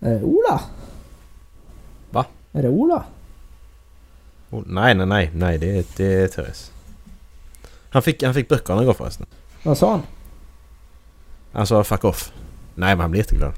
Eh, 0.00 0.22
Ola? 0.22 0.60
Va? 2.10 2.26
Är 2.52 2.62
det 2.62 2.68
Ola? 2.68 3.04
Oh, 4.50 4.62
nej, 4.66 4.94
nej, 4.94 5.06
nej, 5.06 5.30
nej, 5.34 5.58
det 5.58 5.78
är, 5.78 5.84
det 5.96 6.14
är 6.14 6.28
Therese. 6.28 6.70
Han 7.90 8.02
fick, 8.02 8.22
han 8.22 8.34
fick 8.34 8.48
böckerna 8.48 8.82
igår 8.82 8.92
förresten. 8.94 9.26
Vad 9.62 9.78
sa 9.78 9.90
han? 9.90 10.02
Han 11.52 11.66
sa 11.66 11.84
fuck 11.84 12.04
off. 12.04 12.32
Nej, 12.74 12.94
men 12.96 13.00
han 13.00 13.10
blir 13.10 13.20
jätteglad. 13.20 13.52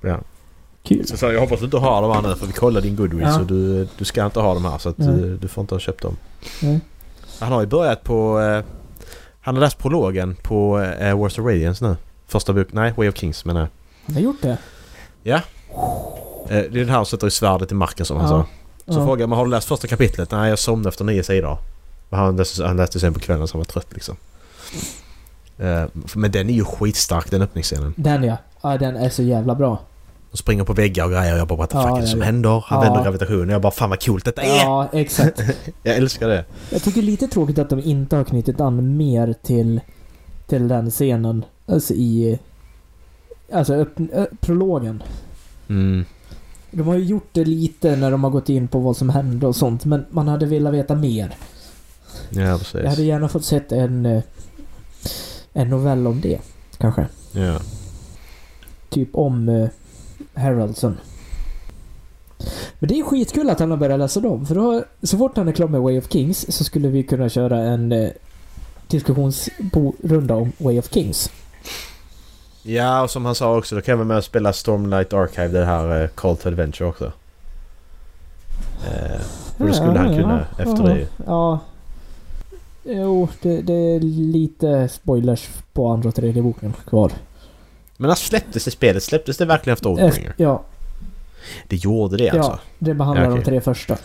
Ja. 0.00 0.20
Kul. 0.82 1.06
Så 1.06 1.12
jag 1.12 1.18
sa 1.18 1.32
jag 1.32 1.40
hoppas 1.40 1.58
du 1.58 1.64
inte 1.64 1.76
har 1.76 2.02
dem 2.02 2.10
här 2.12 2.22
nu 2.22 2.36
för 2.36 2.46
vi 2.46 2.52
kollade 2.52 2.86
din 2.86 2.96
Goodreads 2.96 3.34
Ja. 3.36 3.40
och 3.40 3.46
du, 3.46 3.88
du 3.98 4.04
ska 4.04 4.24
inte 4.24 4.40
ha 4.40 4.54
dem 4.54 4.64
här 4.64 4.78
så 4.78 4.88
att 4.88 4.96
du, 4.96 5.36
du 5.36 5.48
får 5.48 5.62
inte 5.62 5.74
ha 5.74 5.80
köpt 5.80 6.02
dem. 6.02 6.16
Nej. 6.62 6.80
Han 7.40 7.52
har 7.52 7.60
ju 7.60 7.66
börjat 7.66 8.04
på... 8.04 8.40
Eh, 8.40 8.64
han 9.40 9.54
har 9.54 9.60
läst 9.60 9.78
prologen 9.78 10.36
på 10.42 10.80
eh, 10.80 11.18
Wars 11.18 11.38
of 11.38 11.44
Radiance 11.44 11.84
nu. 11.88 11.96
Första 12.26 12.52
bok... 12.52 12.66
Nej, 12.72 12.92
Way 12.96 13.08
of 13.08 13.16
Kings 13.16 13.44
menar 13.44 13.60
jag. 13.60 13.68
Han 14.06 14.14
har 14.14 14.22
gjort 14.22 14.42
det? 14.42 14.58
Eh, 15.24 15.36
det 16.48 16.56
är 16.56 16.68
den 16.70 16.88
här 16.88 16.96
som 16.96 17.06
sätter 17.06 17.26
i 17.26 17.30
svärdet 17.30 17.72
i 17.72 17.74
marken 17.74 18.06
som 18.06 18.16
han 18.16 18.30
Ja. 18.30 18.30
sa. 18.86 18.92
Så 18.92 18.98
Ja. 19.00 19.04
frågade 19.04 19.22
jag 19.22 19.28
men 19.28 19.38
har 19.38 19.44
du 19.44 19.50
läst 19.50 19.68
första 19.68 19.86
kapitlet? 19.88 20.30
Nej, 20.30 20.48
jag 20.50 20.58
somnade 20.58 20.88
efter 20.88 21.04
nio 21.04 21.22
sidor. 21.22 21.58
Han 22.10 22.36
läste, 22.36 22.66
han 22.66 22.76
läste 22.76 23.00
sen 23.00 23.14
på 23.14 23.20
kvällen 23.20 23.48
så 23.48 23.54
han 23.54 23.58
var 23.60 23.64
trött 23.64 23.86
liksom. 23.94 24.16
Eh, 25.58 25.84
men 26.14 26.30
den 26.30 26.50
är 26.50 26.54
ju 26.54 26.64
skitstark 26.64 27.30
den 27.30 27.42
öppningsscenen. 27.42 27.94
Den 27.96 28.24
ja. 28.24 28.36
Ja, 28.62 28.78
den 28.78 28.96
är 28.96 29.08
så 29.08 29.22
jävla 29.22 29.54
bra. 29.54 29.78
De 30.30 30.36
springer 30.36 30.64
på 30.64 30.72
väggar 30.72 31.04
och 31.04 31.10
grejer 31.10 31.32
och 31.32 31.38
jag 31.38 31.48
bara 31.48 31.58
what 31.58 31.70
the 31.70 31.76
Ja, 31.76 31.82
fuck 31.82 31.90
är 31.90 31.96
det 31.96 32.00
ja, 32.06 32.06
som 32.10 32.20
ja. 32.20 32.26
händer? 32.26 32.64
Han 32.66 32.78
Ja. 32.78 32.84
vänder 32.84 33.04
gravitationen 33.04 33.48
och 33.48 33.54
jag 33.54 33.62
bara 33.62 33.72
fan 33.72 33.90
vad 33.90 34.04
coolt 34.04 34.24
detta 34.24 34.42
är! 34.42 34.56
Ja, 34.56 34.88
exakt. 34.92 35.40
Jag 35.82 35.96
älskar 35.96 36.28
det. 36.28 36.44
Jag 36.70 36.82
tycker 36.82 37.02
lite 37.02 37.28
tråkigt 37.28 37.58
att 37.58 37.70
de 37.70 37.80
inte 37.80 38.16
har 38.16 38.24
knutit 38.24 38.60
an 38.60 38.96
mer 38.96 39.34
till, 39.42 39.80
till 40.46 40.68
den 40.68 40.90
scenen. 40.90 41.44
Alltså 41.66 41.94
i... 41.94 42.38
Alltså 43.52 43.74
upp, 43.74 44.00
ö, 44.12 44.26
prologen. 44.40 45.02
Mm. 45.68 46.04
De 46.70 46.82
har 46.82 46.94
ju 46.94 47.04
gjort 47.04 47.28
det 47.32 47.44
lite 47.44 47.96
när 47.96 48.10
de 48.10 48.24
har 48.24 48.30
gått 48.30 48.48
in 48.48 48.68
på 48.68 48.78
vad 48.78 48.96
som 48.96 49.08
hände 49.08 49.46
och 49.46 49.56
sånt, 49.56 49.84
men 49.84 50.04
man 50.10 50.28
hade 50.28 50.46
velat 50.46 50.74
veta 50.74 50.94
mer. 50.94 51.36
Ja 52.30 52.58
precis. 52.58 52.74
Jag 52.74 52.90
hade 52.90 53.02
gärna 53.02 53.28
fått 53.28 53.44
sett 53.44 53.72
en, 53.72 54.06
eh, 54.06 54.22
en 55.52 55.68
novell 55.68 56.06
om 56.06 56.20
det, 56.20 56.40
kanske. 56.78 57.06
Ja. 57.32 57.60
Typ 58.88 59.08
om 59.12 59.48
eh, 59.48 59.68
Haraldson. 60.34 60.96
Men 62.78 62.88
det 62.88 62.98
är 62.98 63.04
skitkul 63.04 63.50
att 63.50 63.60
han 63.60 63.70
har 63.70 63.78
börjat 63.78 63.98
läsa 63.98 64.20
dem, 64.20 64.46
för 64.46 64.54
då, 64.54 64.84
så 65.02 65.18
fort 65.18 65.36
han 65.36 65.48
är 65.48 65.52
klar 65.52 65.68
med 65.68 65.80
Way 65.80 65.98
of 65.98 66.12
Kings 66.12 66.56
så 66.56 66.64
skulle 66.64 66.88
vi 66.88 67.02
kunna 67.02 67.28
köra 67.28 67.58
en 67.58 67.92
eh, 67.92 68.10
diskussionsrunda 68.88 70.34
om 70.34 70.52
Way 70.58 70.78
of 70.78 70.92
Kings. 70.92 71.30
Ja 72.66 73.02
och 73.02 73.10
som 73.10 73.24
han 73.24 73.34
sa 73.34 73.56
också 73.58 73.74
då 73.74 73.80
kan 73.80 73.92
jag 73.92 73.96
vara 73.96 74.08
med 74.08 74.16
och 74.16 74.24
spela 74.24 74.52
Stormlight 74.52 75.12
Archive 75.12 75.48
det 75.48 75.64
här 75.64 76.02
eh, 76.02 76.08
Call 76.08 76.36
to 76.36 76.48
Adventure 76.48 76.88
också. 76.88 77.12
Eh, 78.86 79.20
och 79.58 79.66
det 79.66 79.74
skulle 79.74 79.98
han 79.98 80.16
kunna 80.16 80.46
efter 80.58 80.82
det 80.82 80.98
ju. 80.98 81.06
Ja. 81.26 81.58
Jo, 82.84 83.28
det, 83.42 83.62
det 83.62 83.72
är 83.74 84.00
lite 84.00 84.88
spoilers 84.88 85.48
på 85.72 85.88
andra 85.88 86.08
och 86.08 86.14
tredje 86.14 86.42
boken 86.42 86.72
kvar. 86.88 87.12
Men 87.96 88.08
när 88.08 88.14
släpptes 88.14 88.64
det 88.64 88.70
spelet? 88.70 89.02
Släpptes 89.02 89.36
det 89.36 89.44
verkligen 89.44 89.74
efter 89.74 89.88
Oathbringer? 89.88 90.34
ja, 90.36 90.62
Det 91.68 91.76
gjorde 91.76 92.16
det 92.16 92.30
alltså? 92.30 92.50
ja, 92.50 92.58
det 92.78 92.94
behandlar 92.94 93.24
Ja, 93.24 93.30
okej. 93.30 93.40
de 93.44 93.50
tre 93.50 93.60
första. 93.60 93.96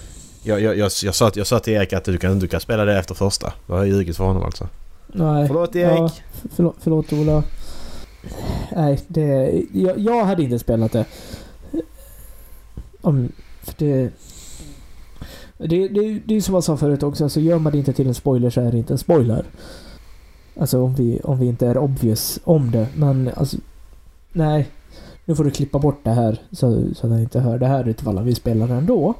Jag, 0.44 0.62
jag, 0.62 0.78
jag, 0.78 0.92
jag, 1.04 1.16
sa, 1.16 1.32
jag 1.36 1.48
sa 1.48 1.60
till 1.60 1.74
Erik 1.74 1.94
att 1.94 2.04
du 2.04 2.18
kan, 2.18 2.40
du 2.40 2.48
kan 2.48 2.60
spela 2.60 2.86
det 2.86 3.00
efter 3.00 3.16
första. 3.16 3.54
Jag 3.68 3.76
har 3.76 3.86
ljugit 3.86 4.18
för 4.18 4.24
honom 4.24 4.44
alltså. 4.44 4.68
Nej. 5.08 5.48
Förlåt 5.48 5.76
Erik! 5.76 6.00
Ja, 6.00 6.10
förlåt, 6.56 6.76
förlåt 6.80 7.14
Ola. 7.14 7.44
Nej, 8.76 9.00
det... 9.08 9.64
Jag, 9.74 10.00
jag 10.00 10.26
hade 10.26 10.44
inte 10.44 10.60
spelat 10.60 10.92
det. 10.92 11.06
Om... 13.02 13.32
För 13.62 13.74
det... 13.78 14.12
Det, 15.58 15.88
det, 15.88 16.20
det 16.26 16.36
är 16.36 16.42
som 16.42 16.54
jag 16.54 16.64
sa 16.64 16.78
förut 16.78 17.04
också, 17.04 17.24
alltså 17.24 17.40
gör 17.40 17.60
man 17.60 17.72
det 17.72 17.78
inte 17.78 17.94
till 17.94 18.08
en 18.08 18.14
spoiler 18.14 18.50
så 18.50 18.62
är 18.62 18.72
det 18.72 18.78
inte 18.78 18.94
en 18.94 18.98
spoiler. 18.98 19.46
Alltså 20.60 20.82
om 20.82 20.96
vi, 20.96 21.20
om 21.24 21.40
vi 21.40 21.46
inte 21.46 21.68
är 21.68 21.78
obvious 21.78 22.40
om 22.44 22.72
det. 22.72 22.88
Men 22.96 23.30
alltså... 23.36 23.58
Nej. 24.34 24.70
Nu 25.26 25.36
får 25.36 25.44
du 25.44 25.52
klippa 25.52 25.80
bort 25.80 26.00
det 26.04 26.12
här 26.12 26.42
så, 26.52 26.94
så 26.96 27.08
att 27.08 27.14
jag 27.14 27.22
inte 27.22 27.40
hör 27.40 27.58
det 27.58 27.68
här 27.68 27.88
utifall 27.88 28.24
vi 28.24 28.36
spelar 28.36 28.68
det 28.68 28.74
ändå. 28.74 29.14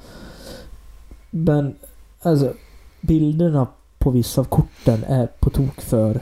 Men 1.30 1.76
alltså 2.22 2.54
bilderna 3.02 3.68
på 3.98 4.10
vissa 4.10 4.42
av 4.42 4.46
korten 4.46 5.04
är 5.04 5.28
på 5.28 5.50
tok 5.50 5.82
för 5.82 6.22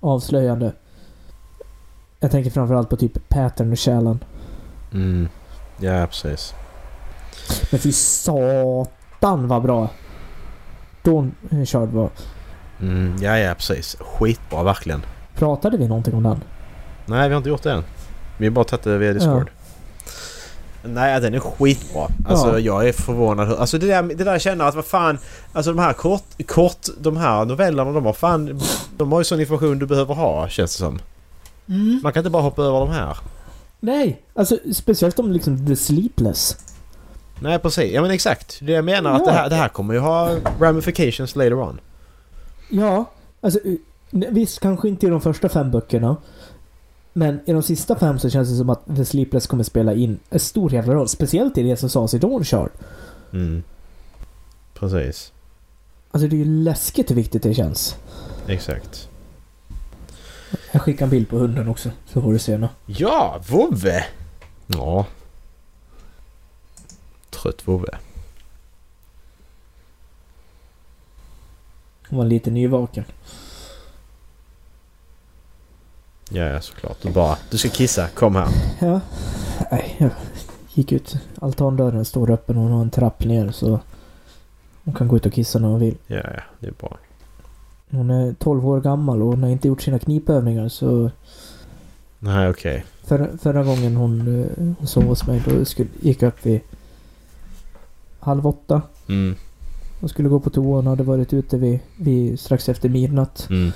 avslöjande. 0.00 0.72
Jag 2.20 2.30
tänker 2.30 2.50
framförallt 2.50 2.90
på 2.90 2.96
typ 2.96 3.28
Pattern 3.28 3.72
och 3.72 3.78
Källan. 3.78 4.24
Mm. 4.92 5.28
Ja 5.80 6.06
precis. 6.06 6.54
Men 7.70 7.80
fy 7.80 7.92
satan 7.92 9.48
vad 9.48 9.62
bra 9.62 9.88
Dawn 11.02 11.34
Shard 11.66 11.88
var. 11.88 12.10
Mm, 12.80 13.16
ja 13.20 13.38
ja 13.38 13.54
precis. 13.54 13.96
Skitbra 14.00 14.62
verkligen. 14.62 15.02
Pratade 15.34 15.76
vi 15.76 15.88
någonting 15.88 16.14
om 16.14 16.22
den? 16.22 16.40
Nej 17.06 17.28
vi 17.28 17.34
har 17.34 17.38
inte 17.38 17.48
gjort 17.48 17.62
det 17.62 17.72
än. 17.72 17.84
Vi 18.38 18.46
har 18.46 18.50
bara 18.52 18.64
tagit 18.64 18.82
det 18.84 18.98
via 18.98 19.12
Discord. 19.12 19.50
Nej 20.82 21.20
den 21.20 21.34
är 21.34 21.40
skitbra. 21.40 22.08
Alltså 22.28 22.46
Ja. 22.52 22.58
jag 22.58 22.88
är 22.88 22.92
förvånad. 22.92 23.52
Alltså 23.52 23.78
det 23.78 23.86
där, 23.86 24.02
det 24.02 24.24
där 24.24 24.32
jag 24.32 24.40
känner 24.40 24.64
att 24.64 24.74
vad 24.74 24.84
fan. 24.84 25.18
Alltså 25.52 25.72
de 25.72 25.78
här 25.82 25.92
kort, 25.92 26.46
kort 26.46 26.86
de 27.00 27.16
här 27.16 27.44
novellerna 27.44 27.92
de 27.92 28.06
har 28.06 28.12
fan. 28.12 28.60
De 28.96 29.12
har 29.12 29.20
ju 29.20 29.24
sån 29.24 29.40
information 29.40 29.78
du 29.78 29.86
behöver 29.86 30.14
ha 30.14 30.48
känns 30.48 30.72
det 30.76 30.78
som. 30.78 30.98
Man 32.02 32.12
kan 32.12 32.20
inte 32.20 32.30
bara 32.30 32.42
hoppa 32.42 32.62
över 32.62 32.78
de 32.80 32.90
här. 32.90 33.16
Nej, 33.80 34.22
alltså 34.34 34.58
speciellt 34.72 35.18
om 35.18 35.32
liksom 35.32 35.66
The 35.66 35.76
Sleepless. 35.76 36.56
Nej 37.40 37.58
precis. 37.58 37.92
Ja 37.92 38.02
men 38.02 38.10
exakt. 38.10 38.58
Det 38.62 38.72
jag 38.72 38.84
menar 38.84 39.12
att 39.12 39.20
Ja. 39.20 39.26
det 39.26 39.32
här, 39.32 39.48
det 39.50 39.56
här 39.56 39.68
kommer 39.68 39.94
ju 39.94 40.00
ha 40.00 40.36
ramifications 40.60 41.36
later 41.36 41.54
on. 41.54 41.80
Ja, 42.70 43.04
alltså 43.40 43.60
eh, 43.64 43.74
visst 44.10 44.60
kanske 44.60 44.88
inte 44.88 45.06
i 45.06 45.10
de 45.10 45.20
första 45.20 45.48
fem 45.48 45.70
böckerna. 45.70 46.16
Men 47.12 47.40
i 47.46 47.52
de 47.52 47.62
sista 47.62 47.96
fem 47.98 48.18
så 48.18 48.30
känns 48.30 48.48
det 48.50 48.56
som 48.56 48.70
att 48.70 48.96
The 48.96 49.04
Sleepless 49.04 49.46
kommer 49.46 49.64
spela 49.64 49.94
in 49.94 50.18
en 50.30 50.40
stor 50.40 50.72
jävla 50.72 50.94
roll. 50.94 51.08
Speciellt 51.08 51.58
i 51.58 51.62
det 51.62 51.76
som 51.76 51.88
sades 51.88 52.14
i 52.14 52.18
Dawn 52.18 52.44
Shard. 52.44 52.70
Mm. 53.32 53.62
Precis. 54.74 55.32
Alltså 56.10 56.28
det 56.28 56.36
är 56.36 56.38
ju 56.38 56.62
läskigt 56.62 57.10
hur 57.10 57.14
viktigt 57.14 57.42
det 57.42 57.54
känns. 57.54 57.96
Exakt. 58.46 59.08
Jag 60.76 60.82
skickar 60.82 61.04
en 61.04 61.10
bild 61.10 61.28
på 61.28 61.38
hunden 61.38 61.68
också, 61.68 61.90
så 62.06 62.22
får 62.22 62.32
du 62.32 62.38
se 62.38 62.58
nu. 62.58 62.68
Ja, 62.86 63.40
vovve! 63.48 64.04
Ja. 64.66 65.06
Trött 67.30 67.68
vovve. 67.68 67.98
Hon 72.08 72.18
var 72.18 72.26
lite 72.26 72.50
nyvaken. 72.50 73.04
Ja, 76.30 76.44
ja, 76.44 76.60
såklart. 76.60 77.02
Du 77.02 77.10
bara... 77.10 77.38
Du 77.50 77.58
ska 77.58 77.68
kissa. 77.68 78.08
Kom 78.08 78.36
här. 78.36 78.48
Ja. 78.80 79.00
Nej, 79.70 79.96
jag 79.98 80.10
gick 80.72 80.92
ut. 80.92 81.16
Altandörren 81.40 82.04
står 82.04 82.30
öppen 82.30 82.56
och 82.56 82.62
hon 82.62 82.72
har 82.72 82.82
en 82.82 82.90
trapp 82.90 83.24
ner 83.24 83.50
så 83.50 83.80
hon 84.84 84.94
kan 84.94 85.08
gå 85.08 85.16
ut 85.16 85.26
och 85.26 85.32
kissa 85.32 85.58
när 85.58 85.68
hon 85.68 85.80
vill. 85.80 85.96
Ja, 86.06 86.16
ja. 86.16 86.42
Det 86.60 86.66
är 86.66 86.72
bra. 86.72 86.96
Hon 87.90 88.10
är 88.10 88.34
12 88.38 88.68
år 88.68 88.80
gammal 88.80 89.22
och 89.22 89.28
hon 89.28 89.42
har 89.42 89.50
inte 89.50 89.68
gjort 89.68 89.82
sina 89.82 89.98
knipövningar 89.98 90.68
så 90.68 91.10
Nej, 92.18 92.48
okej. 92.48 92.84
Förra, 93.04 93.38
förra 93.38 93.64
gången 93.64 93.96
hon, 93.96 94.40
eh, 94.40 94.74
hon 94.78 94.86
sov 94.86 95.04
hos 95.04 95.26
mig 95.26 95.42
då 95.46 95.64
skulle, 95.64 95.88
gick 96.00 96.22
jag 96.22 96.28
upp 96.28 96.46
vid 96.46 96.60
halv 98.20 98.46
åtta. 98.46 98.82
Mm. 99.08 99.34
Hon 100.00 100.08
skulle 100.08 100.28
gå 100.28 100.40
på 100.40 100.50
toa. 100.50 100.76
Hon 100.76 100.86
hade 100.86 101.02
varit 101.02 101.32
ute 101.32 101.56
vid, 101.56 101.78
vid 101.96 102.40
strax 102.40 102.68
efter 102.68 102.88
midnatt. 102.88 103.46
Mm. 103.50 103.72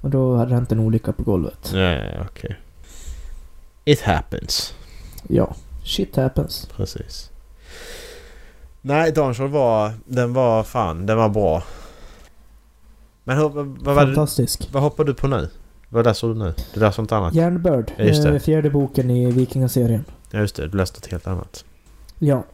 Och 0.00 0.10
då 0.10 0.36
hade 0.36 0.50
det 0.50 0.54
hänt 0.54 0.72
en 0.72 0.80
olycka 0.80 1.12
på 1.12 1.22
golvet. 1.22 1.72
Ja, 1.74 2.00
okej. 2.30 2.56
It 3.84 4.00
happens. 4.00 4.74
Ja, 5.28 5.54
shit 5.84 6.16
happens. 6.16 6.68
Precis. 6.76 7.30
Nej, 8.80 9.12
Dawnshore 9.12 9.48
var... 9.48 9.92
Den 10.04 10.32
var 10.32 10.62
fan... 10.62 11.06
Den 11.06 11.16
var 11.16 11.28
bra. 11.28 11.62
Men 13.24 13.36
hur, 13.38 13.48
vad, 13.48 13.66
vad, 13.66 13.96
Fantastisk. 13.96 14.68
vad 14.72 14.82
hoppar 14.82 15.04
du 15.04 15.14
på 15.14 15.26
nu? 15.28 15.48
Vad 15.88 16.04
läser 16.04 16.28
du 16.28 16.34
nu? 16.34 16.54
Du 16.74 16.80
läser 16.80 17.02
något 17.02 17.12
annat? 17.12 17.34
Järnbörd. 17.34 17.92
Ja, 17.96 18.04
just 18.04 18.22
det. 18.22 18.30
eh, 18.34 18.38
Fjärde 18.38 18.70
boken 18.70 19.10
i 19.10 19.30
Vikingaserien. 19.30 20.04
Ja, 20.30 20.38
just 20.40 20.56
det. 20.56 20.68
Du 20.68 20.76
läste 20.78 20.96
något 21.00 21.06
helt 21.10 21.26
annat. 21.26 21.64
Ja. 22.18 22.44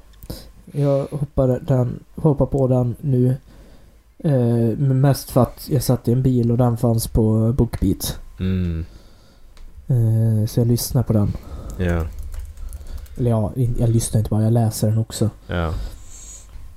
Jag 0.73 1.07
hoppar, 1.11 1.61
den, 1.63 2.05
hoppar 2.17 2.47
på 2.47 2.69
den 2.69 2.97
nu. 3.01 3.37
Eh, 4.19 4.79
mest 4.79 5.31
för 5.31 5.43
att 5.43 5.69
jag 5.71 5.83
satt 5.83 6.09
i 6.09 6.13
en 6.13 6.23
bil 6.23 6.51
och 6.51 6.59
den 6.59 6.77
fanns 6.77 7.09
på 7.09 7.53
Bookbeat. 7.53 8.19
Mm. 8.41 8.85
Eh, 9.87 10.47
så 10.47 10.61
jag 10.61 10.67
lyssnar 10.67 11.03
på 11.03 11.13
den. 11.13 11.33
Ja. 11.79 12.05
Eller 13.19 13.31
ja, 13.31 13.53
jag 13.79 13.89
lyssnar 13.91 14.19
inte 14.19 14.31
bara, 14.31 14.43
jag 14.43 14.53
läser 14.53 14.89
den 14.89 14.99
också. 14.99 15.31
Ja. 15.47 15.75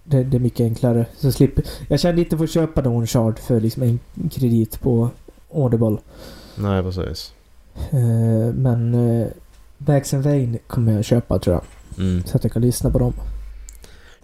Det, 0.04 0.24
det 0.24 0.38
är 0.38 0.40
mycket 0.40 0.64
enklare. 0.64 1.06
Så 1.18 1.32
slipper, 1.32 1.64
jag 1.88 2.00
kände 2.00 2.22
inte 2.22 2.38
för 2.38 2.44
att 2.44 2.52
köpa 2.52 2.82
Dawn 2.82 3.08
Shard 3.08 3.40
för 3.40 3.60
liksom 3.60 3.84
en 3.84 4.00
kredit 4.30 4.82
på 4.82 5.10
Audible. 5.54 5.98
Nej, 6.56 6.84
precis. 6.84 7.34
Eh, 7.92 8.54
men 8.54 8.94
eh, 9.22 9.28
Bags 9.78 10.14
and 10.14 10.24
Vein 10.24 10.60
kommer 10.68 10.94
jag 10.94 11.06
köpa 11.06 11.40
tror 11.40 11.56
jag. 11.56 11.64
Mm. 12.06 12.24
Så 12.26 12.38
att 12.38 12.44
jag 12.44 12.54
kan 12.54 12.62
lyssna 12.62 12.90
på 12.90 13.00
dem. 13.00 13.14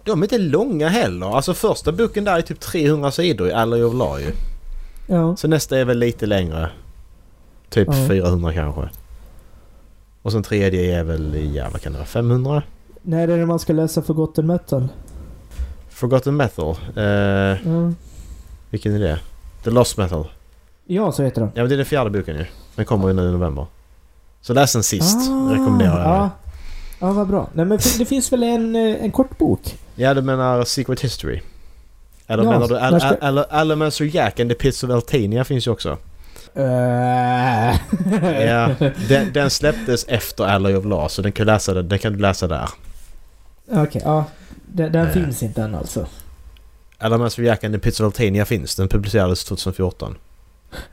De 0.04 0.18
är 0.20 0.24
inte 0.24 0.38
långa 0.38 0.88
heller. 0.88 1.26
Alltså 1.36 1.54
första 1.54 1.92
boken 1.92 2.24
där 2.24 2.38
är 2.38 2.42
typ 2.42 2.60
300 2.60 3.10
sidor 3.10 3.48
i 3.48 3.52
Alley 3.52 3.82
of 3.82 3.94
Law 3.94 4.20
ju. 4.20 4.32
Ja. 5.06 5.36
Så 5.36 5.48
nästa 5.48 5.78
är 5.78 5.84
väl 5.84 5.98
lite 5.98 6.26
längre. 6.26 6.70
Typ 7.68 7.88
Ja. 7.90 8.08
400 8.08 8.52
kanske. 8.52 8.88
Och 10.22 10.32
sen 10.32 10.42
tredje 10.42 10.98
är 11.00 11.04
väl, 11.04 11.54
ja 11.54 11.68
vad 11.72 11.80
kan 11.80 11.92
det 11.92 11.98
vara, 11.98 12.06
500? 12.06 12.62
När 13.02 13.28
är 13.28 13.38
det 13.38 13.46
man 13.46 13.58
ska 13.58 13.72
läsa 13.72 14.02
Forgotten 14.02 14.46
Metal? 14.46 14.88
Forgotten 16.00 16.36
Metal. 16.36 16.76
Eh, 16.96 17.02
Ja. 17.04 17.56
vilken 18.70 18.94
är 18.94 18.98
det? 18.98 19.18
The 19.64 19.70
Lost 19.70 19.96
Metal. 19.96 20.26
ja, 20.86 21.12
så 21.12 21.22
heter 21.22 21.40
den. 21.40 21.50
Ja 21.54 21.62
men 21.62 21.68
det 21.68 21.74
är 21.74 21.76
den 21.76 21.86
fjärde 21.86 22.10
boken 22.10 22.36
ju. 22.36 22.44
Den 22.76 22.84
kommer 22.84 23.08
ju 23.08 23.14
nu 23.14 23.28
i 23.28 23.32
november. 23.32 23.66
Så 24.40 24.52
läs 24.54 24.72
den 24.72 24.82
sist. 24.82 25.16
Ah, 25.30 25.52
Rekommenderar 25.52 25.98
jag. 26.00 26.08
Ja. 26.08 26.30
ja, 27.00 27.12
vad 27.12 27.26
bra. 27.28 27.48
Nej 27.52 27.64
men 27.66 27.78
det 27.98 28.04
finns 28.04 28.32
väl 28.32 28.42
en, 28.42 28.76
eh, 28.76 29.04
en 29.04 29.10
kort 29.10 29.38
bok? 29.38 29.78
Ja 29.94 30.14
du 30.14 30.22
menar 30.22 30.64
Secret 30.64 31.00
History? 31.00 31.40
Eller 32.26 32.44
Ja, 32.44 32.50
menar 32.50 32.68
du 32.68 32.74
när 32.74 32.98
ska- 32.98 33.16
Al- 33.26 33.44
Al- 33.50 34.08
Jack 34.14 34.40
and 34.40 34.50
the 34.50 34.54
Pits 34.56 34.84
of 34.84 34.90
Eltania 34.90 35.44
finns 35.44 35.66
ju 35.66 35.70
också. 35.70 35.98
Uh. 36.56 37.74
Ja, 38.46 38.68
den, 39.08 39.32
den 39.32 39.50
släpptes 39.50 40.04
efter 40.08 40.44
Alley 40.44 40.74
of 40.74 40.84
Law 40.84 41.08
så 41.08 41.22
den 41.22 41.32
kan, 41.32 41.46
läsa 41.46 41.74
den 41.74 41.98
kan 41.98 42.12
du 42.12 42.18
läsa 42.18 42.46
där. 42.48 42.68
Okej, 43.72 44.02
ja. 44.04 44.24
Den, 44.72 44.92
den 44.92 45.06
Eh. 45.06 45.12
finns 45.12 45.42
inte 45.42 45.62
än 45.62 45.74
alltså. 45.74 46.06
Alamancer 46.98 47.42
Jack 47.42 47.64
and 47.64 47.74
the 47.74 47.78
Pits 47.80 48.00
of 48.00 48.06
Eltania 48.06 48.44
finns. 48.44 48.76
Den 48.76 48.88
publicerades 48.88 49.44
2014. 49.44 50.16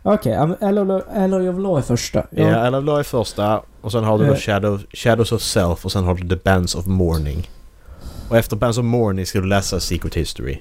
Okej, 0.03 0.37
men 0.47 0.55
Alloy 0.61 1.01
Alloy 1.15 1.49
of 1.49 1.59
Law 1.59 1.77
är 1.77 1.81
första. 1.81 2.25
Ja, 2.29 2.55
Alley 2.55 2.79
of 2.79 2.85
Law 2.85 2.99
är 2.99 3.03
första 3.03 3.61
och 3.81 3.91
sen 3.91 4.03
har 4.03 4.17
du 4.19 4.25
då 4.25 4.33
Eh. 4.33 4.37
Shadow, 4.39 4.81
Shadows 4.93 5.31
of 5.31 5.41
Self 5.41 5.85
och 5.85 5.91
sen 5.91 6.03
har 6.03 6.15
du 6.15 6.27
The 6.27 6.35
Bands 6.43 6.75
of 6.75 6.85
Mourning. 6.85 7.49
Och 8.29 8.37
efter 8.37 8.55
Bands 8.55 8.77
of 8.77 8.83
Mourning 8.85 9.25
ska 9.25 9.39
du 9.39 9.47
läsa 9.47 9.79
Secret 9.79 10.15
History. 10.15 10.59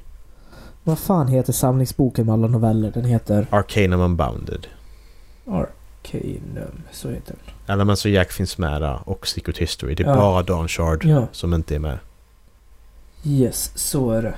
Vad 0.84 0.98
fan 0.98 1.28
heter 1.28 1.52
samlingsboken 1.52 2.26
med 2.26 2.32
alla 2.32 2.46
noveller? 2.46 2.90
Den 2.90 3.04
heter 3.04 3.46
Arcanum 3.50 4.00
Unbounded. 4.00 4.66
Arcanum. 5.46 6.82
Så 6.92 7.08
heter 7.10 7.34
den. 7.44 7.54
Alamancer 7.74 8.10
Jack 8.10 8.32
finns 8.32 8.58
med 8.58 8.82
där 8.82 8.98
och 9.04 9.26
Secret 9.26 9.58
History. 9.58 9.94
Det 9.94 10.02
är 10.02 10.06
Ja. 10.08 10.16
bara 10.16 10.42
Dawn 10.42 10.68
Shard 10.68 11.04
Ja. 11.04 11.26
som 11.32 11.54
inte 11.54 11.74
är 11.74 11.78
med. 11.78 11.98
Yes, 13.26 13.70
så 13.74 14.10
är 14.10 14.22
det. 14.22 14.34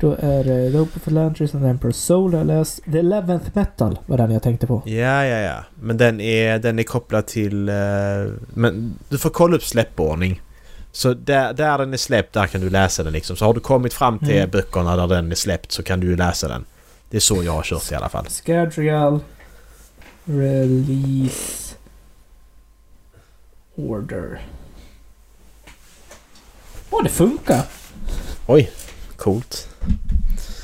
Då 0.00 0.16
är 0.18 0.44
det 0.44 0.68
Rope 0.70 0.90
of 0.96 1.06
Atlantis 1.08 1.54
and 1.54 1.64
Emperor's 1.64 1.92
Soul 1.92 2.32
jag 2.32 2.46
läst. 2.46 2.80
The 2.92 2.98
Eleventh 2.98 3.50
Metal 3.54 3.98
var 4.06 4.16
den 4.18 4.30
jag 4.30 4.42
tänkte 4.42 4.66
på. 4.66 4.82
Ja, 4.86 5.24
ja, 5.26 5.38
ja. 5.38 5.64
Men 5.80 5.96
den 5.96 6.20
är, 6.20 6.58
den 6.58 6.78
är 6.78 6.82
kopplad 6.82 7.26
till... 7.26 7.68
eh, 7.68 7.74
men 8.54 8.98
du 9.08 9.18
får 9.18 9.30
kolla 9.30 9.56
upp 9.56 9.62
släppordning. 9.64 10.42
Så 10.92 11.14
där, 11.14 11.52
där 11.52 11.78
den 11.78 11.92
är 11.92 11.96
släppt, 11.96 12.32
där 12.34 12.46
kan 12.46 12.60
du 12.60 12.70
läsa 12.70 13.02
den 13.02 13.12
liksom. 13.12 13.36
Så 13.36 13.44
har 13.44 13.54
du 13.54 13.60
kommit 13.60 13.94
fram 13.94 14.18
till 14.18 14.36
Mm. 14.36 14.50
böckerna 14.50 14.96
där 14.96 15.06
den 15.06 15.30
är 15.30 15.34
släppt 15.36 15.72
så 15.72 15.82
kan 15.82 16.00
du 16.00 16.06
ju 16.06 16.16
läsa 16.16 16.48
den. 16.48 16.64
Det 17.10 17.16
är 17.16 17.20
så 17.20 17.42
jag 17.42 17.52
har 17.52 17.62
kört 17.62 17.92
i 17.92 17.94
alla 17.94 18.08
fall. 18.08 18.26
Scadrial 18.28 19.20
Release 20.24 21.74
Order. 23.74 24.40
Åh, 26.96 27.02
det 27.02 27.08
funkar! 27.10 27.62
Oj, 28.46 28.70
coolt. 29.16 29.68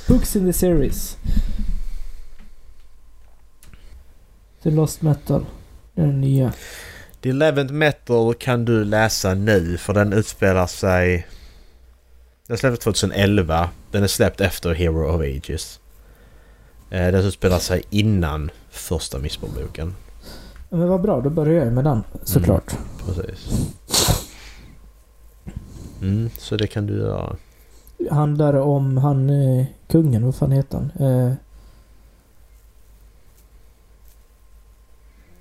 Books 0.08 0.36
in 0.36 0.46
the 0.46 0.52
series. 0.52 1.16
The 4.62 4.70
Lost 4.70 5.02
Metal. 5.02 5.46
Det 5.94 6.02
är 6.02 6.06
den 6.06 6.20
nya. 6.20 6.52
The 7.22 7.30
Eleventh 7.30 7.72
Metal 7.72 8.34
kan 8.34 8.64
du 8.64 8.84
läsa 8.84 9.34
nu 9.34 9.76
för 9.78 9.94
den 9.94 10.12
utspelar 10.12 10.66
sig... 10.66 11.26
Den 12.46 12.58
släpptes 12.58 12.84
2011. 12.84 13.70
Den 13.90 14.02
är 14.02 14.06
släppt 14.06 14.40
efter 14.40 14.74
Hero 14.74 15.14
of 15.14 15.20
Ages. 15.20 15.80
Eh, 16.90 17.12
Den 17.12 17.24
utspelar 17.24 17.58
sig 17.58 17.82
innan 17.90 18.50
första 18.70 19.18
Mistborn-boken. 19.18 19.94
Ja, 20.70 20.76
Men 20.76 20.88
vad 20.88 21.00
bra, 21.00 21.20
då 21.20 21.30
börjar 21.30 21.64
jag 21.64 21.72
med 21.72 21.84
den 21.84 22.02
såklart. 22.24 22.74
Precis. 23.06 23.48
Mm, 26.00 26.30
så 26.38 26.56
det 26.56 26.66
kan 26.66 26.86
du 26.86 26.96
göra. 26.98 27.36
Handlar 28.10 28.54
om 28.54 28.96
han 28.96 29.30
eh, 29.30 29.66
kungen, 29.86 30.24
vad 30.24 30.34
fan 30.34 30.52
heter 30.52 30.78
han? 30.78 31.08
Eh, 31.08 31.32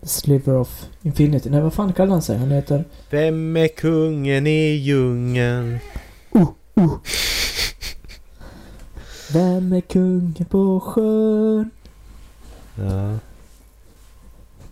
Sliver 0.01 0.55
of 0.55 0.85
Infinity. 1.01 1.49
Nej, 1.49 1.61
vad 1.61 1.73
fan 1.73 1.93
kallar 1.93 2.11
han 2.11 2.21
sig? 2.21 2.37
Han 2.37 2.51
heter... 2.51 2.83
Vem 3.09 3.57
är 3.57 3.67
kungen 3.67 4.47
i 4.47 4.75
djungeln? 4.75 5.79
Vem 9.33 9.73
är 9.73 9.81
kungen 9.81 10.45
på 10.49 10.79
sjön? 10.79 11.69
Ja. 12.75 13.17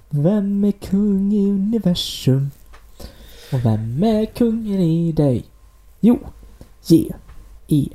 Vem 0.09 0.63
är 0.63 0.71
kung 0.71 1.33
i 1.33 1.49
universum? 1.49 2.51
Och 3.51 3.65
vem 3.65 4.03
är 4.03 4.25
kungen 4.25 4.79
i 4.81 5.11
dig? 5.11 5.45
Jo, 5.99 6.19
J, 6.87 7.11
E, 7.67 7.87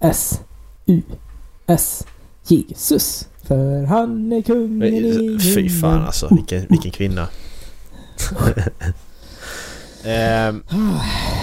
S, 0.00 0.40
U, 0.86 1.02
S, 1.66 2.06
Jesus. 2.46 3.28
För 3.42 3.84
han 3.84 4.32
är 4.32 4.42
kungen 4.42 4.94
i 4.94 5.38
Fy 5.54 5.68
fan 5.68 6.04
alltså, 6.04 6.34
vilken, 6.34 6.66
vilken 6.68 6.90
kvinna. 6.90 7.28
Ehm, 10.04 10.62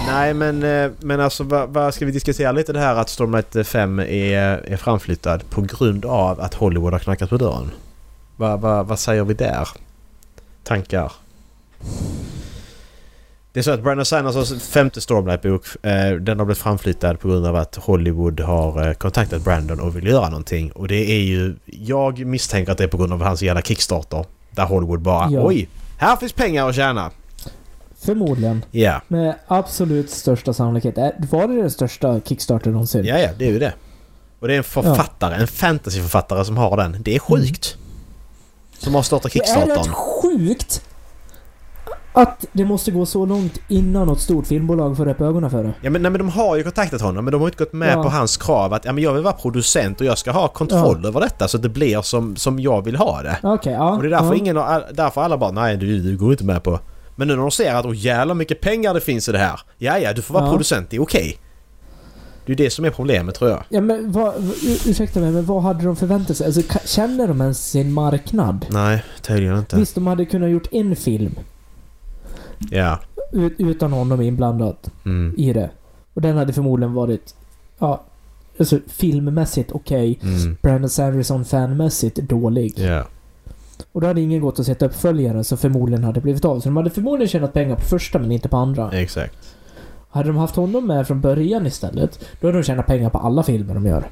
nej 0.06 0.34
men, 0.34 0.62
eh, 0.62 0.90
men 1.00 1.20
alltså 1.20 1.44
vad, 1.44 1.68
vad 1.68 1.94
ska 1.94 2.06
vi 2.06 2.12
diskutera 2.12 2.52
lite 2.52 2.72
det 2.72 2.80
här 2.80 2.96
att 2.96 3.08
Stormlight 3.08 3.66
5 3.66 3.98
är, 3.98 4.06
är 4.44 4.76
framflyttad 4.76 5.50
på 5.50 5.60
grund 5.60 6.04
av 6.04 6.40
att 6.40 6.54
Hollywood 6.54 6.92
har 6.92 7.00
knackat 7.00 7.30
på 7.30 7.36
dörren? 7.36 7.70
Vad, 8.36 8.60
vad, 8.60 8.86
vad 8.86 8.98
säger 8.98 9.24
vi 9.24 9.34
där? 9.34 9.68
Tankar? 10.64 11.12
Det 13.58 13.60
är 13.60 13.62
så 13.62 13.70
att 13.70 13.82
Brandon 13.82 14.04
Sandersons 14.06 14.62
femte 14.62 15.00
Stormlight-bok 15.00 15.66
eh, 15.82 16.10
den 16.12 16.38
har 16.38 16.46
blivit 16.46 16.58
framflyttad 16.62 17.20
på 17.20 17.28
grund 17.28 17.46
av 17.46 17.56
att 17.56 17.76
Hollywood 17.76 18.40
har 18.40 18.88
eh, 18.88 18.92
kontaktat 18.94 19.42
Brandon 19.44 19.80
och 19.80 19.96
vill 19.96 20.06
göra 20.06 20.28
någonting. 20.28 20.70
Och 20.72 20.88
det 20.88 21.10
är 21.10 21.20
ju... 21.20 21.56
Jag 21.66 22.26
misstänker 22.26 22.72
att 22.72 22.78
det 22.78 22.84
är 22.84 22.88
på 22.88 22.96
grund 22.96 23.12
av 23.12 23.22
hans 23.22 23.42
jävla 23.42 23.62
Kickstarter. 23.62 24.24
Där 24.50 24.64
Hollywood 24.64 25.00
bara 25.00 25.30
Ja. 25.30 25.46
oj! 25.46 25.68
Här 25.98 26.16
finns 26.16 26.32
pengar 26.32 26.68
att 26.68 26.74
tjäna! 26.74 27.10
Förmodligen. 28.00 28.64
Ja, 28.70 29.02
Med 29.08 29.34
absolut 29.46 30.10
största 30.10 30.52
sannolikhet. 30.52 30.98
Äh, 30.98 31.08
Var 31.30 31.48
det 31.48 31.56
den 31.60 31.70
största 31.70 32.20
Kickstarter 32.20 32.70
någonsin? 32.70 33.04
ja, 33.04 33.18
ja, 33.18 33.28
det 33.38 33.46
är 33.46 33.50
ju 33.50 33.58
det. 33.58 33.72
Och 34.40 34.48
det 34.48 34.54
är 34.54 34.58
en 34.58 34.64
författare, 34.64 35.34
en 35.34 35.46
fantasyförfattare 35.48 36.44
som 36.44 36.56
har 36.56 36.76
den. 36.76 36.96
Det 37.00 37.14
är 37.14 37.18
sjukt! 37.18 37.76
Som 38.78 38.94
har 38.94 39.02
startat 39.02 39.32
Det 39.32 39.48
är 39.48 39.66
rätt 39.66 39.88
sjukt 39.88 40.82
att 42.22 42.44
det 42.52 42.64
måste 42.64 42.90
gå 42.90 43.06
så 43.06 43.26
långt 43.26 43.58
innan 43.68 44.06
något 44.06 44.20
stort 44.20 44.46
filmbolag 44.46 44.96
får 44.96 45.08
upp 45.08 45.20
ögonen 45.20 45.50
för 45.50 45.62
det. 45.64 45.72
Ja 45.82 45.90
men, 45.90 46.02
nej, 46.02 46.10
men 46.10 46.18
de 46.18 46.28
har 46.28 46.56
ju 46.56 46.62
kontaktat 46.62 47.00
honom 47.00 47.24
men 47.24 47.32
de 47.32 47.40
har 47.40 47.48
inte 47.48 47.64
gått 47.64 47.72
med 47.72 47.92
Ja. 47.98 48.02
på 48.02 48.08
hans 48.08 48.36
krav 48.36 48.72
att 48.74 48.84
ja, 48.84 48.92
men 48.92 49.04
jag 49.04 49.12
vill 49.12 49.22
vara 49.22 49.34
producent 49.34 50.00
och 50.00 50.06
jag 50.06 50.18
ska 50.18 50.30
ha 50.30 50.48
kontroll 50.48 51.06
över 51.06 51.20
detta 51.20 51.48
så 51.48 51.56
att 51.56 51.62
det 51.62 51.68
blir 51.68 52.02
som, 52.02 52.36
som 52.36 52.58
jag 52.60 52.84
vill 52.84 52.96
ha 52.96 53.22
det. 53.22 53.38
Okej, 53.42 53.72
ja. 53.72 53.96
Och 53.96 54.02
det 54.02 54.08
är 54.08 54.10
därför, 54.10 54.26
ja. 54.26 54.34
ingen, 54.34 54.54
därför 54.94 55.20
alla 55.22 55.36
bara 55.38 55.50
nej 55.50 55.76
du, 55.76 55.98
du 56.00 56.16
går 56.16 56.30
inte 56.32 56.44
med 56.44 56.62
på. 56.62 56.80
Men 57.16 57.28
nu 57.28 57.34
när 57.34 57.40
de 57.42 57.50
ser 57.50 57.74
att 57.74 57.86
åh 57.86 57.96
jävlar 57.96 58.34
mycket 58.34 58.60
pengar 58.60 58.94
det 58.94 59.00
finns 59.00 59.28
i 59.28 59.32
det 59.32 59.38
här. 59.38 59.60
Ja 59.78 59.98
ja, 59.98 60.12
du 60.12 60.22
får 60.22 60.34
vara 60.34 60.44
Ja. 60.44 60.50
producent, 60.50 60.90
det 60.90 60.96
är 60.96 61.02
okej. 61.02 61.38
Det 62.46 62.52
är 62.52 62.56
det 62.56 62.70
som 62.70 62.84
är 62.84 62.90
problemet 62.90 63.34
tror 63.34 63.50
jag. 63.50 63.62
Ja 63.68 63.80
men 63.80 64.12
vad, 64.12 64.34
ur- 64.36 64.88
ursäkta 64.90 65.20
mig, 65.20 65.30
men 65.30 65.44
vad 65.46 65.62
hade 65.62 65.84
de 65.84 65.96
förväntat 65.96 66.36
sig? 66.36 66.46
Alltså 66.46 66.62
känner 66.84 67.28
de 67.28 67.40
ens 67.40 67.70
sin 67.70 67.92
marknad? 67.92 68.66
Nej, 68.70 69.04
tydligen 69.22 69.58
inte. 69.58 69.76
Visst, 69.76 69.94
de 69.94 70.06
hade 70.06 70.24
kunnat 70.24 70.50
gjort 70.50 70.66
en 70.72 70.96
film 70.96 71.34
Ut, 73.32 73.54
utan 73.58 73.92
honom 73.92 74.20
inblandad 74.22 74.76
Mm. 75.04 75.34
i 75.38 75.52
det. 75.52 75.70
Och 76.14 76.20
den 76.22 76.36
hade 76.36 76.52
förmodligen 76.52 76.94
varit, 76.94 77.34
ja, 77.78 78.02
alltså 78.58 78.78
filmmässigt 78.86 79.72
okej. 79.72 80.18
Mm. 80.22 80.56
Brandon 80.62 80.90
Sanderson 80.90 81.44
fanmässigt 81.44 82.16
dålig. 82.16 82.72
Ja. 82.76 83.04
Och 83.92 84.00
då 84.00 84.06
hade 84.06 84.20
ingen 84.20 84.40
gått 84.40 84.58
att 84.60 84.66
sätta 84.66 84.86
uppföljare 84.86 85.44
som 85.44 85.58
förmodligen 85.58 86.04
hade 86.04 86.20
blivit 86.20 86.44
av. 86.44 86.60
Så 86.60 86.68
de 86.68 86.76
hade 86.76 86.90
förmodligen 86.90 87.28
tjänat 87.28 87.52
pengar 87.52 87.74
på 87.76 87.80
första 87.82 88.18
men 88.18 88.32
inte 88.32 88.48
på 88.48 88.56
andra. 88.56 88.90
Exakt. 88.92 89.34
Hade 90.10 90.28
de 90.28 90.36
haft 90.36 90.56
honom 90.56 90.86
med 90.86 91.06
från 91.06 91.20
början 91.20 91.66
istället, 91.66 92.20
då 92.40 92.46
hade 92.46 92.58
de 92.58 92.64
tjänat 92.64 92.86
pengar 92.86 93.10
på 93.10 93.18
alla 93.18 93.42
filmer 93.42 93.74
de 93.74 93.86
gör. 93.86 94.10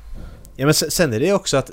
Ja 0.57 0.65
men 0.65 0.75
sen, 0.75 0.91
sen 0.91 1.13
är 1.13 1.21
det 1.21 1.33
också 1.33 1.57
att 1.57 1.71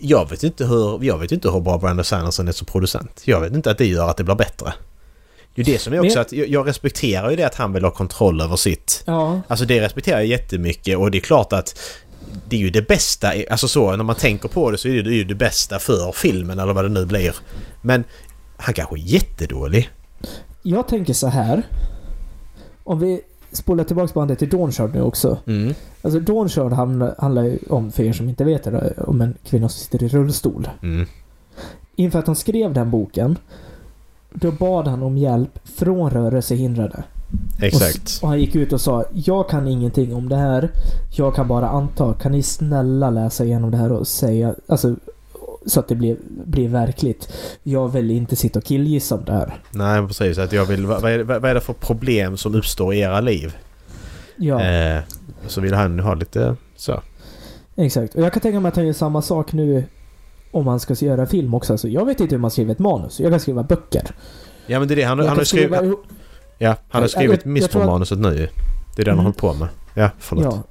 jag 0.00 0.30
vet 0.30 0.42
inte 0.42 0.66
hur, 0.66 1.04
jag 1.04 1.18
vet 1.18 1.32
inte 1.32 1.50
hur 1.50 1.60
bra 1.60 1.78
Brandon 1.78 2.04
Sanderson 2.04 2.48
är 2.48 2.52
som 2.52 2.66
producent. 2.66 3.22
Jag 3.24 3.40
vet 3.40 3.52
inte 3.52 3.70
att 3.70 3.78
det 3.78 3.86
gör 3.86 4.08
att 4.10 4.16
det 4.16 4.24
blir 4.24 4.34
bättre. 4.34 4.72
Det 5.54 5.62
är 5.62 5.66
ju 5.66 5.72
det 5.72 5.78
som 5.78 5.92
är 5.92 6.00
också 6.00 6.18
Men- 6.18 6.20
att 6.22 6.32
jag, 6.32 6.68
respekterar 6.68 7.30
ju 7.30 7.36
det 7.36 7.44
att 7.44 7.54
han 7.54 7.72
vill 7.72 7.84
ha 7.84 7.90
kontroll 7.90 8.40
över 8.40 8.56
sitt. 8.56 9.02
Ja. 9.06 9.40
Alltså 9.48 9.64
det 9.66 9.80
respekterar 9.80 10.16
jag 10.16 10.26
jättemycket 10.26 10.98
och 10.98 11.10
det 11.10 11.18
är 11.18 11.20
klart 11.20 11.52
att 11.52 11.78
det 12.48 12.56
är 12.56 12.60
ju 12.60 12.70
det 12.70 12.88
bästa, 12.88 13.32
alltså 13.50 13.68
så 13.68 13.96
när 13.96 14.04
man 14.04 14.16
tänker 14.16 14.48
på 14.48 14.70
det 14.70 14.78
så 14.78 14.88
är 14.88 15.02
det 15.02 15.14
ju 15.14 15.24
det 15.24 15.34
bästa 15.34 15.78
för 15.78 16.12
filmen 16.12 16.58
eller 16.58 16.72
vad 16.72 16.84
det 16.84 16.88
nu 16.88 17.06
blir. 17.06 17.34
Men 17.82 18.04
han 18.56 18.74
kanske 18.74 18.96
är 18.96 18.98
jättedålig. 18.98 19.90
Jag 20.62 20.88
tänker 20.88 21.12
så 21.12 21.26
här. 21.26 21.62
Om 22.84 22.98
vi 22.98 23.20
spolar 23.52 23.84
tillbaka 23.84 24.12
bandet 24.14 24.38
till 24.38 24.48
Dawnshard 24.48 24.94
nu 24.94 25.02
också. 25.02 25.38
Mm. 25.46 25.74
Alltså 26.02 26.20
Dawnshard 26.20 26.72
handlar, 26.72 27.14
handlar 27.18 27.42
ju 27.42 27.58
om, 27.68 27.92
för 27.92 28.02
er 28.02 28.12
som 28.12 28.28
inte 28.28 28.44
vet 28.44 28.64
det, 28.64 28.94
om 29.06 29.20
en 29.20 29.34
kvinna 29.46 29.68
som 29.68 29.80
sitter 29.84 30.02
i 30.02 30.08
rullstol. 30.08 30.68
Mm. 30.82 31.06
Inför 31.96 32.18
att 32.18 32.26
han 32.26 32.36
skrev 32.36 32.72
den 32.72 32.90
boken, 32.90 33.38
då 34.34 34.52
bad 34.52 34.88
han 34.88 35.02
om 35.02 35.16
hjälp 35.18 35.58
från 35.64 36.10
rörelsehindrade. 36.10 37.04
Exakt. 37.60 38.18
Och 38.22 38.28
han 38.28 38.40
gick 38.40 38.54
ut 38.54 38.72
och 38.72 38.80
sa 38.80 39.04
Jag 39.12 39.48
kan 39.48 39.68
ingenting 39.68 40.14
om 40.14 40.28
det 40.28 40.36
här. 40.36 40.70
Jag 41.10 41.34
kan 41.34 41.48
bara 41.48 41.68
anta. 41.68 42.14
Kan 42.14 42.32
ni 42.32 42.42
snälla 42.42 43.10
läsa 43.10 43.44
igenom 43.44 43.70
det 43.70 43.76
här 43.76 43.92
och 43.92 44.08
säga... 44.08 44.54
Alltså, 44.66 44.96
så 45.66 45.80
att 45.80 45.88
det 45.88 45.94
blir, 45.94 46.16
blir 46.44 46.68
verkligt. 46.68 47.32
Jag 47.62 47.88
vill 47.88 48.10
inte 48.10 48.36
sitta 48.36 48.58
och 48.58 48.64
killgissa 48.64 49.14
om 49.14 49.24
det 49.24 49.32
här. 49.32 49.54
Nej 49.70 50.06
precis, 50.06 50.38
att 50.38 50.52
jag 50.52 50.64
vill, 50.66 50.86
vad, 50.86 51.04
är 51.04 51.22
vad 51.22 51.44
är 51.44 51.54
det 51.54 51.60
för 51.60 51.72
problem 51.72 52.36
som 52.36 52.54
uppstår 52.54 52.94
i 52.94 53.00
era 53.00 53.20
liv? 53.20 53.56
Ja, 54.36 54.60
Eh, 54.62 55.02
så 55.46 55.60
vill 55.60 55.74
han 55.74 56.00
ha 56.00 56.14
lite 56.14 56.56
så. 56.76 57.00
exakt. 57.76 58.14
Och 58.14 58.22
jag 58.22 58.32
kan 58.32 58.40
tänka 58.40 58.60
mig 58.60 58.68
att 58.68 58.76
han 58.76 58.86
gör 58.86 58.92
samma 58.92 59.22
sak 59.22 59.52
nu 59.52 59.84
om 60.54 60.66
han 60.66 60.80
ska 60.80 60.94
göra 60.94 61.26
film 61.26 61.54
också. 61.54 61.72
Alltså, 61.72 61.88
jag 61.88 62.04
vet 62.06 62.20
inte 62.20 62.34
hur 62.34 62.40
man 62.40 62.50
skriver 62.50 62.72
ett 62.72 62.78
manus. 62.78 63.20
Jag 63.20 63.30
kan 63.30 63.40
skriva 63.40 63.62
böcker. 63.62 64.14
Ja 64.66 64.78
men 64.78 64.88
det 64.88 64.94
är 64.94 64.96
det, 64.96 65.02
han, 65.02 65.18
han, 65.18 65.28
har 65.28 65.44
skrivit, 65.44 65.76
skriva- 65.78 65.96
ja, 66.58 66.76
han 66.88 67.02
har 67.02 67.08
skrivit 67.08 67.44
Mistborn-manuset 67.44 68.18
nu 68.18 68.48
Det 68.96 69.02
är 69.02 69.04
det 69.04 69.10
han 69.10 69.18
Mm. 69.18 69.24
hållit 69.24 69.38
på 69.38 69.52
med. 69.54 69.68
Ja, 69.94 70.10
förlåt. 70.18 70.44
Ja. 70.44 70.62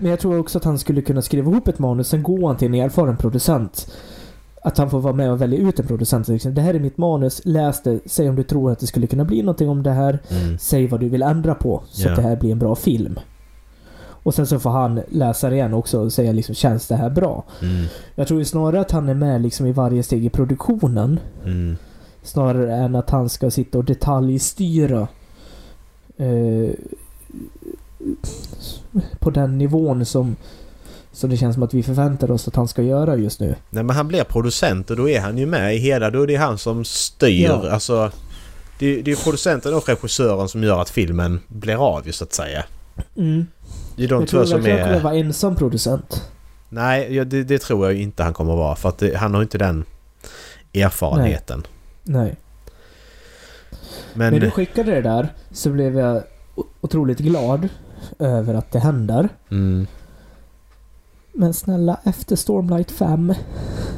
Men 0.00 0.10
jag 0.10 0.18
tror 0.20 0.38
också 0.38 0.58
att 0.58 0.64
han 0.64 0.78
skulle 0.78 1.02
kunna 1.02 1.22
skriva 1.22 1.50
ihop 1.50 1.68
ett 1.68 1.78
manus, 1.78 2.08
sen 2.08 2.22
går 2.22 2.46
han 2.46 2.56
till 2.56 2.68
en 2.68 2.74
erfaren 2.74 3.16
producent. 3.16 3.92
Att 4.64 4.78
han 4.78 4.90
får 4.90 5.00
vara 5.00 5.14
med 5.14 5.30
och 5.32 5.40
välja 5.40 5.58
ut 5.58 5.80
en 5.80 5.86
producent. 5.86 6.28
Liksom, 6.28 6.54
det 6.54 6.60
här 6.60 6.74
är 6.74 6.78
mitt 6.80 6.98
manus, 6.98 7.40
läs 7.44 7.82
det, 7.82 8.00
säg 8.06 8.28
om 8.28 8.36
du 8.36 8.42
tror 8.42 8.72
att 8.72 8.78
det 8.78 8.86
skulle 8.86 9.06
kunna 9.06 9.24
bli 9.24 9.42
någonting 9.42 9.68
om 9.68 9.82
det 9.82 9.90
här. 9.90 10.18
Mm. 10.30 10.58
Säg 10.58 10.86
vad 10.86 11.00
du 11.00 11.08
vill 11.08 11.22
ändra 11.22 11.54
på, 11.54 11.82
så 11.86 12.02
Ja. 12.08 12.10
att 12.10 12.16
det 12.16 12.22
här 12.22 12.36
blir 12.36 12.52
en 12.52 12.58
bra 12.58 12.74
film. 12.74 13.18
Och 14.22 14.34
sen 14.34 14.46
så 14.46 14.58
får 14.58 14.70
han 14.70 15.00
läsa 15.08 15.50
det 15.50 15.56
igen 15.56 15.74
också 15.74 15.98
och 15.98 16.12
säga 16.12 16.32
liksom, 16.32 16.54
känns 16.54 16.88
det 16.88 16.96
här 16.96 17.10
bra? 17.10 17.44
Mm. 17.62 17.86
Jag 18.14 18.28
tror 18.28 18.40
ju 18.40 18.44
snarare 18.44 18.80
att 18.80 18.90
han 18.90 19.08
är 19.08 19.14
med 19.14 19.42
liksom 19.42 19.66
i 19.66 19.72
varje 19.72 20.02
steg 20.02 20.24
i 20.24 20.30
produktionen. 20.30 21.20
Mm. 21.44 21.76
Snarare 22.22 22.76
än 22.76 22.94
att 22.94 23.10
han 23.10 23.28
ska 23.28 23.50
sitta 23.50 23.78
och 23.78 23.84
detaljstyra 23.84 25.08
eh, 26.16 26.70
på 29.18 29.30
den 29.30 29.58
nivån 29.58 30.04
som, 30.04 30.36
som 31.12 31.30
det 31.30 31.36
känns 31.36 31.54
som 31.54 31.62
att 31.62 31.74
vi 31.74 31.82
förväntar 31.82 32.30
oss 32.30 32.48
att 32.48 32.56
han 32.56 32.68
ska 32.68 32.82
göra 32.82 33.16
just 33.16 33.40
nu. 33.40 33.54
Nej 33.70 33.84
men 33.84 33.96
han 33.96 34.08
blir 34.08 34.24
producent 34.24 34.90
och 34.90 34.96
då 34.96 35.08
är 35.08 35.20
han 35.20 35.38
ju 35.38 35.46
med 35.46 35.74
i 35.74 35.78
hela... 35.78 36.10
Då 36.10 36.22
är 36.22 36.26
det 36.26 36.36
han 36.36 36.58
som 36.58 36.84
styr. 36.84 37.44
Ja. 37.44 37.70
Alltså... 37.70 38.10
Det, 38.78 39.02
det 39.02 39.12
är 39.12 39.24
producenten 39.24 39.74
och 39.74 39.88
regissören 39.88 40.48
som 40.48 40.62
gör 40.62 40.80
att 40.80 40.90
filmen 40.90 41.40
blir 41.48 41.96
av 41.96 42.06
ju 42.06 42.12
så 42.12 42.24
att 42.24 42.32
säga. 42.32 42.64
Mm. 43.16 43.46
Det 43.96 44.04
är 44.04 44.08
de 44.08 44.20
jag 44.20 44.28
två 44.28 44.36
tror 44.36 44.44
som 44.44 44.60
han 44.60 44.70
kommer 44.70 44.92
är... 44.92 45.00
vara 45.00 45.14
ensam 45.14 45.56
producent. 45.56 46.30
Nej, 46.68 47.24
det, 47.24 47.44
det 47.44 47.58
tror 47.58 47.86
jag 47.86 48.00
inte 48.00 48.22
han 48.22 48.34
kommer 48.34 48.56
vara. 48.56 48.76
För 48.76 48.88
att 48.88 48.98
det, 48.98 49.16
han 49.16 49.34
har 49.34 49.42
inte 49.42 49.58
den 49.58 49.84
erfarenheten. 50.74 51.66
Nej. 52.02 52.36
Men... 54.14 54.32
När 54.32 54.40
du 54.40 54.50
skickade 54.50 54.94
det 54.94 55.02
där 55.02 55.28
så 55.50 55.70
blev 55.70 55.98
jag 55.98 56.22
otroligt 56.80 57.18
glad 57.18 57.68
över 58.18 58.54
att 58.54 58.72
det 58.72 58.78
händer. 58.78 59.28
Mm, 59.50 59.86
Men 61.32 61.54
snälla, 61.54 62.00
efter 62.04 62.36
Stormlight 62.36 62.90
5. 62.90 63.34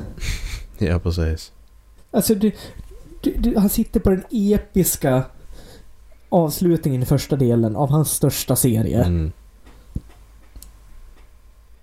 ja, 0.78 0.98
precis. 0.98 1.52
Alltså 2.10 2.34
du, 2.34 2.52
du, 3.20 3.34
du, 3.38 3.58
han 3.58 3.68
sitter 3.68 4.00
på 4.00 4.10
den 4.10 4.24
episka 4.30 5.24
avslutningen 6.28 7.02
i 7.02 7.06
första 7.06 7.36
delen 7.36 7.76
av 7.76 7.90
hans 7.90 8.10
största 8.10 8.56
serie. 8.56 9.04
Mm, 9.04 9.32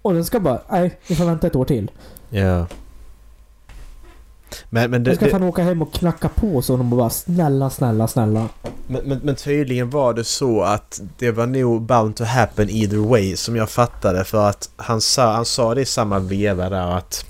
Och 0.01 0.13
den 0.13 0.25
ska 0.25 0.39
bara, 0.39 0.61
nej, 0.69 0.99
vi 1.07 1.15
får 1.15 1.25
vänta 1.25 1.47
ett 1.47 1.55
år 1.55 1.65
till. 1.65 1.91
ja. 2.29 2.67
Men, 4.69 4.91
men, 4.91 5.03
det, 5.03 5.15
ska 5.15 5.25
det, 5.25 5.31
fan 5.31 5.43
åka 5.43 5.63
hem 5.63 5.81
och 5.81 5.93
knacka 5.93 6.29
på 6.29 6.61
så 6.61 6.77
de 6.77 6.89
bara 6.89 7.09
snälla, 7.09 7.69
snälla, 7.69 8.07
snälla. 8.07 8.49
men, 8.87 9.01
men, 9.03 9.19
men 9.23 9.35
tydligen 9.35 9.89
var 9.89 10.13
det 10.13 10.23
så 10.23 10.61
att 10.61 11.01
det 11.17 11.31
var 11.31 11.45
nog 11.45 11.81
bound 11.81 12.15
to 12.15 12.23
happen 12.23 12.69
either 12.69 12.97
way 12.97 13.35
som 13.35 13.55
jag 13.55 13.69
fattade 13.69 14.23
för 14.23 14.49
att 14.49 14.69
han 14.75 15.01
sa, 15.01 15.33
han 15.33 15.45
sa 15.45 15.75
det 15.75 15.81
i 15.81 15.85
samma 15.85 16.19
veva 16.19 16.69
där 16.69 16.97
att 16.97 17.25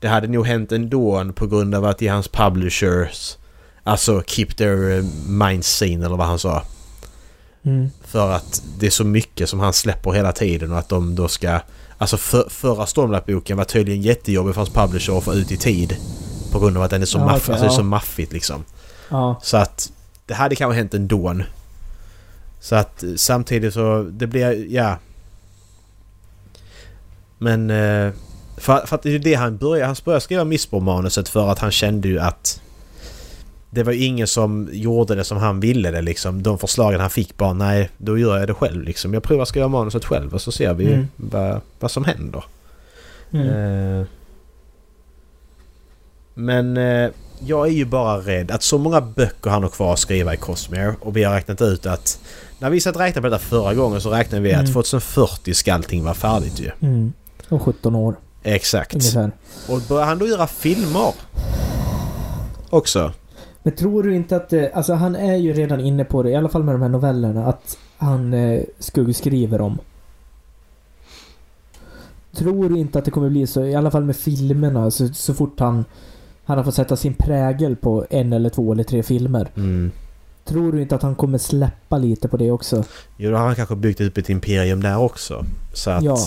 det 0.00 0.08
hade 0.08 0.28
nog 0.28 0.46
hänt 0.46 0.72
ändå 0.72 1.32
på 1.34 1.46
grund 1.46 1.74
av 1.74 1.84
att 1.84 2.02
i 2.02 2.08
hans 2.08 2.28
publishers 2.28 3.36
alltså 3.82 4.22
keep 4.26 4.46
their 4.46 4.98
eh, 4.98 5.04
mind 5.28 5.64
sane 5.64 6.06
eller 6.06 6.16
vad 6.16 6.26
han 6.26 6.38
sa. 6.38 6.62
Mm. 7.62 7.90
För 8.04 8.30
att 8.30 8.62
det 8.78 8.86
är 8.86 8.90
så 8.90 9.04
mycket 9.04 9.48
som 9.48 9.60
han 9.60 9.72
släpper 9.72 10.12
hela 10.12 10.32
tiden 10.32 10.72
och 10.72 10.78
att 10.78 10.88
de 10.88 11.14
då 11.14 11.28
ska... 11.28 11.60
Alltså 12.02 12.16
för, 12.16 12.48
förra 12.48 12.86
Stormlight-boken 12.86 13.56
var 13.56 13.64
tydligen 13.64 14.02
jättejobbig 14.02 14.54
för 14.54 14.60
hans 14.60 14.70
publisher 14.70 15.18
att 15.18 15.24
få 15.24 15.34
ut 15.34 15.52
i 15.52 15.56
tid. 15.56 15.96
På 16.52 16.58
grund 16.58 16.76
av 16.76 16.82
att 16.82 16.90
den 16.90 17.02
är 17.02 17.06
så, 17.06 17.18
Ja, 17.18 17.24
maff, 17.24 17.42
okej, 17.42 17.52
alltså 17.52 17.66
ja. 17.66 17.70
så 17.70 17.82
maffigt 17.82 18.32
liksom. 18.32 18.64
Ja. 19.08 19.40
Så 19.42 19.56
att 19.56 19.92
det 20.26 20.34
hade 20.34 20.56
kanske 20.56 20.76
hänt 20.76 20.94
ändå. 20.94 21.36
Så 22.60 22.74
att 22.74 23.02
eh, 23.02 23.10
samtidigt 23.16 23.74
så 23.74 24.02
det 24.02 24.26
blir, 24.26 24.66
ja. 24.74 24.98
Men 27.38 27.70
eh, 27.70 28.12
för, 28.56 28.86
för 28.86 28.96
att 28.96 29.02
det 29.02 29.08
är 29.08 29.12
ju 29.12 29.18
det 29.18 29.34
han 29.34 29.56
började, 29.56 29.86
han 29.86 29.96
började 30.04 30.20
skriva 30.20 30.44
Missbro-manuset 30.44 31.28
för 31.28 31.48
att 31.48 31.58
han 31.58 31.70
kände 31.70 32.08
ju 32.08 32.18
att 32.18 32.60
det 33.74 33.82
var 33.82 33.92
ju 33.92 34.04
ingen 34.04 34.26
som 34.26 34.68
gjorde 34.72 35.14
det 35.14 35.24
som 35.24 35.38
han 35.38 35.60
ville 35.60 35.90
det 35.90 36.02
liksom. 36.02 36.42
De 36.42 36.58
förslagen 36.58 37.00
han 37.00 37.10
fick 37.10 37.36
bara 37.36 37.52
nej, 37.52 37.90
då 37.98 38.18
gör 38.18 38.38
jag 38.38 38.48
det 38.48 38.54
själv 38.54 38.82
liksom. 38.82 39.14
Jag 39.14 39.22
provar 39.22 39.44
skriva 39.44 39.68
manuset 39.68 40.04
själv 40.04 40.34
och 40.34 40.40
så 40.42 40.52
ser 40.52 40.74
vi 40.74 40.86
Mm. 40.92 41.08
vad, 41.16 41.60
vad 41.80 41.90
som 41.90 42.04
händer. 42.04 42.44
Mm. 43.32 43.48
Eh, 44.00 44.06
Men 46.34 46.76
eh, 46.76 47.10
jag 47.46 47.66
är 47.66 47.72
ju 47.72 47.84
bara 47.84 48.18
rädd 48.18 48.50
att 48.50 48.62
så 48.62 48.78
många 48.78 49.00
böcker 49.00 49.50
han 49.50 49.62
har 49.62 49.70
kvar 49.70 49.92
att 49.92 49.98
skriva 49.98 50.34
i 50.34 50.36
Cosmere 50.36 50.94
och 51.00 51.16
vi 51.16 51.24
har 51.24 51.34
räknat 51.34 51.62
ut 51.62 51.86
att 51.86 52.18
när 52.58 52.70
vi 52.70 52.80
satt 52.80 52.94
och 52.94 53.00
räknade 53.02 53.28
på 53.28 53.32
detta 53.34 53.44
förra 53.44 53.74
gången 53.74 54.00
så 54.00 54.10
räknade 54.10 54.42
vi 54.42 54.52
att 54.52 54.60
Mm. 54.60 54.72
2040 54.72 55.54
ska 55.54 55.74
allting 55.74 56.04
vara 56.04 56.14
färdigt 56.14 56.60
ju. 56.60 56.70
Mm. 56.80 57.12
Om 57.48 57.60
17 57.60 57.94
år 57.94 58.14
Exakt. 58.42 58.94
ungefär. 58.94 59.30
Och 59.68 59.80
börjar 59.88 60.06
han 60.06 60.18
då 60.18 60.26
göra 60.26 60.46
filmer 60.46 61.12
också? 62.70 63.12
Men 63.62 63.74
tror 63.74 64.02
du 64.02 64.14
inte 64.14 64.36
att 64.36 64.48
det, 64.48 64.72
alltså 64.72 64.94
han 64.94 65.16
är 65.16 65.36
ju 65.36 65.52
redan 65.52 65.80
inne 65.80 66.04
på 66.04 66.22
det, 66.22 66.30
i 66.30 66.36
alla 66.36 66.48
fall 66.48 66.62
med 66.62 66.74
de 66.74 66.82
här 66.82 66.88
novellerna, 66.88 67.46
att 67.46 67.78
han 67.96 68.34
eh, 68.34 68.62
skuggskriver 68.78 69.58
dem. 69.58 69.78
Tror 72.32 72.68
du 72.68 72.78
inte 72.78 72.98
att 72.98 73.04
det 73.04 73.10
kommer 73.10 73.30
bli 73.30 73.46
så, 73.46 73.64
i 73.64 73.74
alla 73.74 73.90
fall 73.90 74.04
med 74.04 74.16
filmerna, 74.16 74.90
så, 74.90 75.08
så 75.08 75.34
fort 75.34 75.60
han, 75.60 75.84
han 76.44 76.56
har 76.56 76.64
fått 76.64 76.74
sätta 76.74 76.96
sin 76.96 77.14
prägel 77.14 77.76
på 77.76 78.06
en 78.10 78.32
eller 78.32 78.50
två 78.50 78.72
eller 78.72 78.84
tre 78.84 79.02
filmer. 79.02 79.50
Mm. 79.56 79.90
Tror 80.44 80.72
du 80.72 80.82
inte 80.82 80.94
att 80.94 81.02
han 81.02 81.14
kommer 81.14 81.38
släppa 81.38 81.98
lite 81.98 82.28
på 82.28 82.36
det 82.36 82.50
också? 82.50 82.84
Jo, 83.16 83.30
då 83.30 83.36
har 83.36 83.46
han 83.46 83.54
kanske 83.54 83.76
byggt 83.76 84.00
upp 84.00 84.18
ett 84.18 84.30
imperium 84.30 84.82
där 84.82 84.98
också. 84.98 85.44
Så 85.72 85.90
att... 85.90 86.02
Ja. 86.02 86.18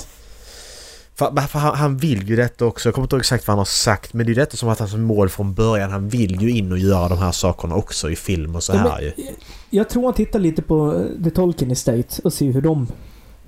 För, 1.16 1.42
för 1.48 1.60
han, 1.60 1.76
han 1.76 1.98
vill 1.98 2.30
ju 2.30 2.36
detta 2.36 2.66
också. 2.66 2.88
Jag 2.90 2.94
kommer 2.96 3.06
inte 3.06 3.16
ihåg 3.16 3.22
exakt 3.22 3.48
vad 3.48 3.52
han 3.52 3.58
har 3.58 3.66
sagt. 3.66 4.14
Men 4.14 4.26
det 4.26 4.30
är 4.32 4.34
ju 4.36 4.40
detta 4.42 4.58
som 4.58 4.68
varit 4.68 4.80
hans 4.80 4.96
mål 4.96 5.30
från 5.30 5.54
början. 5.54 5.92
Han 5.92 6.10
vill 6.10 6.42
ju 6.42 6.50
in 6.52 6.72
och 6.72 6.78
göra 6.78 7.08
de 7.10 7.18
här 7.18 7.32
sakerna 7.32 7.76
också 7.76 8.10
i 8.10 8.16
film 8.16 8.56
och 8.56 8.64
så 8.64 8.74
Ja, 8.74 8.78
här 8.78 9.14
men- 9.16 9.26
ju. 9.26 9.32
Jag 9.70 9.90
tror 9.90 10.04
han 10.06 10.14
tittar 10.14 10.40
lite 10.40 10.62
på 10.62 10.94
eh, 10.96 11.24
The 11.24 11.30
Tolkien 11.30 11.72
Estate 11.72 12.22
och 12.24 12.34
ser 12.34 12.52
hur 12.52 12.62
de, 12.62 12.88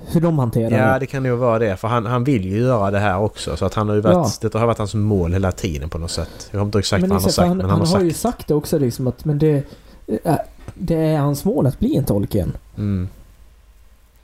hur 0.07 0.21
de 0.21 0.39
hanterar 0.39 0.77
Ja, 0.87 0.93
det. 0.93 0.99
det 0.99 1.05
kan 1.05 1.23
nog 1.23 1.39
vara 1.39 1.59
det. 1.59 1.77
För 1.77 1.87
han, 1.87 2.05
han 2.05 2.23
vill 2.23 2.45
ju 2.45 2.57
göra 2.59 2.91
det 2.91 2.99
här 2.99 3.19
också. 3.19 3.57
Så 3.57 3.65
att 3.65 3.73
han 3.73 3.87
har 3.87 3.95
ju 3.95 4.01
varit... 4.01 4.37
Ja. 4.41 4.49
Det 4.49 4.57
har 4.59 4.65
varit 4.67 4.77
hans 4.77 4.93
mål 4.93 5.33
hela 5.33 5.51
tiden 5.51 5.89
på 5.89 5.97
något 5.97 6.11
sätt. 6.11 6.29
Jag 6.39 6.51
kommer 6.51 6.65
inte 6.65 6.79
exakt 6.79 7.01
men 7.01 7.09
vad 7.09 7.15
han 7.15 7.23
har 7.23 7.29
exakt, 7.29 7.35
sagt. 7.35 7.47
han, 7.47 7.57
men 7.57 7.69
han, 7.69 7.79
han, 7.79 7.87
har 7.87 7.97
har 7.97 8.03
ju 8.03 8.09
sagt... 8.13 8.21
sagt 8.37 8.47
det 8.47 8.53
också 8.53 8.77
liksom 8.79 9.07
att 9.07 9.25
men 9.25 9.39
det, 9.39 9.63
eh, 10.23 10.35
det 10.73 10.95
är 10.95 11.17
hans 11.19 11.45
mål 11.45 11.67
att 11.67 11.79
bli 11.79 11.95
en 11.95 12.05
Tolkien. 12.05 12.57
Mm, 12.77 13.07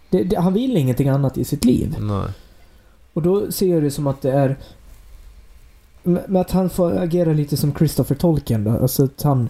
Det, 0.09 0.23
det, 0.23 0.35
han 0.35 0.53
vill 0.53 0.77
ingenting 0.77 1.09
annat 1.09 1.37
i 1.37 1.43
sitt 1.45 1.65
liv. 1.65 1.95
nej. 1.99 2.25
Och 3.13 3.21
då 3.21 3.51
ser 3.51 3.67
jag 3.73 3.83
det 3.83 3.91
som 3.91 4.07
att 4.07 4.21
det 4.21 4.31
är... 4.31 4.57
Med 6.03 6.23
med 6.27 6.41
att 6.41 6.51
han 6.51 6.69
får 6.69 6.97
agera 6.97 7.33
lite 7.33 7.57
som 7.57 7.73
Christopher 7.75 8.15
Tolkien 8.15 8.63
då. 8.63 8.71
Alltså 8.71 9.03
att 9.03 9.21
han... 9.21 9.49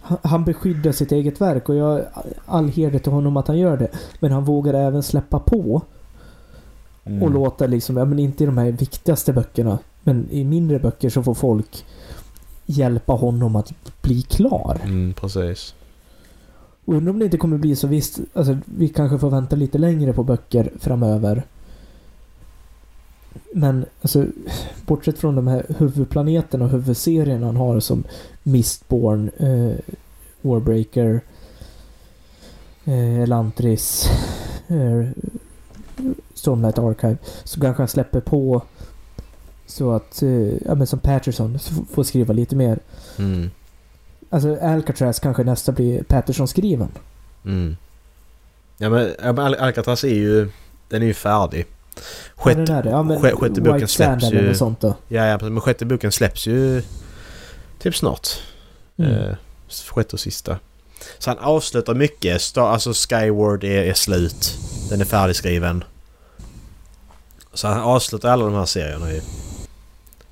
han- 0.00 0.44
beskyddar 0.44 0.92
sitt 0.92 1.12
eget 1.12 1.40
verk 1.40 1.68
och 1.68 1.74
jag 1.74 2.02
all 2.46 2.68
heder 2.68 2.98
till 2.98 3.12
honom 3.12 3.36
att 3.36 3.48
han 3.48 3.58
gör 3.58 3.76
det. 3.76 3.88
Men 4.20 4.32
han 4.32 4.44
vågar 4.44 4.74
även 4.74 5.02
släppa 5.02 5.38
på 5.38 5.82
Mm. 7.04 7.22
och 7.22 7.30
låta 7.30 7.66
liksom, 7.66 7.96
ja 7.96 8.04
men 8.04 8.18
inte 8.18 8.42
i 8.44 8.46
de 8.46 8.58
här 8.58 8.70
viktigaste 8.72 9.32
böckerna. 9.32 9.78
Men 10.02 10.26
i 10.30 10.44
mindre 10.44 10.78
böcker 10.78 11.10
så 11.10 11.22
får 11.22 11.34
folk 11.34 11.84
hjälpa 12.66 13.12
honom 13.12 13.56
att 13.56 13.72
bli 14.02 14.22
klar. 14.22 14.80
Mm, 14.84 15.12
precis. 15.14 15.74
Och 16.84 16.94
undrar 16.94 17.12
om 17.12 17.18
det 17.18 17.24
inte 17.24 17.36
kommer 17.38 17.58
bli 17.58 17.76
så 17.76 17.86
visst, 17.86 18.20
alltså 18.34 18.58
vi 18.64 18.88
kanske 18.88 19.18
får 19.18 19.30
vänta 19.30 19.56
lite 19.56 19.78
längre 19.78 20.12
på 20.12 20.22
böcker 20.24 20.70
framöver. 20.80 21.42
Men 23.54 23.86
alltså, 24.02 24.26
bortsett 24.86 25.18
från 25.18 25.36
de 25.36 25.46
här 25.46 25.66
huvudplaneterna 25.78 26.64
och 26.64 26.70
huvudserierna 26.70 27.46
han 27.46 27.56
har 27.56 27.80
som 27.80 28.04
Mistborn, 28.42 29.30
eh, 29.36 29.78
Warbreaker, 30.40 31.20
eh, 32.84 33.20
Elantris, 33.20 34.08
eh, 34.68 35.08
Stormlight 36.34 36.78
Archive. 36.78 37.16
Så 37.44 37.60
kanske 37.60 37.80
han 37.80 37.88
släpper 37.88 38.20
på 38.20 38.62
så 39.66 39.92
att, 39.92 40.22
eh, 40.22 40.66
ja 40.66 40.74
men 40.74 40.86
som 40.86 40.98
Patterson 40.98 41.58
får 41.90 42.02
skriva 42.02 42.34
lite 42.34 42.56
mer. 42.56 42.78
Mm. 43.18 43.50
Alltså 44.30 44.58
Alcatraz 44.60 45.18
kanske 45.20 45.44
nästa 45.44 45.72
blir 45.72 46.02
Patterson-skriven. 46.02 46.88
Mm. 47.44 47.76
Ja 48.78 48.90
men, 48.90 49.54
Alcatraz 49.58 50.04
är 50.04 50.14
ju... 50.14 50.50
Den 50.88 51.02
är 51.02 51.06
ju 51.06 51.14
färdig. 51.14 51.66
Sjätte, 52.36 52.60
den 52.64 52.76
är 52.76 52.82
det. 52.82 52.90
Ja, 52.90 53.02
men 53.02 53.20
sjätte 53.36 53.60
boken 53.60 53.88
släpps 53.88 54.32
ju- 54.32 54.54
sånt 54.54 54.80
då. 54.80 54.94
ja, 55.08 55.26
ja, 55.26 55.38
men 55.42 55.60
sjätte 55.60 55.86
boken 55.86 56.12
släpps 56.12 56.46
ju 56.46 56.82
typ 57.78 57.96
snart. 57.96 58.28
Mm. 58.98 59.12
Eh, 59.12 59.34
sjätte 59.90 60.12
och 60.16 60.20
sista. 60.20 60.58
Så 61.18 61.30
han 61.30 61.38
avslutar 61.38 61.94
mycket. 61.94 62.40
Sta- 62.40 62.68
Alltså 62.72 62.92
Skyward 62.92 63.64
är, 63.64 63.82
är 63.84 63.94
slut. 63.94 64.54
Den 64.90 65.00
är 65.00 65.04
färdigskriven. 65.04 65.84
Så 67.54 67.68
han 67.68 67.80
avslutar 67.80 68.28
alla 68.30 68.44
de 68.44 68.54
här 68.54 68.64
serierna 68.66 69.12
ju. 69.12 69.20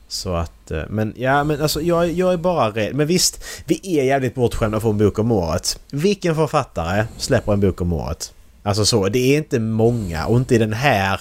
Så 0.09 0.35
att... 0.35 0.71
eh, 0.71 0.83
Men 0.89 1.15
ja, 1.17 1.45
men 1.45 1.63
alltså 1.63 1.81
jag, 1.83 2.13
jag 2.13 2.33
är 2.33 2.37
bara 2.37 2.71
rädd. 2.71 2.95
Men 2.95 3.07
visst, 3.07 3.45
vi 3.67 3.99
är 4.01 4.05
jävligt 4.05 4.35
bortskämda 4.35 4.77
att 4.77 4.83
få 4.83 4.91
en 4.91 4.99
bok 4.99 5.19
om 5.19 5.33
året. 5.33 5.79
Vilken 5.91 6.35
författare 6.35 7.05
släpper 7.19 7.53
en 7.53 7.61
bok 7.61 7.81
om 7.81 7.93
året? 7.93 8.33
Alltså 8.67 8.85
så, 8.87 9.09
det 9.09 9.19
är 9.19 9.37
inte 9.37 9.59
många 9.61 10.27
och 10.27 10.37
inte 10.37 10.55
i 10.55 10.59
den 10.59 10.73
här... 10.73 11.21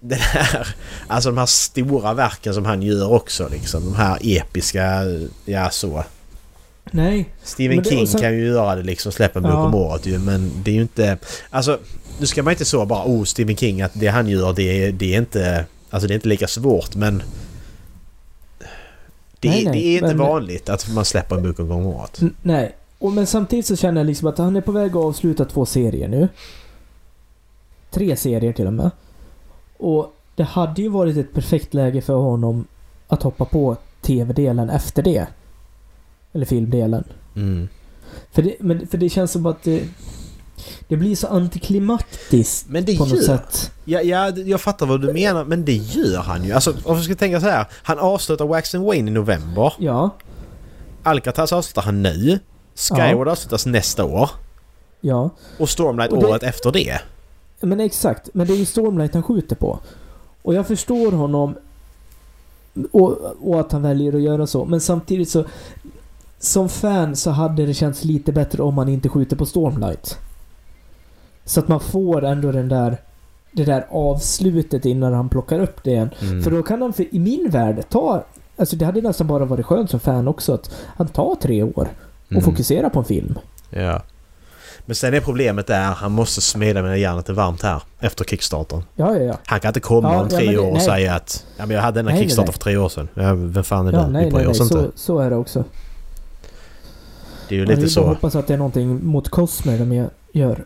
Den 0.00 0.18
här... 0.18 0.68
Alltså 1.06 1.28
de 1.30 1.38
här 1.38 1.46
stora 1.46 2.14
verken 2.14 2.54
som 2.54 2.64
han 2.64 2.82
gör 2.82 3.12
också 3.12 3.48
liksom. 3.48 3.84
De 3.84 3.94
här 3.94 4.18
episka... 4.22 5.02
Ja, 5.44 5.70
så. 5.70 6.04
Nej. 6.90 7.28
Stephen 7.42 7.82
det- 7.82 7.90
King 7.90 8.06
sen- 8.06 8.20
kan 8.20 8.32
ju 8.34 8.46
göra 8.46 8.74
det 8.76 8.82
liksom, 8.82 9.12
släppa 9.12 9.38
en 9.38 9.42
bok 9.42 9.52
Ja. 9.52 9.64
om 9.66 9.74
året 9.74 10.06
ju, 10.06 10.18
men 10.18 10.50
det 10.64 10.70
är 10.70 10.74
ju 10.74 10.80
inte... 10.82 11.18
Alltså, 11.50 11.78
nu 12.20 12.26
ska 12.26 12.42
man 12.42 12.52
inte 12.52 12.64
så 12.64 12.86
bara 12.86 13.04
oh 13.06 13.24
Stephen 13.24 13.56
King 13.56 13.82
att 13.82 13.92
det 13.94 14.06
han 14.06 14.28
gör 14.28 14.52
det, 14.52 14.90
det 14.90 15.14
är 15.14 15.18
inte... 15.18 15.64
Alltså 15.90 16.08
det 16.08 16.12
är 16.14 16.16
inte 16.16 16.28
lika 16.28 16.48
svårt 16.48 16.94
men... 16.94 17.22
Det, 19.40 19.48
Nej, 19.48 19.64
nej, 19.64 19.72
det 19.72 19.86
är 19.86 19.94
inte 19.94 20.06
men- 20.06 20.18
vanligt 20.18 20.68
att 20.68 20.88
man 20.88 21.04
släpper 21.04 21.36
en 21.36 21.42
bok 21.42 21.58
en 21.58 21.68
gång 21.68 21.80
om 21.80 21.86
året. 21.86 22.20
Nej. 22.42 22.74
Och 23.04 23.12
men 23.12 23.26
samtidigt 23.26 23.66
så 23.66 23.76
känner 23.76 24.00
jag 24.00 24.06
liksom 24.06 24.28
att 24.28 24.38
han 24.38 24.56
är 24.56 24.60
på 24.60 24.72
väg 24.72 24.90
att 24.90 25.04
avsluta 25.04 25.44
två 25.44 25.66
serier 25.66 26.08
nu. 26.08 26.28
Tre 27.90 28.16
serier 28.16 28.52
till 28.52 28.66
och 28.66 28.72
med. 28.72 28.90
Och 29.78 30.14
det 30.34 30.42
hade 30.42 30.82
ju 30.82 30.88
varit 30.88 31.16
ett 31.16 31.32
perfekt 31.32 31.74
läge 31.74 32.02
för 32.02 32.14
honom 32.14 32.66
att 33.08 33.22
hoppa 33.22 33.44
på 33.44 33.76
tv-delen 34.02 34.70
efter 34.70 35.02
det. 35.02 35.26
Eller 36.32 36.46
filmdelen. 36.46 37.04
Mm. 37.36 37.68
För 38.32 38.42
det, 38.42 38.56
men, 38.60 38.86
för 38.86 38.98
det 38.98 39.08
känns 39.08 39.32
som 39.32 39.46
att 39.46 39.62
det, 39.62 39.82
det 40.88 40.96
blir 40.96 41.16
så 41.16 41.26
antiklimaktiskt 41.26 42.68
Men 42.68 42.84
det 42.84 42.96
på 42.96 43.04
något 43.04 43.14
gör... 43.14 43.22
sätt. 43.22 43.72
Ja, 43.84 44.00
ja, 44.00 44.30
jag 44.30 44.60
fattar 44.60 44.86
vad 44.86 45.00
du 45.00 45.12
menar 45.12 45.44
men 45.44 45.64
det 45.64 45.76
gör 45.76 46.22
han 46.22 46.44
ju. 46.44 46.52
Alltså 46.52 46.74
om 46.84 46.96
vi 46.96 47.02
ska 47.04 47.14
tänka 47.14 47.40
så 47.40 47.46
här. 47.46 47.66
Han 47.82 47.98
avslutar 47.98 48.44
Wax 48.44 48.74
and 48.74 48.84
Wayne 48.84 49.10
i 49.10 49.14
november. 49.14 49.72
Ja, 49.78 50.10
Alcatraz 51.02 51.52
avslutar 51.52 51.82
han 51.82 52.02
nu. 52.02 52.40
Skyward 52.74 53.28
avslutas 53.28 53.66
nästa 53.66 54.04
år. 54.04 54.30
ja. 55.00 55.30
Och 55.58 55.68
Stormlight 55.68 56.12
Och 56.12 56.18
det- 56.20 56.26
året 56.26 56.42
efter 56.42 56.72
det. 56.72 57.00
Men 57.60 57.80
exakt, 57.80 58.30
men 58.34 58.46
det 58.46 58.52
är 58.52 58.56
ju 58.56 58.64
Stormlight 58.64 59.14
han 59.14 59.22
skjuter 59.22 59.56
på. 59.56 59.78
Och 60.42 60.54
jag 60.54 60.66
förstår 60.66 61.12
honom 61.12 61.54
och, 62.92 63.18
och 63.40 63.60
att 63.60 63.72
han 63.72 63.82
väljer 63.82 64.12
att 64.16 64.22
göra 64.22 64.46
så. 64.46 64.64
Men 64.64 64.80
samtidigt 64.80 65.28
så... 65.28 65.44
Som 66.38 66.68
fan 66.68 67.16
så 67.16 67.30
hade 67.30 67.66
det 67.66 67.74
känts 67.74 68.04
lite 68.04 68.32
bättre 68.32 68.62
om 68.62 68.74
man 68.74 68.88
inte 68.88 69.08
skjuter 69.08 69.36
på 69.36 69.46
Stormlight. 69.46 70.18
Så 71.44 71.60
att 71.60 71.68
man 71.68 71.80
får 71.80 72.24
ändå 72.24 72.52
den 72.52 72.68
där... 72.68 72.96
Det 73.52 73.64
där 73.64 73.86
avslutet 73.90 74.84
innan 74.84 75.12
han 75.12 75.28
plockar 75.28 75.60
upp 75.60 75.84
det 75.84 75.90
igen. 75.90 76.10
Mm. 76.20 76.42
För 76.42 76.50
då 76.50 76.62
kan 76.62 76.82
han 76.82 76.92
för, 76.92 77.14
i 77.14 77.18
min 77.18 77.50
värld 77.50 77.84
ta... 77.88 78.24
Alltså 78.56 78.76
det 78.76 78.84
hade 78.84 79.00
nästan 79.00 79.26
bara 79.26 79.44
varit 79.44 79.66
skönt 79.66 79.90
som 79.90 80.00
fan 80.00 80.28
också 80.28 80.54
att 80.54 80.70
han 80.96 81.08
tar 81.08 81.34
tre 81.34 81.62
år 81.62 81.88
och 82.26 82.32
Mm. 82.32 82.44
fokuserar 82.44 82.88
på 82.90 82.98
en 82.98 83.04
film. 83.04 83.38
Ja. 83.70 84.02
Men 84.86 84.94
sen 84.96 85.14
är 85.14 85.20
problemet 85.20 85.66
där, 85.66 85.82
han 85.84 86.12
måste 86.12 86.40
smeda 86.40 86.82
med 86.82 86.98
järnet 87.00 87.28
är 87.28 87.32
varmt 87.32 87.62
här 87.62 87.82
efter 88.00 88.24
Kickstartern. 88.24 88.82
Ja, 88.96 89.16
ja, 89.16 89.22
ja. 89.22 89.38
Han 89.46 89.60
kan 89.60 89.68
inte 89.68 89.80
komma 89.80 90.12
Ja, 90.12 90.20
om 90.20 90.28
ja, 90.30 90.36
tre 90.38 90.50
det- 90.50 90.58
år 90.58 90.66
och 90.66 90.72
nej. 90.76 90.82
säga 90.86 91.14
att 91.14 91.44
ja, 91.56 91.66
men 91.66 91.76
jag 91.76 91.82
hade 91.82 91.98
den 91.98 92.06
här 92.06 92.14
Nej, 92.14 92.22
Kickstarter 92.22 92.46
nej. 92.46 92.52
för 92.52 92.60
tre 92.60 92.76
år 92.76 92.88
sedan. 92.88 93.08
Ja, 93.14 93.34
vem 93.34 93.64
fan 93.64 93.86
är 93.86 93.92
Ja, 93.92 93.98
det? 93.98 94.08
nej, 94.10 94.30
nej, 94.32 94.44
nej. 94.46 94.54
Så, 94.54 94.86
så 94.94 95.18
är 95.18 95.30
det 95.30 95.36
också. 95.36 95.64
Det 97.48 97.54
är 97.54 97.58
ju 97.58 97.66
Man 97.66 97.74
lite 97.74 97.88
så. 97.88 98.06
hoppas 98.06 98.34
att 98.36 98.46
det 98.46 98.54
är 98.54 98.58
någonting 98.58 99.06
mot 99.06 99.28
Cosmer 99.28 99.78
de 99.78 100.08
gör. 100.32 100.64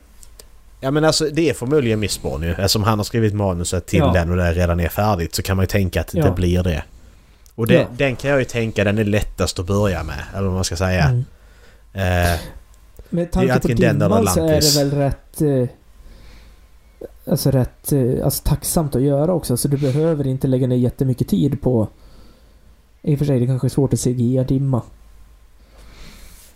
Ja 0.80 0.90
men 0.90 1.04
alltså 1.04 1.24
det 1.32 1.50
är 1.50 1.54
förmodligen 1.54 2.00
Missborn 2.00 2.42
ju. 2.42 2.50
Eftersom 2.50 2.82
han 2.84 2.98
har 2.98 3.04
skrivit 3.04 3.34
manuset 3.34 3.86
till 3.86 3.98
Ja. 3.98 4.12
den 4.12 4.30
och 4.30 4.36
det 4.36 4.52
redan 4.52 4.80
är 4.80 4.88
färdigt 4.88 5.34
så 5.34 5.42
kan 5.42 5.56
man 5.56 5.62
ju 5.62 5.66
tänka 5.66 6.00
att 6.00 6.14
Ja. 6.14 6.24
det 6.24 6.30
blir 6.30 6.62
det. 6.62 6.82
Och 7.54 7.66
det, 7.66 7.74
Ja. 7.74 7.86
den 7.96 8.16
kan 8.16 8.30
jag 8.30 8.38
ju 8.38 8.44
tänka 8.44 8.84
den 8.84 8.98
är 8.98 9.04
lättast 9.04 9.58
att 9.58 9.66
börja 9.66 10.02
med. 10.02 10.22
Eller 10.34 10.44
vad 10.46 10.54
man 10.54 10.64
ska 10.64 10.76
säga. 10.76 11.04
Mm. 11.04 11.24
Eh, 11.92 12.02
Med 12.02 12.38
Det 13.10 13.20
är 13.22 13.26
tanke 13.26 13.60
på 13.60 13.68
dimman 13.68 14.26
så 14.26 14.40
är 14.40 14.60
det 14.60 14.76
väl 14.76 14.90
rätt... 14.90 15.40
Eh, 15.40 15.68
alltså 17.26 17.50
rätt 17.50 17.92
eh, 17.92 18.24
alltså 18.24 18.42
tacksamt 18.44 18.96
att 18.96 19.02
göra 19.02 19.32
också. 19.32 19.56
Så 19.56 19.68
du 19.68 19.76
behöver 19.76 20.26
inte 20.26 20.46
lägga 20.46 20.66
ner 20.66 20.76
jättemycket 20.76 21.28
tid 21.28 21.62
på... 21.62 21.88
I 23.02 23.14
och 23.14 23.18
för 23.18 23.26
sig, 23.26 23.40
det 23.40 23.46
kanske 23.46 23.66
är 23.66 23.70
svårt 23.70 23.92
att 23.92 24.00
CGI 24.00 24.44
dimma. 24.48 24.82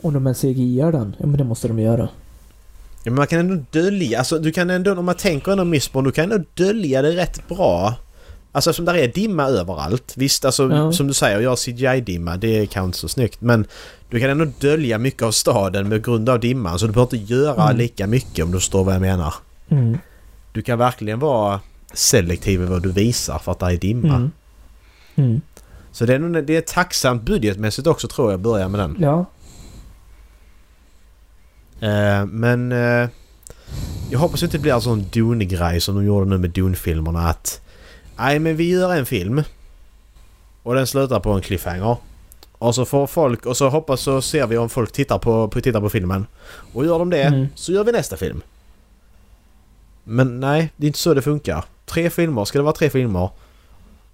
Om 0.01 0.15
de 0.15 0.27
ens 0.27 0.41
CGI-ar 0.41 0.93
den, 0.93 1.17
ja 1.19 1.27
men 1.27 1.39
det 1.39 1.45
måste 1.45 1.69
de 1.69 1.79
göra. 1.79 2.03
ja, 3.05 3.11
men 3.11 3.15
man 3.15 3.27
kan 3.27 3.39
ändå 3.41 3.65
dölja, 3.71 4.19
alltså 4.19 4.39
du 4.39 4.53
kan 4.53 4.71
ändå, 4.71 4.93
om 4.93 5.05
man 5.05 5.15
tänker 5.15 5.53
ändå 5.53 5.65
Missborn, 5.65 6.05
du 6.05 6.13
kan 6.13 6.33
ändå 6.33 6.45
dölja 6.55 7.03
det 7.03 7.17
rätt 7.17 7.49
bra. 7.49 7.95
Alltså 8.55 8.71
eftersom 8.71 8.85
där 8.85 8.95
är 8.95 9.09
dimma 9.09 9.45
överallt. 9.45 10.13
Visst, 10.17 10.45
alltså 10.45 10.71
Ja. 10.73 10.93
som 10.93 11.07
du 11.07 11.15
säger, 11.15 11.41
jag 11.41 11.59
CGI-dimma, 11.59 12.37
det 12.37 12.49
är 12.59 12.67
kanske 12.67 12.87
inte 12.87 12.99
så 12.99 13.09
snyggt. 13.09 13.41
Men 13.41 13.67
du 14.11 14.21
kan 14.21 14.31
ändå 14.31 14.45
dölja 14.61 14.99
mycket 14.99 15.23
av 15.23 15.31
staden 15.31 15.89
med 15.89 16.05
grund 16.05 16.29
av 16.29 16.41
dimman. 16.41 16.79
Så 16.79 16.87
du 16.87 16.93
behöver 16.93 17.17
inte 17.17 17.33
göra 17.35 17.65
Mm. 17.65 17.77
lika 17.77 18.07
mycket 18.07 18.45
om 18.45 18.51
du 18.53 18.59
förstår 18.59 18.85
vad 18.85 18.95
jag 18.95 19.01
menar. 19.01 19.35
Mm. 19.69 19.99
Du 20.53 20.63
kan 20.63 20.79
verkligen 20.79 21.19
vara 21.19 21.61
selektiv 21.93 22.63
i 22.63 22.65
vad 22.65 22.83
du 22.83 22.93
visar 22.93 23.39
för 23.39 23.53
att 23.53 23.59
det 23.59 23.67
är 23.67 23.77
dimma. 23.77 24.15
Mm. 24.17 24.31
Mm. 25.17 25.41
Så 25.93 26.07
det 26.07 26.15
är, 26.15 26.43
det 26.43 26.57
är 26.57 26.61
tacksamt 26.61 27.23
budgetmässigt 27.23 27.87
också 27.87 28.09
tror 28.09 28.31
jag, 28.31 28.41
börja 28.41 28.69
med 28.69 28.81
den. 28.81 28.97
Ja. 29.01 29.27
Eh, 31.81 32.27
men 32.27 32.73
eh, 32.73 33.09
jag 34.11 34.19
hoppas 34.19 34.43
inte 34.43 34.57
det 34.57 34.63
blir 34.63 34.73
en 34.75 34.81
sån 34.81 35.05
Dune-grej 35.13 35.81
som 35.81 35.95
de 35.95 36.05
gjorde 36.05 36.27
nu 36.31 36.39
med 36.39 36.51
Dune-filmerna 36.51 37.29
att 37.29 37.61
Nej 38.17 38.39
men 38.39 38.57
vi 38.57 38.71
gör 38.71 38.95
en 38.95 39.07
film 39.07 39.43
och 40.63 40.75
den 40.75 40.87
slutar 40.87 41.21
på 41.21 41.33
en 41.33 41.43
cliffhanger. 41.43 41.97
Och 42.53 42.75
så 42.75 42.85
får 42.85 43.07
folk 43.07 43.47
och 43.47 43.57
så 43.57 43.69
hoppas 43.69 44.01
så 44.01 44.23
ser 44.23 44.47
vi 44.47 44.57
om 44.59 44.69
folk 44.69 44.93
tittar 44.93 45.19
på, 45.19 45.49
på, 45.49 45.61
tittar 45.61 45.81
på 45.81 45.91
filmen. 45.91 46.27
Och 46.73 46.85
gör 46.87 46.99
de 46.99 47.11
det 47.11 47.23
Mm. 47.23 47.47
så 47.55 47.73
gör 47.73 47.85
vi 47.85 47.93
nästa 47.93 48.17
film. 48.17 48.43
Men 50.05 50.41
nej, 50.41 50.73
det 50.77 50.85
är 50.85 50.87
inte 50.87 50.99
så 50.99 51.15
det 51.15 51.23
funkar. 51.23 51.65
Tre 51.87 52.11
filmer, 52.11 52.45
ska 52.45 52.59
det 52.59 52.63
vara 52.63 52.75
tre 52.75 52.91
filmer 52.91 53.31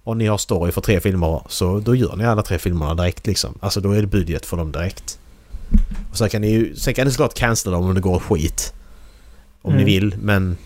och 0.03 0.17
ni 0.17 0.25
har 0.27 0.37
story 0.37 0.71
för 0.71 0.81
tre 0.81 0.99
filmer 0.99 1.41
så 1.49 1.79
då 1.79 1.95
gör 1.95 2.15
ni 2.15 2.25
alla 2.25 2.41
tre 2.41 2.57
filmerna 2.57 2.95
direkt 2.95 3.27
liksom. 3.27 3.57
Alltså 3.59 3.81
då 3.81 3.91
är 3.91 4.01
det 4.01 4.07
budget 4.07 4.45
för 4.45 4.57
dem 4.57 4.71
direkt. 4.71 5.19
Och 6.11 6.17
sen 6.17 6.29
kan 6.29 6.41
ni 6.41 6.51
ju, 6.51 6.75
sen 6.75 6.93
kan 6.93 7.05
ni 7.05 7.11
såklart 7.11 7.33
cancella 7.33 7.77
dem 7.77 7.85
om 7.85 7.95
det 7.95 8.01
går 8.01 8.19
skit. 8.19 8.73
Om 9.61 9.73
ni 9.73 9.81
Mm. 9.81 9.85
vill 9.85 10.15
men... 10.21 10.57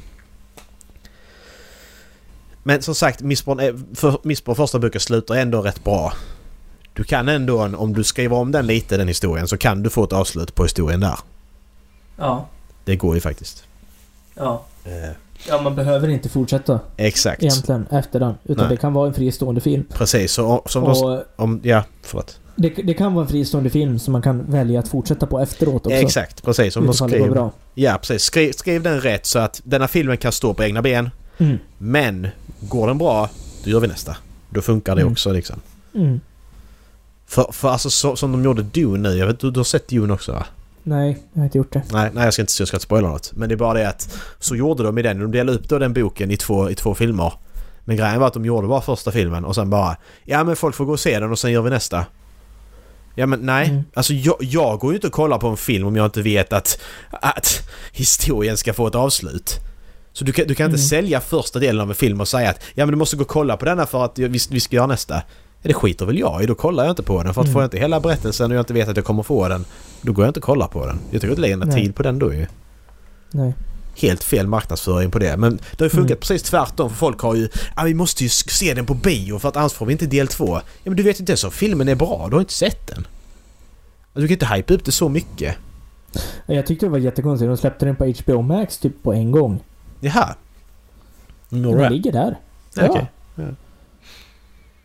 Men 2.64 2.82
som 2.82 2.96
sagt, 2.96 3.22
Missborn, 3.22 3.60
är, 3.60 3.96
för, 3.96 4.18
Missborn 4.24 4.56
första 4.56 4.80
boken 4.80 5.02
slutar 5.02 5.36
ändå 5.36 5.62
rätt 5.62 5.84
bra. 5.84 6.14
Du 6.94 7.04
kan 7.04 7.30
ändå, 7.30 7.64
om 7.78 7.94
du 7.94 8.04
skriver 8.04 8.36
om 8.36 8.52
den 8.52 8.68
lite 8.68 8.98
den 8.98 9.08
historien, 9.08 9.48
så 9.48 9.58
kan 9.58 9.84
du 9.84 9.90
få 9.90 10.04
ett 10.04 10.14
avslut 10.14 10.56
på 10.56 10.64
historien 10.64 11.00
där. 11.00 11.20
Ja. 12.18 12.48
Det 12.86 12.96
går 12.96 13.16
ju 13.16 13.22
faktiskt. 13.22 13.64
Ja. 14.36 14.64
Eh, 14.86 15.12
Ja, 15.48 15.62
man 15.62 15.76
behöver 15.76 16.08
inte 16.10 16.30
fortsätta 16.30 16.80
exakt. 16.98 17.44
egentligen 17.44 17.88
efter 17.92 18.20
den. 18.20 18.34
Utan 18.44 18.66
Nej. 18.66 18.76
det 18.76 18.82
kan 18.82 18.94
vara 18.94 19.08
en 19.08 19.14
fristående 19.14 19.62
film. 19.62 19.86
Precis, 19.94 20.32
så 20.32 20.64
som 20.66 20.84
Och 20.84 21.24
om... 21.36 21.60
Ja, 21.64 21.84
förlåt. 22.02 22.40
det, 22.56 22.70
det 22.70 22.94
kan 22.94 23.14
vara 23.14 23.24
en 23.26 23.30
fristående 23.30 23.70
film 23.70 24.00
som 24.00 24.12
man 24.12 24.22
kan 24.22 24.52
välja 24.52 24.80
att 24.80 24.88
fortsätta 24.88 25.28
på 25.28 25.40
efteråt 25.40 25.86
också. 25.86 25.98
Exakt, 25.98 26.44
precis. 26.44 26.76
Om 26.78 26.84
de 26.84 26.90
Utifall 26.90 27.10
det 27.10 27.18
går 27.18 27.26
skriver, 27.26 27.36
bra. 27.36 27.52
ja, 27.74 27.98
precis. 28.02 28.24
Skriv, 28.24 28.52
skriv 28.52 28.84
den 28.84 29.02
rätt 29.02 29.26
så 29.26 29.40
att 29.40 29.62
denna 29.64 29.88
filmen 29.88 30.18
kan 30.18 30.32
stå 30.32 30.54
på 30.54 30.64
egna 30.64 30.82
ben. 30.82 31.10
Mm. 31.38 31.58
Men 31.78 32.28
går 32.60 32.88
den 32.88 32.98
bra, 32.98 33.30
då 33.64 33.70
gör 33.70 33.80
vi 33.80 33.88
nästa. 33.88 34.18
Då 34.50 34.62
funkar 34.62 34.96
det 34.96 35.02
Mm. 35.02 35.12
också 35.14 35.32
liksom. 35.32 35.60
Mm. 35.96 36.20
För, 37.26 37.52
för 37.52 37.70
alltså 37.70 37.90
så, 37.90 38.16
som 38.16 38.32
de 38.32 38.44
gjorde 38.44 38.62
Dune 38.64 39.10
nu. 39.10 39.18
Jag 39.18 39.28
vet 39.28 39.40
du, 39.40 39.52
du 39.52 39.60
har 39.60 39.64
sett 39.64 39.88
Dune 39.88 40.14
också 40.14 40.32
va? 40.32 40.46
Nej, 40.84 41.24
jag 41.34 41.40
har 41.40 41.46
inte 41.46 41.58
gjort 41.58 41.74
det. 41.74 41.84
Nej, 41.92 42.10
nej 42.14 42.24
jag 42.24 42.34
ska 42.34 42.42
inte, 42.42 42.54
jag 42.60 42.68
ska 42.68 42.78
inte 42.78 42.84
spoila 42.86 43.08
något. 43.08 43.32
Men 43.36 43.50
det 43.50 43.56
är 43.56 43.58
bara 43.58 43.74
det 43.74 43.90
att 43.90 44.18
så 44.40 44.56
gjorde 44.56 44.84
de 44.84 44.98
i 44.98 45.02
den. 45.02 45.20
De 45.20 45.32
delade 45.32 45.58
upp 45.58 45.70
då 45.70 45.80
den 45.80 45.94
boken 45.94 46.32
i 46.32 46.38
två, 46.38 46.70
i 46.70 46.76
två 46.76 46.96
filmer. 46.96 47.34
Men 47.86 47.98
grejen 47.98 48.20
var 48.20 48.28
att 48.28 48.34
de 48.34 48.46
gjorde 48.46 48.68
bara 48.68 48.82
första 48.82 49.12
filmen 49.12 49.46
och 49.46 49.56
sen 49.56 49.70
bara 49.70 49.98
Ja 50.24 50.44
men 50.44 50.56
folk 50.56 50.76
får 50.76 50.86
gå 50.86 50.92
och 50.92 51.00
se 51.00 51.20
den 51.20 51.32
och 51.32 51.40
sen 51.40 51.52
gör 51.52 51.62
vi 51.62 51.70
nästa. 51.70 52.06
Ja 53.16 53.26
men 53.26 53.40
nej, 53.40 53.70
Mm. 53.70 53.84
alltså 53.94 54.14
jag, 54.14 54.36
jag 54.40 54.80
går 54.80 54.92
ju 54.92 54.96
inte 54.98 55.08
och 55.08 55.14
kollar 55.14 55.38
på 55.38 55.48
en 55.48 55.58
film 55.58 55.88
om 55.88 55.96
jag 55.96 56.06
inte 56.06 56.22
vet 56.22 56.54
att, 56.54 56.80
att 57.10 57.70
historien 57.92 58.58
ska 58.58 58.74
få 58.74 58.88
ett 58.88 58.96
avslut. 58.96 59.60
Så 60.14 60.24
du 60.26 60.32
kan, 60.32 60.48
du 60.48 60.56
kan 60.56 60.66
inte 60.66 60.76
Mm. 60.78 60.88
sälja 60.88 61.22
första 61.22 61.60
delen 61.60 61.82
av 61.82 61.90
en 61.90 61.96
film 61.96 62.22
och 62.22 62.28
säga 62.28 62.50
att 62.50 62.60
ja 62.74 62.86
men 62.86 62.92
du 62.92 62.98
måste 62.98 63.16
gå 63.16 63.22
och 63.22 63.28
kolla 63.28 63.58
på 63.58 63.66
denna 63.66 63.86
för 63.86 64.06
att 64.06 64.20
vi, 64.20 64.28
vi 64.50 64.60
ska 64.60 64.76
göra 64.76 64.88
nästa. 64.88 65.16
Ja, 65.62 65.68
det 65.68 65.74
skiter 65.74 66.06
väl 66.06 66.20
jag 66.20 66.44
i, 66.44 66.46
då 66.46 66.56
kollar 66.56 66.84
jag 66.84 66.92
inte 66.92 67.04
på 67.04 67.24
den. 67.24 67.34
För 67.34 67.42
att 67.42 67.46
Mm. 67.48 67.54
får 67.54 67.62
jag 67.62 67.68
inte 67.68 67.78
hela 67.78 68.00
berättelsen 68.00 68.52
och 68.52 68.58
jag 68.58 68.62
inte 68.62 68.74
vet 68.74 68.90
att 68.90 68.96
jag 68.98 69.06
kommer 69.06 69.24
få 69.24 69.48
den, 69.48 69.66
då 70.02 70.14
går 70.14 70.26
jag 70.26 70.30
inte 70.30 70.40
och 70.40 70.44
kollar 70.46 70.68
på 70.68 70.86
den. 70.86 71.00
Jag 71.12 71.22
tycker 71.22 71.30
inte 71.30 71.42
lägga 71.42 71.58
någon 71.58 71.72
tid 71.72 71.96
på 71.96 72.04
den 72.04 72.20
då 72.20 72.34
ju. 72.34 72.46
Nej. 73.32 73.54
Helt 73.96 74.24
fel 74.24 74.48
marknadsföring 74.48 75.12
på 75.12 75.20
det. 75.20 75.38
Men 75.38 75.56
det 75.58 75.80
har 75.80 75.86
ju 75.86 75.90
funkat 75.90 76.10
Mm. 76.12 76.20
precis 76.20 76.44
tvärtom 76.44 76.90
för 76.90 76.96
folk 76.98 77.20
har 77.20 77.36
ju 77.36 77.50
ja, 77.76 77.84
vi 77.84 77.94
måste 77.94 78.24
ju 78.24 78.30
se 78.30 78.74
den 78.74 78.86
på 78.86 78.94
bio 78.94 79.40
för 79.40 79.50
att 79.50 79.58
annars 79.58 79.74
får 79.74 79.86
vi 79.86 79.92
inte 79.92 80.06
del 80.06 80.28
två. 80.28 80.56
Ja 80.56 80.62
men 80.84 80.96
du 80.96 81.04
vet 81.04 81.20
inte 81.20 81.32
ens 81.32 81.44
om 81.44 81.52
filmen 81.52 81.90
är 81.90 81.96
bra, 81.96 82.28
du 82.30 82.36
har 82.36 82.42
inte 82.42 82.54
sett 82.54 82.88
den. 82.88 82.98
Alltså, 82.98 84.22
Du 84.22 84.28
kan 84.28 84.34
inte 84.34 84.46
hypa 84.46 84.74
upp 84.74 84.86
det 84.86 84.92
så 84.92 85.10
mycket. 85.10 85.56
Jag 86.46 86.66
tyckte 86.68 86.86
det 86.86 86.90
var 86.90 86.98
jättekonstigt. 86.98 87.50
De 87.50 87.58
släppte 87.58 87.86
den 87.86 87.96
på 87.96 88.06
HBO 88.24 88.42
Max 88.42 88.78
typ 88.78 89.04
på 89.04 89.14
en 89.14 89.32
gång. 89.32 89.60
Jaha. 90.04 90.36
Den 91.50 91.66
Alright. 91.66 91.92
ligger 91.92 92.12
där. 92.12 92.38
Ja, 92.76 92.88
okej. 92.90 93.08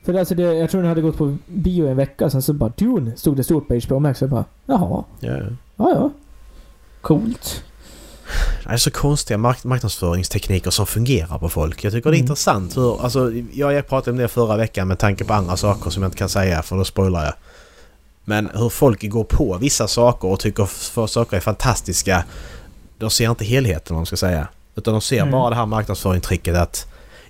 För 0.05 0.15
alltså 0.15 0.35
det, 0.35 0.43
jag 0.43 0.71
tror 0.71 0.81
den 0.81 0.89
hade 0.89 1.01
gått 1.01 1.19
på 1.19 1.37
bio 1.47 1.89
en 1.89 1.97
vecka, 1.97 2.31
sen 2.31 2.43
så 2.43 2.53
bara 2.53 2.73
Dune 2.77 3.17
stod 3.17 3.37
det 3.37 3.45
stort 3.45 3.69
på 3.69 3.81
HBO 3.87 3.99
Max. 3.99 4.21
Jag 4.21 4.31
bara 4.31 4.45
jaha, 4.67 5.05
Ja. 5.21 5.37
ja 5.77 5.91
ja. 5.95 6.11
Coolt. 7.01 7.65
Det 8.65 8.71
är 8.73 8.77
så 8.77 8.91
konstiga 8.91 9.39
mark- 9.39 9.65
marknadsföringstekniker 9.65 10.71
som 10.71 10.87
fungerar 10.87 11.39
på 11.39 11.49
folk. 11.49 11.85
Jag 11.85 11.93
tycker 11.93 12.11
det 12.11 12.17
är 12.17 12.19
Mm. 12.19 12.25
intressant 12.25 12.77
hur... 12.77 13.03
Alltså, 13.03 13.33
jag, 13.53 13.73
jag 13.73 13.89
pratade 13.89 14.11
om 14.11 14.17
det 14.17 14.29
förra 14.29 14.57
veckan 14.57 14.89
med 14.89 14.99
tanke 14.99 15.25
på 15.25 15.33
andra 15.35 15.57
saker 15.57 15.91
som 15.91 16.03
jag 16.03 16.09
inte 16.09 16.19
kan 16.19 16.29
säga 16.29 16.63
för 16.63 16.77
då 16.77 16.85
spoilar 16.85 17.25
jag. 17.25 17.35
Men 18.25 18.51
hur 18.55 18.69
folk 18.69 19.03
går 19.11 19.25
på 19.25 19.59
vissa 19.61 19.89
saker 19.89 20.29
och 20.29 20.41
tycker 20.41 20.67
för 20.67 21.07
saker 21.07 21.37
är 21.37 21.41
fantastiska. 21.41 22.25
De 22.99 23.11
ser 23.11 23.31
inte 23.31 23.45
helheten 23.45 23.95
om 23.95 23.99
man 23.99 24.07
ska 24.07 24.17
säga. 24.17 24.49
Utan 24.79 24.93
de 24.95 25.01
ser 25.01 25.21
Mm. 25.21 25.31
bara 25.33 25.51
det 25.51 25.57
här 25.57 25.67
marknadsföringstricket 25.67 26.57
att... 26.57 26.87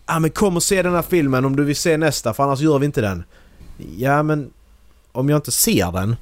Ja 0.07 0.19
men 0.19 0.31
kom 0.31 0.57
och 0.57 0.63
se 0.63 0.83
den 0.83 0.95
här 0.95 1.03
filmen 1.03 1.45
om 1.45 1.57
du 1.57 1.65
vill 1.65 1.77
se 1.77 1.97
nästa 1.97 2.35
för 2.35 2.43
annars 2.45 2.61
gör 2.61 2.79
vi 2.79 2.87
inte 2.87 3.01
den. 3.01 3.25
Ja 3.97 4.23
men... 4.23 4.51
Om 5.13 5.29
jag 5.29 5.37
inte 5.39 5.51
ser 5.53 5.93
den 5.93 6.17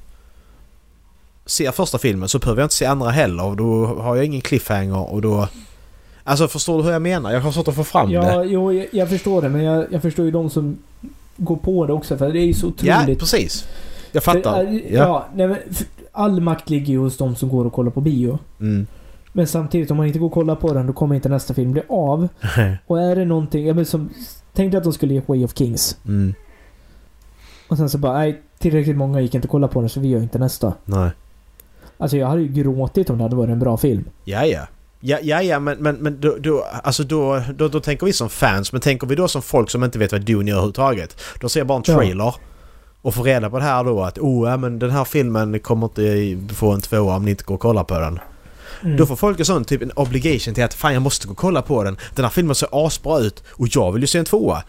ser 1.45 1.71
första 1.71 1.97
filmen 1.97 2.29
så 2.29 2.39
behöver 2.39 2.61
jag 2.61 2.65
inte 2.65 2.75
se 2.75 2.85
andra 2.85 3.09
heller 3.09 3.43
och 3.45 3.55
då 3.57 3.85
har 3.85 4.15
jag 4.15 4.25
ingen 4.25 4.41
cliffhanger 4.41 5.13
och 5.13 5.21
då... 5.21 5.47
Alltså 6.23 6.47
förstår 6.47 6.77
du 6.77 6.83
hur 6.83 6.91
jag 6.91 7.01
menar? 7.01 7.31
Jag 7.33 7.41
har 7.41 7.51
svårt 7.51 7.67
att 7.67 7.75
få 7.75 7.83
fram 7.83 8.11
Ja, 8.11 8.37
det. 8.37 8.45
jo, 8.45 8.73
jag, 8.73 8.87
jag 8.91 9.09
förstår 9.09 9.41
det. 9.41 9.49
Men 9.49 9.63
jag, 9.63 9.85
jag 9.91 10.01
förstår 10.01 10.25
ju 10.25 10.31
de 10.31 10.49
som 10.49 10.77
går 11.37 11.55
på 11.55 11.85
det 11.85 11.93
också. 11.93 12.17
För 12.17 12.31
det 12.33 12.39
är 12.39 12.45
ju 12.45 12.53
så 12.53 12.71
Ja, 12.81 12.97
otroligt... 13.01 13.19
precis. 13.19 13.67
Jag 14.11 14.23
fattar. 14.23 14.55
För, 14.65 14.67
äh, 14.73 14.75
Ja. 14.75 14.87
ja, 15.03 15.27
nej, 15.35 15.55
all 16.11 16.41
makt 16.41 16.69
ligger 16.69 16.87
ju 16.87 16.97
hos 16.99 17.17
de 17.17 17.35
som 17.35 17.49
går 17.49 17.65
och 17.65 17.73
kollar 17.73 17.91
på 17.91 18.01
bio. 18.01 18.39
Mm. 18.59 18.87
Men 19.37 19.47
samtidigt, 19.47 19.91
om 19.91 19.97
man 19.97 20.05
inte 20.07 20.19
går 20.19 20.25
och 20.27 20.33
kollar 20.33 20.55
på 20.55 20.73
den, 20.73 20.87
då 20.87 20.93
kommer 20.93 21.15
inte 21.15 21.29
nästa 21.29 21.53
film 21.53 21.71
bli 21.71 21.81
av. 21.89 22.27
Och 22.87 23.01
är 23.01 23.15
det 23.15 23.25
någonting... 23.25 23.67
Ja, 23.67 23.73
men 23.73 23.85
som, 23.85 24.09
tänk 24.53 24.71
dig 24.71 24.77
att 24.77 24.83
de 24.83 24.93
skulle 24.93 25.13
ge 25.13 25.21
Way 25.25 25.45
of 25.45 25.57
Kings. 25.57 25.97
mm. 26.07 26.33
Och 27.67 27.77
sen 27.77 27.89
så 27.89 27.97
bara, 27.97 28.13
nej, 28.13 28.41
tillräckligt 28.59 28.97
många 28.97 29.21
gick 29.21 29.35
inte 29.35 29.47
och 29.47 29.51
kolla 29.51 29.67
på 29.67 29.79
den 29.81 29.89
så 29.89 29.99
vi 29.99 30.07
gör 30.07 30.21
inte 30.21 30.39
nästa. 30.39 30.73
Nej. 30.85 31.09
Alltså 31.97 32.17
jag 32.17 32.27
hade 32.27 32.41
ju 32.41 32.47
gråtit 32.47 33.09
om 33.09 33.17
det 33.17 33.23
hade 33.23 33.35
varit 33.35 33.49
en 33.49 33.59
bra 33.59 33.77
film. 33.77 34.03
Ja, 34.23 34.45
ja. 34.45 34.67
Ja, 34.99 35.17
ja, 35.21 35.41
ja 35.41 35.59
men, 35.59 35.77
men, 35.77 35.95
men 35.95 36.21
då, 36.21 36.35
då, 36.39 36.65
alltså 36.83 37.03
då, 37.03 37.41
då, 37.55 37.67
då 37.67 37.79
tänker 37.79 38.05
vi 38.05 38.13
som 38.13 38.29
fans. 38.29 38.71
Men 38.71 38.81
tänker 38.81 39.07
vi 39.07 39.15
då 39.15 39.27
som 39.27 39.41
folk 39.41 39.69
som 39.69 39.83
inte 39.83 39.99
vet 39.99 40.11
vad 40.11 40.21
Dune 40.21 40.49
gör 40.49 40.55
överhuvudtaget. 40.57 41.21
De 41.41 41.49
ser 41.49 41.63
bara 41.63 41.77
en 41.77 41.83
Ja. 41.87 41.95
trailer. 41.95 42.35
Och 43.01 43.13
får 43.13 43.23
reda 43.23 43.49
på 43.49 43.57
det 43.57 43.63
här 43.65 43.83
då 43.83 44.03
att 44.03 44.17
oh, 44.19 44.49
ja, 44.49 44.57
men 44.57 44.79
den 44.79 44.91
här 44.91 45.03
filmen 45.03 45.59
kommer 45.59 45.85
inte 45.85 46.55
få 46.55 46.71
en 46.71 46.81
tvåa 46.81 47.15
om 47.15 47.25
ni 47.25 47.31
inte 47.31 47.43
går 47.43 47.55
och 47.55 47.61
kollar 47.61 47.83
på 47.83 47.99
den. 47.99 48.19
Mm. 48.83 48.97
Då 48.97 49.05
får 49.05 49.15
folk 49.15 49.39
en 49.39 49.45
sån 49.45 49.65
typ 49.65 49.81
en 49.81 49.91
obligation 49.95 50.53
till 50.53 50.63
att 50.63 50.73
fan 50.73 50.93
jag 50.93 51.01
måste 51.01 51.27
gå 51.27 51.31
och 51.31 51.37
kolla 51.37 51.61
på 51.61 51.83
den. 51.83 51.97
Den 52.15 52.25
här 52.25 52.29
filmen 52.29 52.55
ser 52.55 52.69
asbra 52.71 53.19
ut 53.19 53.43
och 53.49 53.67
jag 53.71 53.91
vill 53.91 54.03
ju 54.03 54.07
se 54.07 54.19
en 54.19 54.25
tvåa. 54.25 54.63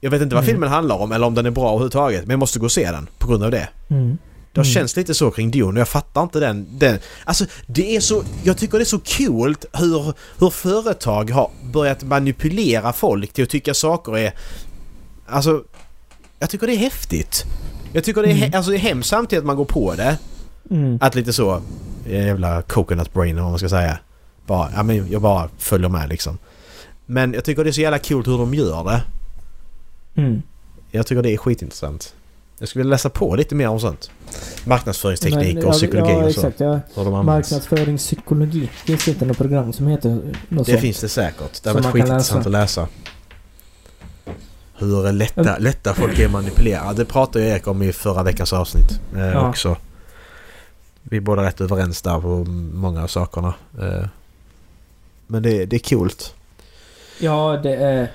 Jag 0.00 0.10
vet 0.10 0.22
inte 0.22 0.34
vad 0.34 0.44
Mm. 0.44 0.54
filmen 0.54 0.68
handlar 0.70 0.96
om 0.96 1.12
eller 1.12 1.26
om 1.26 1.34
den 1.34 1.46
är 1.46 1.50
bra 1.50 1.68
överhuvudtaget 1.68 2.20
men 2.22 2.30
jag 2.30 2.38
måste 2.38 2.58
gå 2.58 2.64
och 2.64 2.72
se 2.72 2.90
den 2.90 3.08
på 3.18 3.28
grund 3.28 3.42
av 3.44 3.50
det. 3.50 3.68
Mm. 3.88 4.18
Det 4.52 4.60
har 4.60 4.64
Mm. 4.64 4.74
känts 4.74 4.96
lite 4.96 5.14
så 5.14 5.30
kring 5.30 5.50
Dune 5.50 5.72
och 5.72 5.78
jag 5.80 5.88
fattar 5.88 6.22
inte 6.22 6.40
den, 6.40 6.66
den... 6.78 6.98
Alltså 7.24 7.44
det 7.66 7.96
är 7.96 8.00
så... 8.00 8.22
Jag 8.44 8.58
tycker 8.58 8.78
det 8.78 8.82
är 8.82 8.84
så 8.84 8.98
coolt 8.98 9.64
hur, 9.72 10.12
hur 10.38 10.50
företag 10.50 11.30
har 11.30 11.50
börjat 11.72 12.02
manipulera 12.02 12.92
folk 12.92 13.32
till 13.32 13.44
att 13.44 13.50
tycka 13.50 13.74
saker 13.74 14.18
är... 14.18 14.32
Alltså... 15.26 15.62
Jag 16.38 16.50
tycker 16.50 16.66
det 16.66 16.72
är 16.72 16.76
häftigt. 16.76 17.44
Jag 17.92 18.04
tycker 18.04 18.22
det 18.22 18.28
är, 18.30 18.36
Mm. 18.36 18.50
alltså, 18.54 18.70
det 18.70 18.76
är 18.76 18.80
hemskt 18.80 19.08
samtidigt 19.10 19.40
att 19.40 19.46
man 19.46 19.56
går 19.56 19.64
på 19.64 19.94
det. 19.94 20.18
Mm. 20.70 20.98
Att 21.00 21.14
lite 21.14 21.32
så... 21.32 21.62
Jävla 22.08 22.62
coconut 22.62 23.12
brain 23.12 23.36
vad 23.36 23.50
man 23.50 23.58
ska 23.58 23.68
säga. 23.68 23.98
Bara, 24.46 24.70
ja 24.76 24.82
men 24.82 25.10
jag 25.10 25.22
bara 25.22 25.48
följer 25.58 25.88
med 25.88 26.08
liksom. 26.08 26.38
Men 27.06 27.34
jag 27.34 27.44
tycker 27.44 27.64
det 27.64 27.70
är 27.70 27.72
så 27.72 27.80
jävla 27.80 27.98
coolt 27.98 28.26
hur 28.26 28.38
de 28.38 28.54
gör 28.54 28.84
det. 28.84 29.02
Mm. 30.22 30.42
Jag 30.90 31.06
tycker 31.06 31.22
det 31.22 31.30
är 31.30 31.36
skitintressant. 31.36 32.14
Jag 32.58 32.68
skulle 32.68 32.82
vilja 32.82 32.94
läsa 32.94 33.10
på 33.10 33.36
lite 33.36 33.54
mer 33.54 33.68
om 33.68 33.80
sånt. 33.80 34.10
Marknadsföringsteknik 34.64 35.54
Men, 35.54 35.64
och 35.64 35.68
ja, 35.68 35.72
psykologi 35.72 36.12
ja, 36.12 36.24
och 36.24 36.32
så. 36.32 36.40
exakt. 36.40 36.60
Ja. 36.60 36.80
Hur 36.94 37.04
de. 37.04 37.26
Marknadsföringspsykologi. 37.26 38.66
Finns 38.66 39.04
det 39.04 39.10
inte 39.10 39.24
något 39.24 39.36
program 39.38 39.72
som 39.72 39.86
heter 39.86 40.08
något 40.48 40.66
Det 40.66 40.72
sånt? 40.72 40.80
finns 40.80 41.00
det 41.00 41.08
säkert. 41.08 41.62
Det 41.62 41.70
har 41.70 41.74
varit 41.74 41.86
skitintressant 41.86 42.46
att 42.46 42.52
läsa. 42.52 42.88
Hur 44.78 45.12
lätta, 45.12 45.58
lätta 45.58 45.94
folk 45.94 46.18
är 46.18 46.26
att 46.26 46.32
manipulera. 46.32 46.92
Det 46.92 47.04
pratade 47.04 47.44
ju 47.44 47.50
Erik 47.50 47.66
om 47.66 47.82
i 47.82 47.92
förra 47.92 48.22
veckans 48.22 48.52
avsnitt 48.52 49.00
eh, 49.16 49.20
Ja. 49.26 49.48
också. 49.48 49.76
Vi 51.10 51.16
är 51.16 51.20
båda 51.20 51.42
rätt 51.42 51.60
överens 51.60 52.02
där 52.02 52.20
på 52.20 52.44
många 52.74 53.02
av 53.02 53.06
sakerna. 53.06 53.54
Eh, 53.80 54.06
men 55.26 55.42
det, 55.42 55.66
det 55.66 55.76
är 55.76 55.90
coolt. 55.90 56.34
Ja, 57.20 57.60
det 57.62 57.74
är 57.76 58.12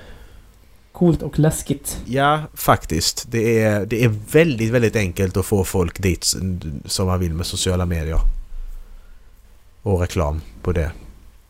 coolt 0.91 1.21
och 1.21 1.39
läskigt. 1.39 1.99
Ja, 2.05 2.41
faktiskt. 2.53 3.25
Det 3.31 3.63
är, 3.63 3.85
det 3.85 4.03
är 4.03 4.09
väldigt, 4.31 4.71
väldigt 4.71 4.95
enkelt 4.95 5.37
att 5.37 5.45
få 5.45 5.63
folk 5.63 6.01
dit 6.01 6.23
som 6.85 7.07
man 7.07 7.19
vill 7.19 7.33
med 7.33 7.45
sociala 7.45 7.85
medier. 7.85 8.19
Och 9.81 9.99
reklam 10.01 10.41
på 10.61 10.71
det. 10.71 10.91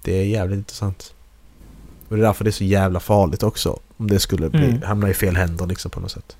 Det 0.03 0.13
är 0.19 0.25
jävligt 0.25 0.57
intressant. 0.57 1.13
Och 2.09 2.15
det 2.17 2.21
är 2.21 2.25
därför 2.25 2.43
det 2.43 2.49
är 2.49 2.51
så 2.51 2.63
jävla 2.63 2.99
farligt 2.99 3.43
också. 3.43 3.79
Om 3.97 4.07
det 4.07 4.19
skulle 4.19 4.49
bli, 4.49 4.65
Mm. 4.65 4.81
hamna 4.81 5.09
i 5.09 5.13
fel 5.13 5.35
händer 5.35 5.65
liksom 5.65 5.91
på 5.91 5.99
något 5.99 6.11
sätt. 6.11 6.35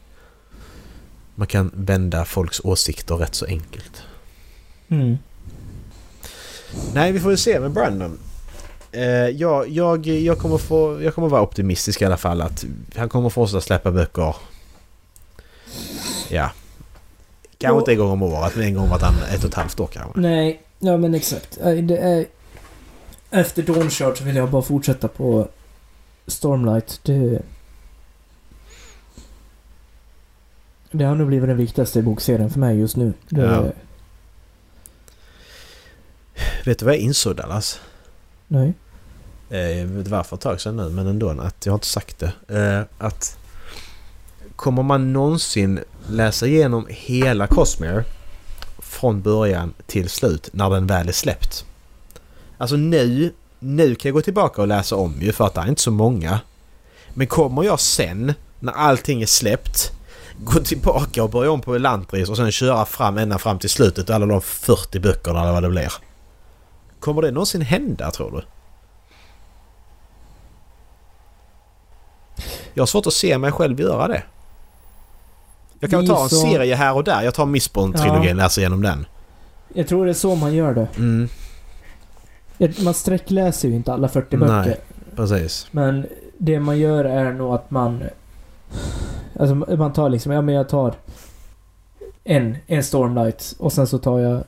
Man 1.36 1.48
kan 1.48 1.72
vända 1.74 2.26
folks 2.26 2.62
åsikter 2.64 3.16
rätt 3.16 3.36
så 3.36 3.46
enkelt. 3.46 4.04
Mm. 4.92 5.18
Nej, 6.94 7.12
vi 7.12 7.20
får 7.20 7.30
väl 7.30 7.38
se 7.38 7.60
med 7.60 7.72
Brandon. 7.72 8.20
Eh, 8.92 9.04
jag, 9.30 9.70
jag, 9.70 10.08
jag, 10.08 10.38
kommer 10.38 10.58
få, 10.58 11.02
jag 11.02 11.16
kommer 11.16 11.30
vara 11.30 11.42
optimistisk 11.42 12.02
i 12.02 12.06
alla 12.06 12.18
fall 12.18 12.42
att 12.42 12.66
han 12.96 13.10
kommer 13.10 13.30
fortsätta 13.30 13.62
släppa 13.62 13.92
böcker. 13.92 14.36
Ja. 16.30 16.52
Kanske 17.58 17.80
inte 17.80 17.92
en 17.92 17.98
gång 17.98 18.12
om 18.12 18.24
året, 18.24 18.56
men 18.56 18.66
en 18.66 18.74
gång 18.74 18.90
vartannat 18.90 19.34
ett 19.34 19.44
och 19.44 19.50
ett 19.50 19.56
halvt 19.56 19.80
år 19.80 19.88
kanske. 19.88 20.20
Nej, 20.20 20.62
ja 20.80 20.98
men 20.98 21.16
exakt. 21.16 21.60
Nej, 21.64 21.82
Det 21.82 21.98
är... 21.98 22.26
Efter 23.32 23.64
Dawnshard 23.64 24.18
så 24.18 24.24
vill 24.24 24.36
jag 24.36 24.50
bara 24.50 24.62
fortsätta 24.62 25.08
på 25.08 25.48
Stormlight. 26.28 27.00
Det... 27.04 27.42
Det 30.92 31.04
har 31.04 31.16
nog 31.16 31.28
blivit 31.28 31.50
den 31.50 31.58
viktigaste 31.58 32.02
bokserien 32.02 32.50
för 32.50 32.60
mig 32.60 32.80
just 32.80 32.96
nu. 32.96 33.14
Det... 33.30 33.42
Ja. 33.42 33.72
Vet 36.66 36.80
du 36.80 36.86
vad 36.86 36.94
jag 36.94 37.02
insåg 37.02 37.36
Dallas? 37.36 37.80
Nej. 38.48 38.74
Eh, 39.50 39.88
det 39.88 40.10
var 40.10 40.24
för 40.24 40.36
ett 40.36 40.42
tag 40.42 40.62
sedan 40.62 40.76
nu, 40.76 40.90
men 40.90 41.08
ändå 41.08 41.30
att 41.30 41.66
jag 41.66 41.74
har 41.74 41.78
inte 41.78 41.88
sagt 41.88 42.20
det. 42.20 42.58
Eh, 42.58 43.06
att 43.06 43.38
kommer 44.56 44.84
man 44.84 45.14
någonsin 45.14 45.80
läsa 46.10 46.48
igenom 46.48 46.86
hela 46.90 47.48
Cosmere 47.48 48.04
från 48.80 49.22
början 49.22 49.74
till 49.86 50.10
slut 50.10 50.50
när 50.54 50.70
den 50.70 50.88
väl 50.88 51.08
är 51.08 51.14
släppt? 51.14 51.66
Alltså 52.58 52.76
nu, 52.76 53.34
nu 53.60 53.96
kan 53.96 54.10
jag 54.10 54.14
gå 54.14 54.22
tillbaka 54.22 54.62
och 54.62 54.68
läsa 54.68 54.96
om 54.96 55.22
ju 55.22 55.32
för 55.32 55.46
att 55.46 55.54
det 55.54 55.62
är 55.62 55.68
inte 55.68 55.82
så 55.82 55.92
många. 55.92 56.40
Men 57.14 57.28
kommer 57.28 57.64
jag 57.64 57.80
sen, 57.80 58.34
när 58.60 58.74
allting 58.74 59.22
är 59.22 59.26
släppt, 59.26 59.92
gå 60.40 60.60
tillbaka 60.60 61.24
och 61.24 61.30
börja 61.30 61.52
om 61.52 61.62
på 61.62 61.76
Elantris 61.76 62.30
och 62.30 62.38
sen 62.38 62.52
köra 62.52 62.86
fram 62.86 63.18
ända 63.18 63.38
fram 63.38 63.60
till 63.60 63.70
slutet 63.70 64.10
alla 64.10 64.26
de 64.26 64.42
40 64.42 65.00
böckerna 65.00 65.42
eller 65.42 65.52
vad 65.52 65.64
det 65.64 65.70
blir. 65.70 65.94
Kommer 67.02 67.22
det 67.22 67.32
någonsin 67.32 67.62
hända 67.62 68.12
tror 68.12 68.32
du? 68.32 68.42
Jag 72.74 72.82
har 72.82 72.88
svårt 72.88 73.08
att 73.08 73.14
se 73.14 73.38
mig 73.38 73.52
själv 73.52 73.80
göra 73.80 74.08
det. 74.08 74.24
Jag 75.80 75.90
kan 75.92 76.08
ta 76.08 76.24
en 76.24 76.30
så- 76.30 76.36
serie 76.36 76.76
här 76.76 76.96
och 76.96 77.04
där. 77.04 77.22
Jag 77.22 77.34
tar 77.34 77.46
Mistborn-trilogin 77.46 78.28
Ja. 78.28 78.34
läser 78.34 78.62
igenom 78.62 78.82
den. 78.82 79.06
Jag 79.74 79.88
tror 79.88 80.06
det 80.06 80.12
är 80.12 80.14
så 80.14 80.36
man 80.36 80.54
gör 80.54 80.74
det. 80.74 80.88
Mm, 80.98 81.30
Man 82.84 82.94
sträckläser 82.94 83.70
ju 83.70 83.76
inte 83.76 83.94
alla 83.94 84.08
40 84.08 84.38
Nej. 84.38 84.48
böcker. 84.48 84.78
precis. 85.16 85.68
Men 85.72 86.08
det 86.38 86.60
man 86.60 86.80
gör 86.80 87.06
är 87.06 87.34
nog 87.34 87.54
att 87.56 87.72
man... 87.72 88.04
Alltså 89.40 89.56
man 89.56 89.94
tar 89.94 90.10
liksom, 90.10 90.32
ja 90.32 90.42
men 90.42 90.56
jag 90.56 90.70
tar 90.70 90.94
en, 92.24 92.58
en 92.68 92.84
Stormlight 92.84 93.56
och 93.60 93.74
sen 93.74 93.88
så 93.88 93.98
tar 93.98 94.20
jag 94.20 94.44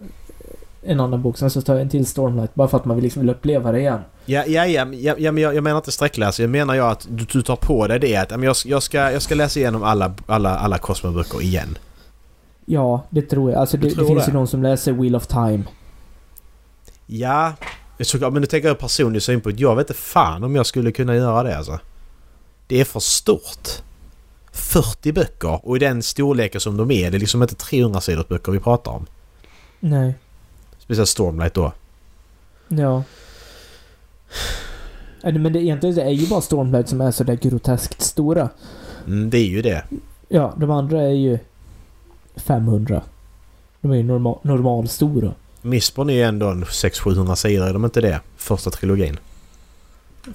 en 0.85 0.99
annan 0.99 1.21
bok, 1.21 1.37
sen 1.37 1.49
så 1.49 1.61
tar 1.61 1.73
jag 1.73 1.81
en 1.81 1.89
till 1.89 2.05
Stormlight 2.05 2.55
bara 2.55 2.67
för 2.67 2.77
att 2.77 2.85
man 2.85 2.95
vill 2.97 3.03
liksom 3.03 3.19
vill 3.21 3.29
uppleva 3.29 3.71
det 3.71 3.79
igen. 3.79 3.99
Ja, 4.25 4.45
ja, 4.45 4.65
ja, 4.65 4.85
men- 4.85 5.01
ja, 5.01 5.15
ja 5.17 5.31
men 5.31 5.43
jag, 5.43 5.55
jag 5.55 5.63
menar 5.63 5.77
inte 5.77 5.91
sträckläsa. 5.91 6.43
Jag 6.43 6.49
menar 6.49 6.73
jag 6.75 6.91
att 6.91 7.07
du, 7.09 7.25
du 7.25 7.41
tar 7.41 7.55
på 7.55 7.87
dig 7.87 7.99
det 7.99 8.15
att 8.15 8.31
jag, 8.43 8.55
jag, 8.65 8.83
ska, 8.83 9.11
jag 9.11 9.21
ska 9.21 9.35
läsa 9.35 9.59
igenom 9.59 9.83
alla, 9.83 10.13
alla, 10.25 10.57
alla 10.57 10.77
Cosmo-böcker 10.77 11.41
igen. 11.41 11.77
Ja, 12.65 13.03
det 13.09 13.21
tror 13.21 13.51
jag. 13.51 13.59
Alltså 13.59 13.77
det, 13.77 13.89
det 13.89 14.05
finns 14.05 14.25
det? 14.25 14.31
ju 14.31 14.37
någon 14.37 14.47
som 14.47 14.63
läser 14.63 14.91
Wheel 14.91 15.15
of 15.15 15.27
Time. 15.27 15.63
Ja, 17.05 17.53
såklart. 17.99 18.33
Men 18.33 18.41
du 18.41 18.47
tänker 18.47 18.67
jag 18.67 18.79
personlig 18.79 19.21
synpunkt. 19.21 19.59
Jag 19.59 19.75
vet 19.75 19.89
inte 19.89 20.01
fan 20.01 20.43
om 20.43 20.55
jag 20.55 20.65
skulle 20.65 20.91
kunna 20.91 21.15
göra 21.15 21.43
det 21.43 21.57
alltså. 21.57 21.79
Det 22.67 22.81
är 22.81 22.85
för 22.85 22.99
stort. 22.99 23.69
40 24.51 25.11
böcker 25.11 25.59
och 25.67 25.75
i 25.75 25.79
den 25.79 26.03
storleken 26.03 26.61
som 26.61 26.77
de 26.77 26.91
är. 26.91 27.11
Det 27.11 27.17
är 27.17 27.19
liksom 27.19 27.41
inte 27.41 27.55
300 27.55 28.01
sidors 28.01 28.27
böcker 28.27 28.51
vi 28.51 28.59
pratar 28.59 28.91
om. 28.91 29.05
Nej. 29.79 30.15
Speciellt 30.83 31.09
Stormlight 31.09 31.53
då. 31.53 31.71
Ja. 32.67 33.03
Ja, 35.23 35.31
det- 35.31 35.39
Men 35.39 35.53
det, 35.53 35.59
egentligen 35.59 35.95
det 35.95 36.01
är 36.01 36.09
ju 36.09 36.27
bara 36.27 36.41
Stormlight 36.41 36.89
som 36.89 37.01
är 37.01 37.11
sådär 37.11 37.35
groteskt 37.41 38.01
stora. 38.01 38.49
Mm, 39.07 39.29
det 39.29 39.37
är 39.37 39.45
ju 39.47 39.61
det. 39.61 39.83
Ja, 40.27 40.53
de 40.57 40.71
andra 40.71 41.01
är 41.01 41.09
ju 41.13 41.39
500. 42.35 43.01
De 43.81 43.91
är 43.91 43.95
ju 43.95 44.03
normal, 44.03 44.39
normalstora. 44.41 45.33
Mistborn 45.61 46.09
är 46.09 46.13
ju 46.13 46.21
ändå 46.23 46.47
en 46.49 46.63
600-700 46.65 47.35
sidor, 47.35 47.67
är 47.67 47.73
de 47.73 47.85
inte 47.85 48.01
det? 48.01 48.19
Första 48.37 48.69
trilogin. 48.69 49.19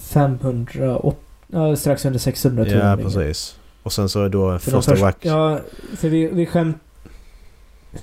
508... 0.01 1.17
Ja, 1.47 1.77
strax 1.77 2.05
under 2.05 2.19
600 2.19 2.65
tror 2.65 2.77
Ja, 2.79 2.89
jag. 2.89 2.99
precis. 3.03 3.59
Och 3.83 3.93
sen 3.93 4.09
så 4.09 4.25
är 4.25 4.29
då 4.29 4.59
För 4.59 4.71
första 4.71 4.91
först- 4.93 5.03
Wack... 5.03 5.17
Ja, 5.21 5.61
för 5.97 6.09
vi, 6.09 6.27
vi 6.27 6.47
skämt... 6.47 6.77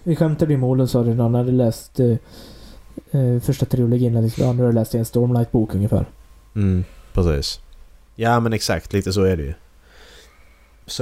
Vi 0.04 0.16
skämtade 0.16 0.58
med 0.58 0.70
Olen 0.70 0.88
sa 0.88 1.04
det 1.04 1.14
när 1.14 1.24
han 1.24 1.36
hade 1.36 1.52
läst 1.52 2.00
eh, 2.00 2.08
eh, 3.22 3.40
första 3.42 3.66
trilogin. 3.66 4.22
Liksom, 4.24 4.46
han 4.48 4.60
hade 4.60 4.72
läst 4.72 4.96
en 4.96 5.06
Stormlight-bok 5.06 5.76
ungefär. 5.76 6.06
Mm, 6.56 6.84
precis. 7.14 7.60
Ja 8.16 8.40
men 8.40 8.54
exakt, 8.54 8.94
lite 8.94 9.14
så 9.14 9.24
är 9.24 9.38
det 9.38 9.44
ju. 9.44 9.54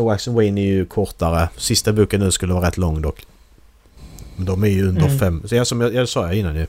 Wax 0.04 0.28
and 0.28 0.36
Wayne 0.38 0.62
är 0.62 0.66
ju 0.66 0.86
kortare. 0.86 1.50
Sista 1.58 1.94
boken 1.94 2.20
nu 2.20 2.32
skulle 2.32 2.54
vara 2.54 2.68
rätt 2.68 2.78
lång 2.78 3.02
dock. 3.02 3.26
Men 4.36 4.46
de 4.46 4.64
är 4.64 4.68
ju 4.68 4.88
under 4.90 5.06
Mm. 5.06 5.20
fem... 5.20 5.42
Så 5.46 5.56
jag, 5.56 5.68
som 5.68 5.82
jag, 5.82 5.94
jag 5.94 6.10
sa 6.10 6.34
innan 6.34 6.56
ju. 6.56 6.68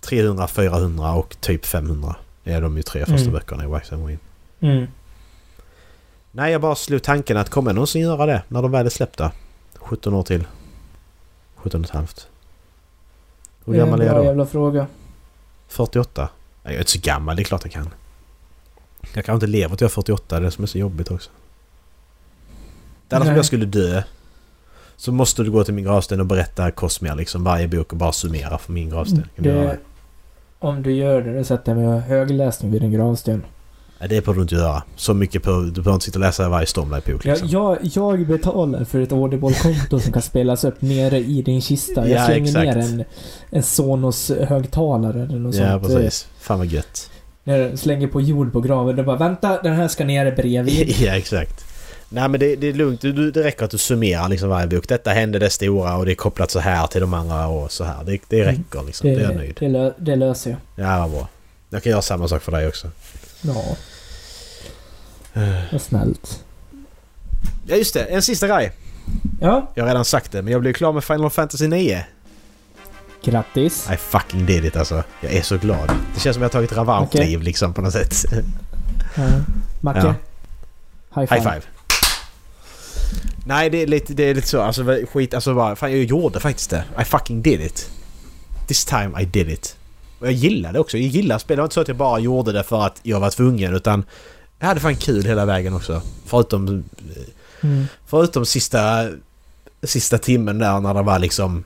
300, 0.00 0.46
400 0.46 1.12
och 1.14 1.36
typ 1.40 1.66
500. 1.66 2.16
Det 2.44 2.52
är 2.52 2.60
de 2.60 2.76
ju 2.76 2.82
tre 2.82 3.00
första 3.04 3.20
Mm. 3.20 3.32
böckerna 3.32 3.64
i 3.64 3.66
Wax 3.66 3.92
and 3.92 4.02
Wayne. 4.02 4.18
Mm. 4.60 4.86
Nej, 6.32 6.52
jag 6.52 6.60
bara 6.60 6.74
slog 6.74 7.02
tanken 7.02 7.36
att 7.36 7.50
kommer 7.50 7.70
jag 7.70 7.74
någonsin 7.74 8.02
göra 8.02 8.26
det 8.26 8.42
när 8.48 8.62
de 8.62 8.70
väl 8.70 8.86
är 8.86 8.90
släppta? 8.90 9.32
17 9.74 10.14
år 10.14 10.22
till. 10.22 10.44
17 11.64 11.80
och 11.80 11.86
ett 11.86 11.94
halvt. 11.94 12.28
Hur 13.64 13.74
gammal 13.74 14.00
är 14.00 14.04
bra 14.04 14.14
jag 14.14 14.22
då? 14.22 14.24
jävla 14.24 14.46
fråga. 14.46 14.86
48? 15.68 16.22
Nej, 16.22 16.28
jag 16.62 16.74
är 16.74 16.78
inte 16.78 16.90
så 16.90 17.00
gammal, 17.02 17.36
det 17.36 17.42
är 17.42 17.44
klart 17.44 17.64
jag 17.64 17.72
kan. 17.72 17.88
Jag 19.14 19.24
kan 19.24 19.34
inte 19.34 19.46
leva 19.46 19.76
till 19.76 19.84
jag 19.84 19.88
är 19.88 19.94
48, 19.94 20.24
det 20.28 20.36
är 20.36 20.40
det 20.40 20.50
som 20.50 20.64
är 20.64 20.68
så 20.68 20.78
jobbigt 20.78 21.10
också. 21.10 21.30
Det 23.08 23.16
som 23.16 23.26
Nej. 23.26 23.36
jag 23.36 23.44
skulle 23.44 23.66
dö. 23.66 24.02
Så 24.96 25.12
måste 25.12 25.42
du 25.42 25.50
gå 25.50 25.64
till 25.64 25.74
min 25.74 25.84
gravsten 25.84 26.20
och 26.20 26.26
berätta 26.26 26.70
Cosmere 26.70 27.14
liksom 27.14 27.44
varje 27.44 27.68
bok 27.68 27.92
och 27.92 27.98
bara 27.98 28.12
summera 28.12 28.58
för 28.58 28.72
min 28.72 28.90
gravsten. 28.90 29.28
Det, 29.36 29.78
om 30.58 30.82
du 30.82 30.92
gör 30.92 31.22
det, 31.22 31.38
då 31.38 31.44
sätter 31.44 31.72
jag 31.72 31.78
mig 31.78 31.88
och 31.88 32.00
högläsning 32.00 32.72
vid 32.72 32.80
din 32.82 32.92
gravsten. 32.92 33.44
Nej, 34.04 34.08
det 34.16 34.20
behöver 34.24 34.34
du 34.38 34.42
inte 34.42 34.54
göra. 34.54 34.82
Så 34.96 35.14
mycket 35.14 35.42
på... 35.42 35.50
Du 35.50 35.70
behöver 35.70 35.92
inte 35.94 36.04
sitta 36.04 36.18
och 36.18 36.24
läsa 36.24 36.48
varje 36.48 36.66
Stormlight-bok 36.66 37.24
liksom. 37.24 37.48
jag, 37.48 37.78
jag 37.82 38.26
betalar 38.26 38.84
för 38.84 39.00
ett 39.00 39.12
Audible-konto 39.12 40.00
som 40.00 40.12
kan 40.12 40.22
spelas 40.22 40.64
upp 40.64 40.82
nere 40.82 41.18
i 41.18 41.42
din 41.42 41.62
kista. 41.62 42.08
Jag 42.08 42.20
Ja, 42.20 42.26
slänger 42.26 42.48
exakt. 42.48 42.64
ner 42.66 42.76
en, 42.76 43.04
en 43.50 43.62
Sonos-högtalare 43.62 45.22
eller 45.24 45.38
något 45.38 45.54
Ja, 45.54 45.80
sånt. 45.80 45.90
eh, 45.90 45.96
precis. 45.96 46.26
Fan 46.40 46.58
vad 46.58 46.66
gött. 46.66 47.10
När 47.44 47.58
jag 47.58 47.78
slänger 47.78 48.06
på 48.06 48.20
jord 48.20 48.52
på 48.52 48.60
graven. 48.60 48.96
Det 48.96 49.02
bara 49.02 49.16
vänta, 49.16 49.62
den 49.62 49.74
här 49.74 49.88
ska 49.88 50.04
ner 50.04 50.36
bredvid. 50.36 50.90
ja, 51.00 51.12
exakt. 51.16 51.64
Nej 52.08 52.28
men 52.28 52.40
det, 52.40 52.56
det 52.56 52.68
är 52.68 52.72
lugnt. 52.72 53.00
Du, 53.00 53.12
du, 53.12 53.30
det 53.30 53.42
räcker 53.42 53.64
att 53.64 53.70
du 53.70 53.78
summerar 53.78 54.28
liksom 54.28 54.48
varje 54.48 54.66
bok. 54.66 54.88
Detta 54.88 55.10
hände 55.10 55.38
det 55.38 55.50
stora 55.50 55.96
och 55.96 56.06
det 56.06 56.12
är 56.12 56.16
kopplat 56.16 56.50
så 56.50 56.58
här 56.60 56.86
till 56.86 57.00
de 57.00 57.14
andra 57.14 57.46
och 57.46 57.72
så 57.72 57.84
här. 57.84 58.04
Det, 58.04 58.18
det 58.28 58.40
Mm. 58.42 58.54
räcker 58.54 58.82
liksom. 58.86 59.08
Det, 59.08 59.14
är 59.14 59.20
jag 59.20 59.36
nöjd. 59.36 59.56
det, 59.60 59.68
lö, 59.68 59.90
det 59.98 60.16
löser 60.16 60.50
jag. 60.50 60.86
Ja, 60.86 61.00
vad 61.00 61.10
bra. 61.10 61.28
Jag 61.70 61.82
kan 61.82 61.90
göra 61.90 62.02
samma 62.02 62.28
sak 62.28 62.42
för 62.42 62.52
dig 62.52 62.68
också. 62.68 62.88
Ja. 63.42 63.76
Vad 65.72 65.80
snällt. 65.82 66.44
Ja 67.66 67.76
just 67.76 67.94
det, 67.94 68.04
en 68.04 68.22
sista 68.22 68.48
grej. 68.48 68.72
Ja, 69.40 69.70
Jag 69.74 69.84
har 69.84 69.88
redan 69.88 70.04
sagt 70.04 70.32
det 70.32 70.42
men 70.42 70.52
jag 70.52 70.60
blev 70.60 70.72
klar 70.72 70.92
med 70.92 71.04
Final 71.04 71.30
Fantasy 71.30 71.68
9. 71.68 72.04
grattis. 73.24 73.88
I 73.92 73.96
fucking 73.96 74.46
did 74.46 74.64
it 74.64 74.76
alltså. 74.76 75.02
Jag 75.20 75.32
är 75.32 75.42
så 75.42 75.56
glad. 75.58 75.92
Det 76.14 76.20
känns 76.20 76.34
som 76.34 76.42
jag 76.42 76.48
har 76.48 76.52
tagit 76.52 76.72
revanschliv 76.76 77.42
liksom 77.42 77.74
på 77.74 77.82
något 77.82 77.92
sätt. 77.92 78.24
Ja. 79.16 79.22
Macke. 79.80 80.00
Ja. 80.00 80.14
High 81.20 81.28
five. 81.34 81.40
High 81.40 81.50
five. 81.52 81.62
Nej 83.46 83.70
det 83.70 83.82
är 83.82 83.86
lite, 83.86 84.14
det 84.14 84.22
är 84.22 84.34
lite 84.34 84.48
så. 84.48 84.60
Alltså 84.62 84.84
skit 85.12 85.34
alltså 85.34 85.54
bara. 85.54 85.76
Fan 85.76 85.90
jag 85.92 86.04
gjorde 86.04 86.40
faktiskt 86.40 86.70
det. 86.70 86.84
I 87.00 87.04
fucking 87.04 87.42
did 87.42 87.60
it. 87.60 87.90
This 88.66 88.84
time 88.84 89.22
I 89.22 89.24
did 89.24 89.48
it. 89.48 89.76
Och 90.18 90.26
jag 90.26 90.32
gillar 90.32 90.72
det 90.72 90.78
också. 90.78 90.98
Jag 90.98 91.06
gillar 91.08 91.38
spel. 91.38 91.56
Det 91.56 91.60
var 91.60 91.64
inte 91.66 91.74
så 91.74 91.80
att 91.80 91.88
jag 91.88 91.96
bara 91.96 92.18
gjorde 92.18 92.52
det 92.52 92.62
för 92.62 92.86
att 92.86 93.00
jag 93.02 93.20
var 93.20 93.30
tvungen 93.30 93.74
utan 93.74 94.04
jag 94.58 94.66
hade 94.66 94.80
fan 94.80 94.96
kul 94.96 95.24
hela 95.24 95.44
vägen 95.44 95.74
också. 95.74 96.02
Förutom 96.26 96.84
Mm. 97.62 97.86
Förutom 98.06 98.46
sista, 98.46 99.08
sista 99.82 100.18
timmen 100.18 100.58
där 100.58 100.80
när 100.80 100.94
det 100.94 101.02
var 101.02 101.18
liksom 101.18 101.64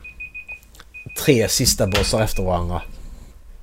tre 1.18 1.49
sista 1.49 1.86
bossar 1.86 2.20
efter 2.22 2.43
varandra. 2.43 2.82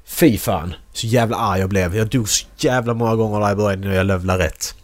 Fy 0.06 0.38
fan. 0.38 0.74
Så 0.94 1.08
jävla 1.08 1.38
arg 1.38 1.60
jag 1.60 1.70
blev. 1.70 1.96
Jag 1.96 2.08
dog 2.08 2.30
så 2.30 2.46
jävla 2.58 2.94
många 2.94 3.16
gånger 3.16 3.40
där 3.40 3.52
i 3.52 3.56
början 3.56 3.82
när 3.82 3.94
jag 3.94 4.06
lövlade 4.06 4.44
rätt. 4.44 4.76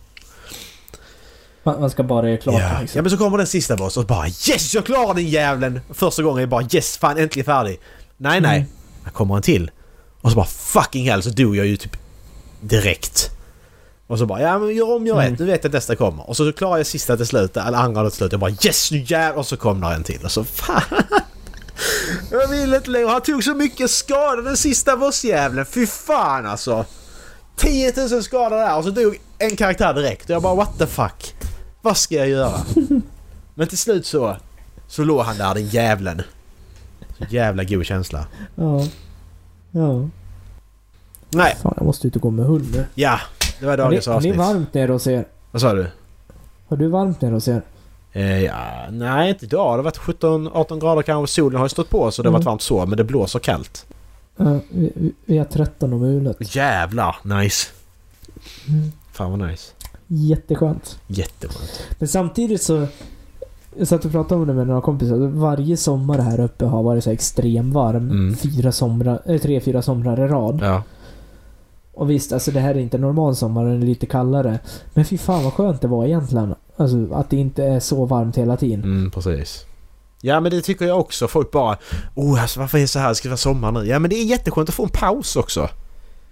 Man 1.64 1.90
ska 1.90 2.04
bara 2.04 2.30
göra 2.30 2.38
klart 2.42 2.56
Ja. 2.60 2.82
liksom. 2.82 2.98
ja 2.98 3.02
men 3.02 3.12
så 3.12 3.18
kommer 3.18 3.38
den 3.38 3.48
sista 3.48 3.76
bossen 3.76 4.02
och 4.04 4.08
bara 4.08 4.28
Yes! 4.28 4.74
Jag 4.74 4.86
klarar 4.86 5.14
den 5.14 5.28
jäveln! 5.28 5.82
Första 5.94 6.24
gången 6.24 6.44
är 6.44 6.48
bara 6.48 6.68
Yes! 6.72 6.98
Fan 6.98 7.18
äntligen 7.18 7.46
färdig! 7.46 7.80
Nej 8.18 8.42
nej. 8.42 8.58
Mm. 8.58 8.70
Här 9.04 9.12
kommer 9.12 9.36
en 9.36 9.42
till. 9.42 9.72
Och 10.22 10.30
så 10.32 10.36
bara 10.36 10.46
fucking 10.46 11.10
hell 11.10 11.24
så 11.24 11.30
dog 11.30 11.56
jag 11.56 11.66
ju 11.66 11.78
typ 11.78 11.98
direkt. 12.62 13.32
Och 14.12 14.18
så 14.20 14.26
bara 14.26 14.42
ja 14.42 14.60
men 14.60 14.76
gör 14.76 14.96
om, 14.96 15.08
gör 15.08 15.16
Mm. 15.16 15.32
rätt. 15.32 15.40
Nu 15.40 15.46
vet 15.46 15.64
jag 15.64 15.70
att 15.70 15.74
nästa 15.74 15.96
kommer. 15.96 16.30
Och 16.30 16.38
så 16.38 16.52
klarar 16.54 16.78
jag 16.78 16.86
sista 16.88 17.18
till 17.18 17.26
slut, 17.26 17.58
eller 17.58 17.78
andra 17.78 18.10
till 18.10 18.18
slut. 18.18 18.32
Jag 18.32 18.42
bara 18.42 18.52
yes 18.52 18.92
nu 18.92 18.98
jävlar! 19.08 19.40
Och 19.40 19.46
så 19.46 19.58
kom 19.58 19.82
där 19.82 19.92
en 19.92 20.04
till. 20.04 20.20
Och 20.26 20.32
så 20.32 20.44
fan. 20.44 20.82
Jag 22.32 22.48
vill 22.48 22.74
inte 22.74 22.90
längre. 22.90 23.08
Han 23.08 23.22
tog 23.22 23.44
så 23.44 23.56
mycket 23.56 23.92
skada 23.92 24.42
den 24.42 24.58
sista 24.58 24.98
bossjäveln. 24.98 25.66
Fy 25.66 25.88
fan 25.88 26.46
alltså. 26.46 26.86
10 27.56 27.94
000 28.12 28.24
skador 28.24 28.58
där 28.58 28.78
och 28.78 28.84
så 28.84 28.90
dog 28.90 29.18
en 29.38 29.56
karaktär 29.56 29.94
direkt. 29.94 30.24
Och 30.24 30.30
jag 30.30 30.42
bara 30.42 30.56
what 30.56 30.78
the 30.80 30.88
fuck. 30.88 31.36
Vad 31.82 31.98
ska 31.98 32.16
jag 32.16 32.30
göra? 32.30 32.62
Men 33.56 33.68
till 33.68 33.78
slut 33.78 34.06
så... 34.06 34.38
Så 34.88 35.04
låg 35.04 35.22
han 35.22 35.38
där 35.38 35.54
den 35.54 35.68
jävlen. 35.68 36.22
Så 37.18 37.24
jävla 37.30 37.64
god 37.64 37.86
känsla. 37.86 38.26
Ja. 38.56 38.88
Ja. 39.72 40.10
Nej, 41.30 41.58
Fan, 41.64 41.74
jag 41.78 41.86
måste 41.86 42.08
ut 42.08 42.16
och 42.16 42.22
gå 42.22 42.30
med 42.32 42.46
hund 42.46 42.68
nu. 42.72 42.86
ja. 42.96 43.20
Det 43.62 43.66
var 43.68 43.78
Har 43.78 43.78
ni, 43.78 43.84
dagens 43.84 44.06
har 44.08 44.14
ni 44.14 44.18
avsnitt. 44.18 44.36
varmt 44.36 44.74
nere 44.74 44.92
hos 44.92 45.08
er? 45.08 45.26
Vad 45.52 45.62
sa 45.62 45.74
du? 45.74 45.88
Har 46.68 46.78
du 46.78 46.88
varmt 46.88 47.22
nere 47.22 47.34
hos 47.34 47.48
er? 47.48 47.62
Eh, 48.14 48.44
ja, 48.44 48.56
nej 48.92 49.30
inte 49.30 49.46
idag. 49.46 49.66
Det 49.74 49.78
har 49.78 49.84
varit 49.84 49.98
17-18 49.98 50.80
grader 50.80 51.02
kanske. 51.02 51.34
Solen 51.34 51.58
har 51.58 51.66
ju 51.66 51.70
stått 51.70 51.90
på 51.90 52.12
så 52.12 52.22
det 52.22 52.30
har 52.30 52.34
varit 52.34 52.42
Mm. 52.44 52.52
varmt 52.52 52.62
så. 52.62 52.86
Men 52.86 52.98
det 52.98 53.04
blåser 53.04 53.40
kallt. 53.40 53.86
Ja, 54.38 54.60
vi, 54.70 55.14
vi- 55.26 55.38
har 55.38 55.46
13 55.46 55.94
om 55.94 56.00
mulet. 56.00 56.56
Jävlar 56.56 57.16
nice. 57.24 57.68
Mm. 58.70 58.92
Fan 59.12 59.32
vad 59.40 59.50
nice. 59.50 59.72
Jätteskönt. 60.08 61.00
Jätteskönt. 61.08 61.82
Men 62.00 62.08
samtidigt 62.08 62.62
så... 62.64 62.88
Jag 63.78 63.88
satt 63.88 64.06
och 64.06 64.12
pratade 64.12 64.42
om 64.42 64.48
det 64.48 64.54
med 64.54 64.68
några 64.68 64.82
kompisar. 64.82 65.16
Varje 65.18 65.78
sommar 65.78 66.18
här 66.20 66.40
uppe 66.40 66.66
har 66.66 66.84
varit 66.84 67.04
så 67.04 67.10
extrem 67.12 67.72
varm. 67.72 68.10
Mm. 68.10 68.36
Fyra 68.36 68.72
somrar, 68.72 69.22
äh, 69.26 69.38
tre, 69.42 69.60
fyra 69.62 69.82
somrar 69.82 70.26
i 70.26 70.28
rad. 70.28 70.60
Ja. 70.62 70.84
Och 72.02 72.10
visst, 72.10 72.32
alltså 72.34 72.52
det 72.52 72.60
här 72.60 72.76
är 72.76 72.80
inte 72.80 72.98
normal 72.98 73.36
sommar, 73.36 73.66
den 73.66 73.82
är 73.82 73.86
lite 73.86 74.06
kallare. 74.06 74.60
Men 74.94 75.06
fy 75.06 75.18
fan 75.18 75.44
vad 75.44 75.54
skönt 75.54 75.82
det 75.82 75.88
var 75.88 76.06
egentligen. 76.06 76.56
Alltså 76.78 77.08
att 77.14 77.30
det 77.30 77.38
inte 77.38 77.64
är 77.64 77.80
så 77.80 78.06
varmt 78.06 78.38
hela 78.38 78.58
tiden. 78.58 78.84
Mm, 78.84 79.12
precis. 79.12 79.66
Ja 80.22 80.40
men 80.40 80.52
det 80.52 80.62
tycker 80.62 80.86
jag 80.86 81.00
också. 81.00 81.28
Folk 81.28 81.52
bara 81.52 81.78
Oh 82.16 82.42
alltså 82.42 82.60
varför 82.60 82.78
är 82.78 82.82
det 82.82 82.88
så 82.88 83.00
här? 83.00 83.14
Ska 83.14 83.28
det 83.28 83.30
vara 83.32 83.38
sommar 83.38 83.72
nu? 83.72 83.84
Ja 83.84 84.00
men 84.00 84.10
det 84.10 84.16
är 84.16 84.24
jätteskönt 84.26 84.70
att 84.70 84.76
få 84.76 84.84
en 84.84 84.90
paus 84.90 85.36
också. 85.36 85.70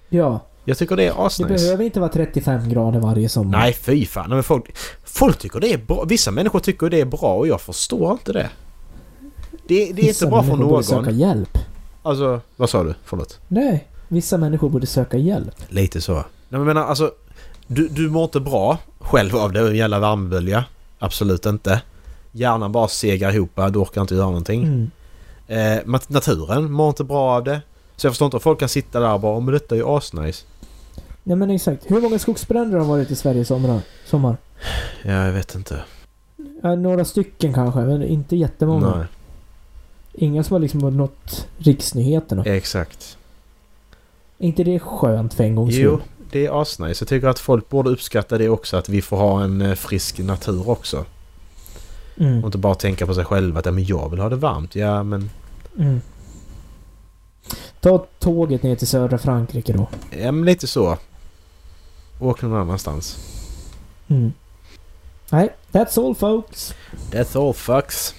Ja. 0.09 0.39
Jag 0.65 0.77
tycker 0.77 0.95
det 0.95 1.03
är 1.03 1.13
Det 1.13 1.19
asnice. 1.21 1.47
behöver 1.49 1.83
inte 1.83 1.99
vara 1.99 2.09
35 2.11 2.69
grader 2.69 2.99
varje 2.99 3.29
sommar. 3.29 3.57
Nej, 3.59 3.73
fy 3.73 4.05
fan. 4.05 4.29
Men 4.29 4.43
folk, 4.43 4.75
folk 5.03 5.37
tycker 5.39 5.59
det 5.59 5.73
är 5.73 5.77
bra. 5.77 6.03
Vissa 6.07 6.31
människor 6.31 6.59
tycker 6.59 6.89
det 6.89 7.01
är 7.01 7.05
bra 7.05 7.33
och 7.35 7.47
jag 7.47 7.61
förstår 7.61 8.11
inte 8.11 8.33
det. 8.33 8.49
Det, 9.51 9.57
det 9.67 9.89
är 9.89 9.93
Vissa 9.93 10.25
inte 10.25 10.31
bra 10.31 10.43
för 10.43 10.49
människor 10.51 10.69
borde 10.69 10.83
söka 10.83 11.01
någon. 11.01 11.17
hjälp. 11.19 11.57
Alltså, 12.03 12.41
vad 12.55 12.69
sa 12.69 12.83
du? 12.83 12.93
Förlåt. 13.05 13.39
Nej, 13.47 13.87
vissa 14.09 14.37
människor 14.37 14.69
borde 14.69 14.87
söka 14.87 15.17
hjälp. 15.17 15.55
Lite 15.67 16.01
så. 16.01 16.13
Nej, 16.13 16.23
men 16.49 16.59
jag 16.59 16.67
menar 16.67 16.85
alltså... 16.85 17.11
Du, 17.67 17.87
du 17.87 18.09
mår 18.09 18.23
inte 18.23 18.39
bra 18.39 18.77
själv 18.99 19.35
av 19.35 19.51
det, 19.51 19.59
en 19.69 19.75
jävla 19.75 19.99
värmebölja. 19.99 20.65
Absolut 20.99 21.45
inte. 21.45 21.81
Hjärnan 22.31 22.71
bara 22.71 22.87
segar 22.87 23.35
ihop, 23.35 23.51
du 23.55 23.79
orkar 23.79 24.01
inte 24.01 24.15
göra 24.15 24.25
någonting. 24.25 24.63
Mm. 24.63 24.89
Eh, 25.87 25.99
naturen 26.07 26.71
mår 26.71 26.87
inte 26.89 27.03
bra 27.03 27.31
av 27.35 27.43
det. 27.43 27.61
Så 27.95 28.05
jag 28.07 28.11
förstår 28.13 28.25
inte 28.25 28.37
att 28.37 28.43
folk 28.43 28.59
kan 28.59 28.69
sitta 28.69 28.99
där 28.99 29.13
och 29.13 29.19
bara 29.19 29.39
men 29.39 29.53
detta 29.53 29.75
är 29.75 29.79
ju 29.79 29.85
asnice. 29.87 30.45
Ja 31.23 31.35
men 31.35 31.49
exakt. 31.49 31.91
Hur 31.91 32.01
många 32.01 32.19
skogsbränder 32.19 32.77
har 32.77 32.85
varit 32.85 33.11
i 33.11 33.15
Sverige 33.15 33.41
i 33.41 33.45
sommar? 33.45 33.81
sommar? 34.05 34.37
Ja, 35.03 35.25
jag 35.25 35.33
vet 35.33 35.55
inte. 35.55 35.83
Ja, 36.63 36.75
några 36.75 37.05
stycken 37.05 37.53
kanske, 37.53 37.79
men 37.79 38.03
inte 38.03 38.35
jättemånga. 38.35 38.95
Nej, 38.97 39.05
Inga 40.13 40.43
som 40.43 40.53
har 40.53 40.59
liksom 40.59 40.97
nått 40.97 41.47
riksnyheterna. 41.57 42.43
exakt. 42.45 43.17
Är 44.39 44.47
inte 44.47 44.63
det 44.63 44.79
skönt 44.79 45.33
för 45.33 45.43
en 45.43 45.55
gångs 45.55 45.75
Jo, 45.75 45.97
skull? 45.97 46.07
det 46.31 46.45
är 46.45 46.61
asnice. 46.61 47.01
Jag 47.03 47.07
tycker 47.09 47.27
att 47.27 47.39
folk 47.39 47.69
borde 47.69 47.89
uppskatta 47.89 48.37
det 48.37 48.49
också. 48.49 48.77
Att 48.77 48.89
vi 48.89 49.01
får 49.01 49.17
ha 49.17 49.43
en 49.43 49.61
eh, 49.61 49.75
frisk 49.75 50.19
natur 50.19 50.69
också. 50.69 51.05
Mm. 52.17 52.39
Och 52.39 52.45
inte 52.45 52.57
bara 52.57 52.75
tänka 52.75 53.05
på 53.07 53.13
sig 53.13 53.25
själva 53.25 53.59
att 53.59 53.65
ja, 53.65 53.71
men 53.71 53.85
jag 53.85 54.09
vill 54.09 54.19
ha 54.19 54.29
det 54.29 54.35
varmt. 54.35 54.75
Ja, 54.75 55.03
men... 55.03 55.29
Mm. 55.77 56.01
Ta 57.79 58.05
tåget 58.19 58.63
ner 58.63 58.75
till 58.75 58.87
södra 58.87 59.17
Frankrike 59.17 59.73
då. 59.73 59.87
Ja, 60.21 60.31
men 60.31 60.45
lite 60.45 60.67
så. 60.67 60.97
Åk 62.19 62.41
någon 62.41 62.61
annanstans. 62.61 63.17
Mm. 64.07 64.33
Nej, 65.31 65.49
that's 65.71 66.05
all 66.05 66.15
folks. 66.15 66.73
That's 67.11 67.47
all 67.47 67.53
fucks. 67.53 68.13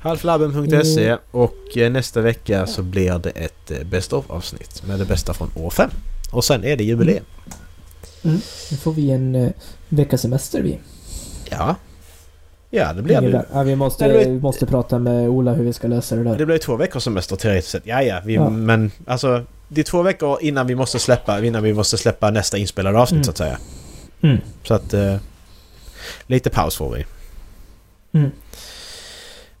Halflabben.se 0.00 1.06
Mm. 1.08 1.18
och 1.30 1.76
eh, 1.76 1.90
nästa 1.90 2.20
vecka 2.20 2.66
så 2.66 2.82
blir 2.82 3.18
det 3.18 3.30
ett 3.30 3.70
eh, 3.70 3.78
Best 3.86 4.12
of 4.12 4.30
avsnitt 4.30 4.82
med 4.86 4.98
det 4.98 5.04
bästa 5.04 5.34
från 5.34 5.50
år 5.56 5.70
5. 5.70 5.90
Och 6.30 6.44
sen 6.44 6.64
är 6.64 6.76
det 6.76 6.84
jubileum. 6.84 7.24
Nu 8.22 8.76
får 8.80 8.92
vi 8.92 9.10
en 9.10 9.34
uh, 9.34 9.50
veckas 9.88 10.20
semester 10.22 10.62
vi. 10.62 10.78
Ja. 11.50 11.74
Ja, 12.70 12.92
det 12.92 13.02
blir 13.02 13.20
det. 13.20 13.46
Ja, 13.52 13.62
vi 13.62 13.76
måste, 13.76 14.08
blir- 14.08 14.24
vi 14.30 14.40
måste 14.40 14.66
prata 14.66 14.98
med 14.98 15.28
Ola 15.28 15.52
hur 15.52 15.64
vi 15.64 15.72
ska 15.72 15.88
lösa 15.88 16.16
det 16.16 16.24
där. 16.24 16.36
Det 16.38 16.46
blir 16.46 16.58
två 16.58 16.76
veckors 16.76 17.02
semester 17.02 17.36
teoretiskt 17.36 17.70
sett. 17.72 17.86
Ja, 17.86 18.02
ja, 18.02 18.20
vi, 18.24 18.34
Ja. 18.34 18.50
men 18.50 18.90
alltså 19.06 19.44
det 19.68 19.80
är 19.80 19.84
två 19.84 20.02
veckor 20.02 20.38
innan 20.42 20.66
vi 20.66 20.74
måste 20.74 20.98
släppa, 20.98 21.44
innan 21.44 21.62
vi 21.62 21.72
måste 21.74 21.98
släppa 21.98 22.30
nästa 22.30 22.58
inspelade 22.58 22.98
avsnitt 22.98 23.16
Mm. 23.16 23.24
så 23.24 23.30
att 23.30 23.36
säga. 23.38 23.58
Mm. 24.20 24.38
Så 24.64 24.74
att 24.74 24.94
eh, 24.94 25.16
lite 26.26 26.50
paus 26.50 26.76
får 26.76 26.94
vi. 26.94 27.04
Mm. 28.18 28.30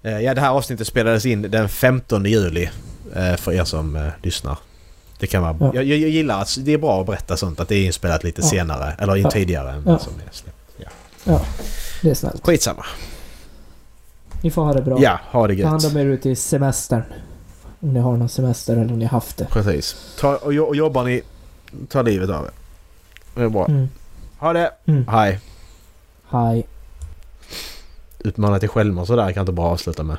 Eh, 0.02 0.20
ja, 0.20 0.34
det 0.34 0.40
här 0.40 0.50
avsnittet 0.50 0.86
spelades 0.86 1.26
in 1.26 1.42
den 1.42 1.68
15 1.68 2.24
juli 2.24 2.70
eh, 3.16 3.36
för 3.36 3.52
er 3.52 3.64
som 3.64 3.96
eh, 3.96 4.08
lyssnar. 4.22 4.58
Det 5.18 5.26
kan 5.26 5.42
vara... 5.42 5.56
Ja. 5.60 5.70
Jag, 5.74 5.84
jag, 5.84 5.98
jag 5.98 6.10
gillar 6.10 6.42
att 6.42 6.56
det 6.60 6.72
är 6.72 6.78
bra 6.78 7.00
att 7.00 7.06
berätta 7.06 7.36
sånt, 7.36 7.60
att 7.60 7.68
det 7.68 7.74
är 7.76 7.86
inspelat 7.86 8.24
lite 8.24 8.40
Ja. 8.40 8.48
senare, 8.48 8.92
eller 8.98 9.16
Ja. 9.16 9.30
tidigare 9.30 9.70
än 9.70 9.82
Ja. 9.86 9.92
vad 9.92 10.02
som 10.02 10.12
är 10.12 10.32
släppt. 10.32 10.54
Det 12.02 12.10
är 12.10 12.14
snällt. 12.14 12.46
Skitsamma. 12.46 12.84
Ni 14.42 14.50
får 14.50 14.64
ha 14.64 14.72
det 14.72 14.82
bra. 14.82 14.98
Ja, 15.02 15.20
ha 15.30 15.46
det 15.46 15.62
Ta 15.62 15.68
hand 15.68 15.82
gött. 15.82 15.92
om 15.92 15.98
er 15.98 16.04
ute 16.04 16.30
i 16.30 16.36
semestern. 16.36 17.02
Om 17.80 17.92
ni 17.94 18.00
har 18.00 18.16
någon 18.16 18.28
semester 18.28 18.72
eller 18.76 18.92
om 18.92 18.98
ni 18.98 19.04
haft 19.04 19.36
det. 19.36 19.44
Precis. 19.44 19.96
Ta, 20.20 20.36
och, 20.36 20.52
och 20.52 20.76
jobbar 20.76 21.04
ni, 21.04 21.22
ta 21.88 22.02
livet 22.02 22.30
av 22.30 22.44
er. 22.44 22.50
Det 23.34 23.42
är 23.42 23.48
bra. 23.48 23.66
Mm. 23.66 23.88
Ha 24.38 24.52
det! 24.52 24.70
Mm. 24.86 25.08
Hej! 25.08 25.40
Hej. 26.30 26.66
Utmana 28.18 28.58
till 28.58 28.68
självmord 28.68 29.06
sådär 29.06 29.22
kan 29.22 29.34
jag 29.34 29.42
inte 29.42 29.52
bara 29.52 29.70
avsluta 29.70 30.02
med. 30.02 30.16